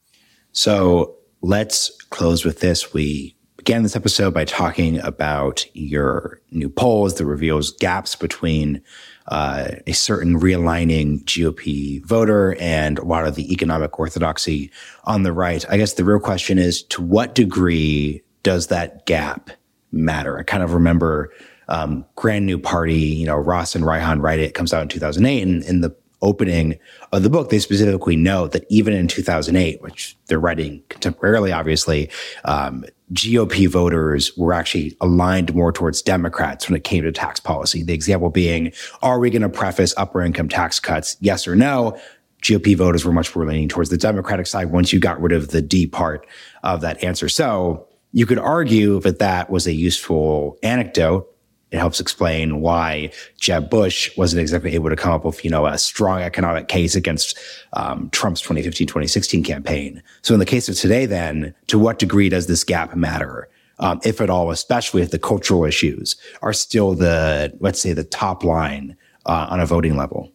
So 0.52 1.16
let's 1.40 1.90
close 2.10 2.44
with 2.44 2.60
this. 2.60 2.92
We 2.92 3.36
began 3.64 3.84
this 3.84 3.94
episode 3.94 4.34
by 4.34 4.44
talking 4.44 4.98
about 5.02 5.64
your 5.72 6.40
new 6.50 6.68
polls 6.68 7.14
that 7.14 7.26
reveals 7.26 7.70
gaps 7.70 8.16
between 8.16 8.82
uh, 9.28 9.68
a 9.86 9.92
certain 9.92 10.40
realigning 10.40 11.22
GOP 11.26 12.04
voter 12.04 12.56
and 12.58 12.98
a 12.98 13.04
lot 13.04 13.24
of 13.24 13.36
the 13.36 13.52
economic 13.52 14.00
orthodoxy 14.00 14.68
on 15.04 15.22
the 15.22 15.32
right. 15.32 15.64
I 15.70 15.76
guess 15.76 15.92
the 15.92 16.04
real 16.04 16.18
question 16.18 16.58
is 16.58 16.82
to 16.84 17.02
what 17.02 17.36
degree 17.36 18.20
does 18.42 18.66
that 18.66 19.06
gap 19.06 19.50
matter? 19.92 20.36
I 20.40 20.42
kind 20.42 20.64
of 20.64 20.74
remember 20.74 21.32
um, 21.68 22.04
Grand 22.16 22.46
New 22.46 22.58
Party, 22.58 22.94
you 22.94 23.26
know, 23.26 23.36
Ross 23.36 23.76
and 23.76 23.84
Reihan 23.84 24.20
write 24.20 24.40
it, 24.40 24.46
it 24.46 24.54
comes 24.54 24.74
out 24.74 24.82
in 24.82 24.88
2008. 24.88 25.40
And 25.40 25.62
in 25.62 25.82
the 25.82 25.94
opening 26.22 26.78
of 27.12 27.22
the 27.22 27.30
book, 27.30 27.50
they 27.50 27.58
specifically 27.58 28.16
note 28.16 28.52
that 28.52 28.64
even 28.70 28.94
in 28.94 29.08
2008, 29.08 29.82
which 29.82 30.16
they're 30.26 30.40
writing 30.40 30.82
contemporarily, 30.88 31.54
obviously, 31.54 32.10
um, 32.44 32.84
GOP 33.12 33.68
voters 33.68 34.36
were 34.36 34.52
actually 34.52 34.96
aligned 35.00 35.54
more 35.54 35.72
towards 35.72 36.00
Democrats 36.00 36.68
when 36.68 36.76
it 36.76 36.84
came 36.84 37.02
to 37.02 37.12
tax 37.12 37.40
policy. 37.40 37.82
The 37.82 37.92
example 37.92 38.30
being, 38.30 38.72
are 39.02 39.18
we 39.18 39.28
going 39.28 39.42
to 39.42 39.48
preface 39.48 39.92
upper 39.96 40.22
income 40.22 40.48
tax 40.48 40.80
cuts? 40.80 41.16
Yes 41.20 41.46
or 41.46 41.54
no? 41.54 41.98
GOP 42.42 42.76
voters 42.76 43.04
were 43.04 43.12
much 43.12 43.34
more 43.36 43.46
leaning 43.46 43.68
towards 43.68 43.90
the 43.90 43.98
Democratic 43.98 44.46
side 44.46 44.70
once 44.70 44.92
you 44.92 44.98
got 44.98 45.20
rid 45.20 45.32
of 45.32 45.48
the 45.48 45.62
D 45.62 45.86
part 45.86 46.26
of 46.62 46.80
that 46.80 47.02
answer. 47.04 47.28
So 47.28 47.86
you 48.12 48.26
could 48.26 48.38
argue 48.38 49.00
that 49.00 49.18
that 49.20 49.50
was 49.50 49.66
a 49.66 49.72
useful 49.72 50.58
anecdote 50.62 51.31
it 51.72 51.78
helps 51.78 52.00
explain 52.00 52.60
why 52.60 53.10
Jeb 53.40 53.70
Bush 53.70 54.14
wasn't 54.16 54.40
exactly 54.40 54.74
able 54.74 54.90
to 54.90 54.96
come 54.96 55.12
up 55.12 55.24
with, 55.24 55.42
you 55.42 55.50
know, 55.50 55.66
a 55.66 55.78
strong 55.78 56.20
economic 56.20 56.68
case 56.68 56.94
against 56.94 57.38
um, 57.72 58.10
Trump's 58.10 58.42
2015, 58.42 58.86
2016 58.86 59.42
campaign. 59.42 60.02
So 60.20 60.34
in 60.34 60.40
the 60.40 60.46
case 60.46 60.68
of 60.68 60.76
today, 60.76 61.06
then, 61.06 61.54
to 61.68 61.78
what 61.78 61.98
degree 61.98 62.28
does 62.28 62.46
this 62.46 62.62
gap 62.62 62.94
matter? 62.94 63.48
Um, 63.78 64.00
if 64.04 64.20
at 64.20 64.28
all, 64.28 64.50
especially 64.50 65.00
if 65.00 65.10
the 65.10 65.18
cultural 65.18 65.64
issues 65.64 66.14
are 66.42 66.52
still 66.52 66.94
the, 66.94 67.56
let's 67.60 67.80
say, 67.80 67.94
the 67.94 68.04
top 68.04 68.44
line 68.44 68.94
uh, 69.24 69.46
on 69.48 69.58
a 69.58 69.66
voting 69.66 69.96
level? 69.96 70.30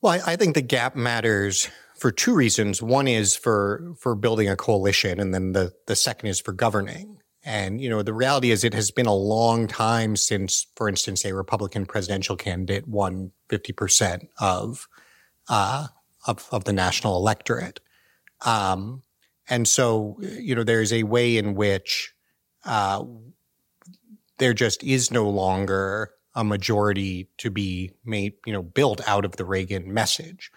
Well, 0.00 0.12
I, 0.12 0.32
I 0.32 0.36
think 0.36 0.54
the 0.54 0.62
gap 0.62 0.94
matters 0.94 1.68
for 1.96 2.12
two 2.12 2.32
reasons. 2.32 2.80
One 2.80 3.08
is 3.08 3.34
for 3.34 3.94
for 3.98 4.14
building 4.14 4.48
a 4.48 4.56
coalition, 4.56 5.18
and 5.18 5.34
then 5.34 5.52
the 5.52 5.72
the 5.86 5.96
second 5.96 6.28
is 6.28 6.40
for 6.40 6.52
governing. 6.52 7.15
And, 7.46 7.80
you 7.80 7.88
know, 7.88 8.02
the 8.02 8.12
reality 8.12 8.50
is 8.50 8.64
it 8.64 8.74
has 8.74 8.90
been 8.90 9.06
a 9.06 9.14
long 9.14 9.68
time 9.68 10.16
since, 10.16 10.66
for 10.74 10.88
instance, 10.88 11.24
a 11.24 11.32
Republican 11.32 11.86
presidential 11.86 12.34
candidate 12.34 12.88
won 12.88 13.30
50% 13.48 14.26
of, 14.40 14.88
uh, 15.48 15.86
of, 16.26 16.48
of 16.50 16.64
the 16.64 16.72
national 16.72 17.14
electorate. 17.16 17.78
Um, 18.44 19.04
and 19.48 19.68
so, 19.68 20.18
you 20.20 20.56
know, 20.56 20.64
there's 20.64 20.92
a 20.92 21.04
way 21.04 21.36
in 21.36 21.54
which, 21.54 22.12
uh, 22.64 23.04
there 24.38 24.52
just 24.52 24.82
is 24.82 25.12
no 25.12 25.30
longer 25.30 26.10
a 26.34 26.42
majority 26.42 27.28
to 27.38 27.48
be 27.48 27.92
made, 28.04 28.34
you 28.44 28.52
know, 28.52 28.62
built 28.62 29.00
out 29.08 29.24
of 29.24 29.36
the 29.36 29.44
Reagan 29.44 29.94
message. 29.94 30.50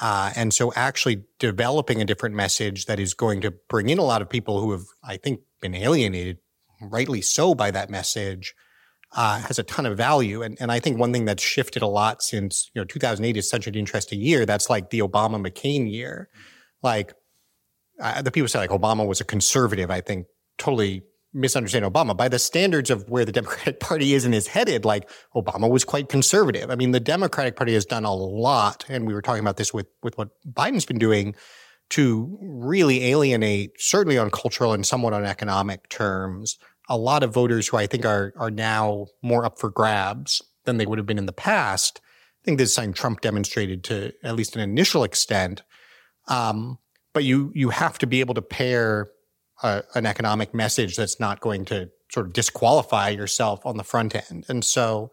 Uh, 0.00 0.32
and 0.36 0.54
so 0.54 0.72
actually 0.74 1.24
developing 1.40 2.00
a 2.00 2.04
different 2.04 2.36
message 2.36 2.86
that 2.86 3.00
is 3.00 3.14
going 3.14 3.40
to 3.40 3.50
bring 3.50 3.88
in 3.88 3.98
a 3.98 4.04
lot 4.04 4.22
of 4.22 4.30
people 4.30 4.60
who 4.60 4.70
have, 4.70 4.84
I 5.02 5.16
think, 5.16 5.40
been 5.60 5.74
alienated, 5.74 6.38
rightly 6.80 7.20
so, 7.22 7.54
by 7.54 7.70
that 7.70 7.90
message, 7.90 8.54
uh, 9.12 9.40
has 9.40 9.58
a 9.58 9.62
ton 9.62 9.86
of 9.86 9.96
value. 9.96 10.42
And, 10.42 10.56
and 10.60 10.70
I 10.70 10.80
think 10.80 10.98
one 10.98 11.12
thing 11.12 11.24
that's 11.24 11.42
shifted 11.42 11.82
a 11.82 11.86
lot 11.86 12.22
since, 12.22 12.70
you 12.74 12.80
know, 12.80 12.84
2008 12.84 13.36
is 13.36 13.48
such 13.48 13.66
an 13.66 13.74
interesting 13.74 14.20
year. 14.20 14.46
That's 14.46 14.70
like 14.70 14.90
the 14.90 15.00
Obama 15.00 15.44
McCain 15.44 15.90
year. 15.90 16.28
Like 16.82 17.14
uh, 18.00 18.22
the 18.22 18.30
people 18.30 18.48
say 18.48 18.58
like 18.58 18.70
Obama 18.70 19.06
was 19.06 19.20
a 19.20 19.24
conservative, 19.24 19.90
I 19.90 20.00
think 20.00 20.26
totally 20.58 21.02
misunderstand 21.32 21.84
Obama. 21.84 22.16
By 22.16 22.28
the 22.28 22.38
standards 22.38 22.90
of 22.90 23.08
where 23.08 23.24
the 23.24 23.32
Democratic 23.40 23.80
Party 23.80 24.14
is 24.14 24.24
and 24.24 24.34
is 24.34 24.46
headed, 24.46 24.84
like 24.84 25.10
Obama 25.34 25.68
was 25.68 25.84
quite 25.84 26.08
conservative. 26.08 26.70
I 26.70 26.76
mean, 26.76 26.92
the 26.92 27.00
Democratic 27.00 27.56
Party 27.56 27.74
has 27.74 27.84
done 27.84 28.04
a 28.04 28.14
lot, 28.14 28.84
and 28.88 29.06
we 29.06 29.14
were 29.14 29.22
talking 29.22 29.40
about 29.40 29.56
this 29.56 29.74
with 29.74 29.86
with 30.02 30.16
what 30.18 30.30
Biden's 30.48 30.86
been 30.86 30.98
doing 30.98 31.34
to 31.90 32.38
really 32.40 33.04
alienate, 33.06 33.80
certainly 33.80 34.16
on 34.16 34.30
cultural 34.30 34.72
and 34.72 34.86
somewhat 34.86 35.12
on 35.12 35.24
economic 35.24 35.88
terms, 35.88 36.58
a 36.88 36.96
lot 36.96 37.22
of 37.22 37.34
voters 37.34 37.68
who 37.68 37.76
I 37.76 37.86
think 37.86 38.04
are 38.04 38.32
are 38.36 38.50
now 38.50 39.06
more 39.22 39.44
up 39.44 39.58
for 39.58 39.70
grabs 39.70 40.42
than 40.64 40.76
they 40.76 40.86
would 40.86 40.98
have 40.98 41.06
been 41.06 41.18
in 41.18 41.26
the 41.26 41.32
past. 41.32 42.00
I 42.04 42.44
think 42.44 42.58
this 42.58 42.70
is 42.70 42.74
something 42.74 42.92
Trump 42.92 43.20
demonstrated 43.20 43.84
to 43.84 44.12
at 44.22 44.34
least 44.34 44.56
an 44.56 44.62
initial 44.62 45.04
extent. 45.04 45.62
Um, 46.28 46.78
but 47.12 47.24
you 47.24 47.52
you 47.54 47.70
have 47.70 47.98
to 47.98 48.06
be 48.06 48.20
able 48.20 48.34
to 48.34 48.42
pair 48.42 49.10
a, 49.62 49.82
an 49.94 50.06
economic 50.06 50.54
message 50.54 50.96
that's 50.96 51.20
not 51.20 51.40
going 51.40 51.64
to 51.66 51.90
sort 52.10 52.26
of 52.26 52.32
disqualify 52.32 53.08
yourself 53.08 53.64
on 53.64 53.76
the 53.76 53.84
front 53.84 54.14
end. 54.14 54.44
And 54.48 54.64
so 54.64 55.10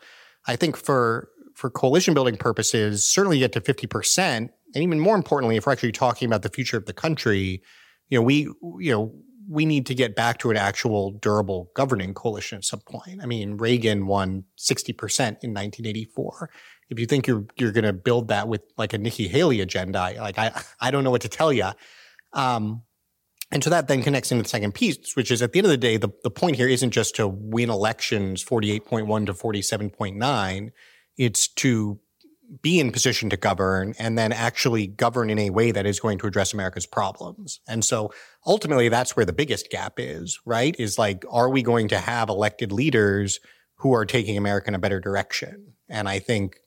I 0.47 0.55
think 0.55 0.77
for 0.77 1.29
for 1.55 1.69
coalition 1.71 2.13
building 2.13 2.37
purposes, 2.37 3.03
certainly 3.03 3.39
get 3.39 3.51
to 3.53 3.61
50%. 3.61 4.49
And 4.77 4.83
even 4.83 4.99
more 4.99 5.15
importantly, 5.15 5.55
if 5.55 5.65
we're 5.65 5.71
actually 5.71 5.91
talking 5.91 6.27
about 6.27 6.43
the 6.43 6.49
future 6.49 6.77
of 6.77 6.85
the 6.85 6.93
country, 6.93 7.63
you 8.09 8.19
know, 8.19 8.21
we, 8.21 8.47
you 8.79 8.91
know, 8.91 9.11
we 9.49 9.65
need 9.65 9.87
to 9.87 9.95
get 9.95 10.15
back 10.15 10.37
to 10.37 10.51
an 10.51 10.55
actual 10.55 11.13
durable 11.13 11.71
governing 11.73 12.13
coalition 12.13 12.59
at 12.59 12.63
some 12.63 12.81
point. 12.81 13.23
I 13.23 13.25
mean, 13.25 13.57
Reagan 13.57 14.05
won 14.05 14.43
60% 14.55 14.89
in 14.99 15.51
1984. 15.51 16.51
If 16.91 16.99
you 16.99 17.07
think 17.07 17.25
you're 17.25 17.47
you're 17.57 17.71
going 17.71 17.85
to 17.85 17.91
build 17.93 18.27
that 18.27 18.47
with 18.47 18.61
like 18.77 18.93
a 18.93 18.99
Nikki 18.99 19.27
Haley 19.27 19.61
agenda, 19.61 20.13
like 20.19 20.37
I 20.37 20.51
I 20.79 20.91
don't 20.91 21.03
know 21.03 21.09
what 21.09 21.23
to 21.23 21.29
tell 21.29 21.51
you. 21.51 21.71
Um, 22.33 22.83
and 23.51 23.63
so 23.63 23.71
that 23.71 23.87
then 23.87 24.03
connects 24.03 24.31
into 24.31 24.43
the 24.43 24.49
second 24.49 24.75
piece, 24.75 25.15
which 25.15 25.31
is 25.31 25.41
at 25.41 25.53
the 25.53 25.59
end 25.59 25.65
of 25.65 25.71
the 25.71 25.77
day, 25.77 25.97
the, 25.97 26.09
the 26.21 26.29
point 26.29 26.55
here 26.55 26.67
isn't 26.67 26.91
just 26.91 27.15
to 27.15 27.27
win 27.27 27.71
elections 27.71 28.45
48.1 28.45 29.25
to 29.25 29.33
47.9. 29.33 30.69
It's 31.17 31.47
to 31.47 31.99
be 32.61 32.79
in 32.79 32.91
position 32.91 33.29
to 33.29 33.37
govern 33.37 33.93
and 33.99 34.17
then 34.17 34.31
actually 34.31 34.87
govern 34.87 35.29
in 35.29 35.39
a 35.39 35.49
way 35.49 35.71
that 35.71 35.85
is 35.85 35.99
going 35.99 36.17
to 36.19 36.27
address 36.27 36.53
America's 36.53 36.85
problems. 36.85 37.59
And 37.67 37.83
so 37.83 38.11
ultimately 38.45 38.89
that's 38.89 39.15
where 39.15 39.25
the 39.25 39.33
biggest 39.33 39.69
gap 39.69 39.95
is, 39.97 40.39
right? 40.45 40.75
Is 40.79 40.97
like, 40.97 41.25
are 41.29 41.49
we 41.49 41.61
going 41.61 41.89
to 41.89 41.99
have 41.99 42.29
elected 42.29 42.71
leaders 42.71 43.39
who 43.75 43.93
are 43.93 44.05
taking 44.05 44.37
America 44.37 44.69
in 44.69 44.75
a 44.75 44.79
better 44.79 44.99
direction? 44.99 45.73
And 45.89 46.07
I 46.07 46.19
think 46.19 46.57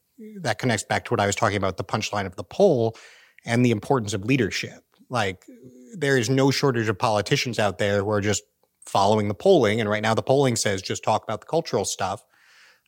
that 0.41 0.59
connects 0.59 0.85
back 0.85 1.07
to 1.07 1.11
what 1.13 1.21
I 1.21 1.27
was 1.27 1.37
talking 1.37 1.57
about, 1.57 1.79
the 1.79 1.85
punchline 1.85 2.27
of 2.27 2.37
the 2.37 2.45
poll 2.45 2.97
and 3.47 3.65
the 3.65 3.71
importance 3.71 4.13
of 4.13 4.25
leadership. 4.25 4.85
Like 5.09 5.45
there 5.97 6.19
is 6.19 6.29
no 6.29 6.51
shortage 6.51 6.89
of 6.89 6.99
politicians 6.99 7.59
out 7.59 7.79
there 7.79 8.05
who 8.05 8.11
are 8.11 8.21
just 8.21 8.43
following 8.85 9.29
the 9.29 9.35
polling. 9.35 9.81
And 9.81 9.89
right 9.89 10.03
now 10.03 10.15
the 10.15 10.23
polling 10.23 10.57
says 10.57 10.83
just 10.83 11.03
talk 11.03 11.25
about 11.25 11.41
the 11.41 11.47
cultural 11.47 11.85
stuff. 11.85 12.23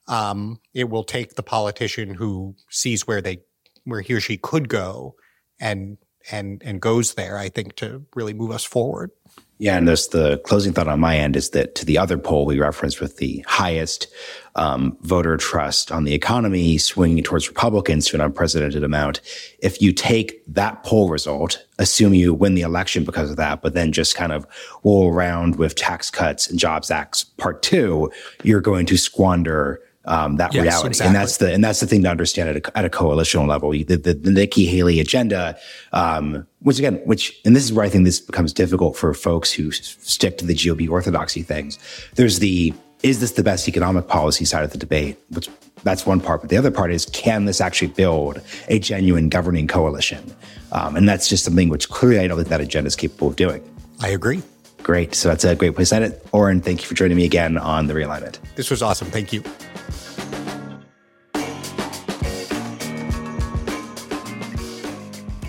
Um, 0.08 0.60
it 0.74 0.88
will 0.90 1.04
take 1.04 1.34
the 1.34 1.42
politician 1.42 2.14
who 2.14 2.56
sees 2.70 3.06
where 3.06 3.20
they 3.20 3.38
where 3.84 4.00
he 4.00 4.14
or 4.14 4.20
she 4.20 4.36
could 4.36 4.68
go 4.68 5.14
and 5.60 5.98
and 6.30 6.62
and 6.64 6.80
goes 6.80 7.14
there, 7.14 7.36
I 7.36 7.48
think, 7.48 7.76
to 7.76 8.04
really 8.14 8.34
move 8.34 8.50
us 8.50 8.64
forward. 8.64 9.10
Yeah, 9.58 9.76
and 9.76 9.86
there's 9.86 10.08
the 10.08 10.38
closing 10.38 10.72
thought 10.72 10.88
on 10.88 10.98
my 10.98 11.16
end 11.16 11.36
is 11.36 11.50
that 11.50 11.76
to 11.76 11.86
the 11.86 11.96
other 11.96 12.18
poll 12.18 12.46
we 12.46 12.58
referenced 12.58 13.00
with 13.00 13.18
the 13.18 13.44
highest 13.46 14.08
um, 14.56 14.96
voter 15.02 15.36
trust 15.36 15.92
on 15.92 16.02
the 16.02 16.14
economy 16.14 16.78
swinging 16.78 17.22
towards 17.22 17.48
Republicans 17.48 18.06
to 18.06 18.16
an 18.16 18.22
unprecedented 18.22 18.82
amount. 18.82 19.20
If 19.60 19.80
you 19.80 19.92
take 19.92 20.42
that 20.48 20.82
poll 20.82 21.08
result, 21.08 21.64
assume 21.78 22.12
you 22.12 22.34
win 22.34 22.54
the 22.54 22.62
election 22.62 23.04
because 23.04 23.30
of 23.30 23.36
that, 23.36 23.62
but 23.62 23.74
then 23.74 23.92
just 23.92 24.16
kind 24.16 24.32
of 24.32 24.46
roll 24.82 25.12
around 25.12 25.56
with 25.56 25.76
tax 25.76 26.10
cuts 26.10 26.50
and 26.50 26.58
Jobs 26.58 26.90
Acts 26.90 27.22
Part 27.22 27.62
Two, 27.62 28.10
you're 28.42 28.60
going 28.60 28.86
to 28.86 28.96
squander 28.96 29.80
um, 30.04 30.36
that 30.36 30.52
yes, 30.52 30.62
reality. 30.62 30.88
Exactly. 30.88 31.06
And 31.06 31.16
that's 31.16 31.36
the 31.36 31.52
and 31.52 31.64
that's 31.64 31.80
the 31.80 31.86
thing 31.86 32.02
to 32.02 32.10
understand 32.10 32.48
at 32.48 32.56
a, 32.56 32.78
at 32.78 32.84
a 32.84 32.90
coalitional 32.90 33.46
level. 33.46 33.70
The, 33.70 33.84
the, 33.84 34.14
the 34.14 34.30
Nikki 34.30 34.66
Haley 34.66 35.00
agenda, 35.00 35.56
um, 35.92 36.46
which 36.60 36.78
again, 36.78 37.00
which 37.04 37.40
and 37.44 37.54
this 37.54 37.64
is 37.64 37.72
where 37.72 37.84
I 37.84 37.88
think 37.88 38.04
this 38.04 38.20
becomes 38.20 38.52
difficult 38.52 38.96
for 38.96 39.14
folks 39.14 39.52
who 39.52 39.70
stick 39.70 40.38
to 40.38 40.46
the 40.46 40.54
GOP 40.54 40.88
orthodoxy 40.88 41.42
things. 41.42 41.78
There's 42.14 42.40
the 42.40 42.74
is 43.02 43.20
this 43.20 43.32
the 43.32 43.42
best 43.42 43.68
economic 43.68 44.06
policy 44.06 44.44
side 44.44 44.64
of 44.64 44.70
the 44.70 44.78
debate? 44.78 45.18
Which 45.30 45.48
that's 45.82 46.06
one 46.06 46.20
part, 46.20 46.40
but 46.40 46.50
the 46.50 46.56
other 46.56 46.70
part 46.70 46.92
is 46.92 47.06
can 47.06 47.44
this 47.44 47.60
actually 47.60 47.88
build 47.88 48.40
a 48.68 48.78
genuine 48.78 49.28
governing 49.28 49.66
coalition? 49.66 50.34
Um, 50.72 50.96
and 50.96 51.08
that's 51.08 51.28
just 51.28 51.44
something 51.44 51.68
which 51.68 51.88
clearly 51.88 52.20
I 52.20 52.28
don't 52.28 52.38
think 52.38 52.48
that 52.48 52.60
agenda 52.60 52.88
is 52.88 52.96
capable 52.96 53.28
of 53.28 53.36
doing. 53.36 53.62
I 54.00 54.08
agree. 54.08 54.42
Great. 54.82 55.14
So 55.14 55.28
that's 55.28 55.44
a 55.44 55.54
great 55.54 55.74
place 55.74 55.90
to 55.90 55.96
end 55.96 56.04
it. 56.06 56.26
Oren, 56.32 56.60
thank 56.60 56.82
you 56.82 56.88
for 56.88 56.94
joining 56.94 57.16
me 57.16 57.24
again 57.24 57.56
on 57.56 57.86
the 57.86 57.94
realignment. 57.94 58.38
This 58.56 58.70
was 58.70 58.82
awesome. 58.82 59.08
Thank 59.08 59.32
you. 59.32 59.42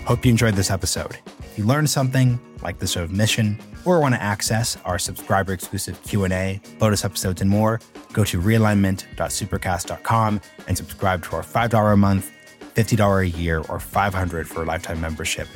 Hope 0.04 0.26
you 0.26 0.30
enjoyed 0.30 0.54
this 0.54 0.70
episode. 0.70 1.18
If 1.40 1.56
you 1.56 1.64
learned 1.64 1.88
something, 1.88 2.38
like 2.62 2.78
the 2.78 2.86
show 2.86 3.04
of 3.04 3.10
mission, 3.10 3.58
or 3.86 4.00
want 4.00 4.14
to 4.14 4.22
access 4.22 4.76
our 4.84 4.98
subscriber 4.98 5.54
exclusive 5.54 6.02
Q&A, 6.02 6.60
bonus 6.78 7.06
episodes, 7.06 7.40
and 7.40 7.50
more, 7.50 7.80
go 8.12 8.22
to 8.24 8.40
realignment.supercast.com 8.40 10.40
and 10.66 10.76
subscribe 10.76 11.22
to 11.22 11.36
our 11.36 11.42
$5 11.42 11.92
a 11.92 11.96
month, 11.96 12.30
$50 12.74 13.22
a 13.22 13.28
year, 13.28 13.60
or 13.70 13.80
500 13.80 14.46
for 14.46 14.62
a 14.62 14.66
lifetime 14.66 15.00
membership 15.00 15.48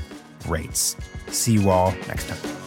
rates. 0.46 0.96
See 1.28 1.52
you 1.52 1.68
all 1.68 1.92
next 2.06 2.28
time. 2.28 2.57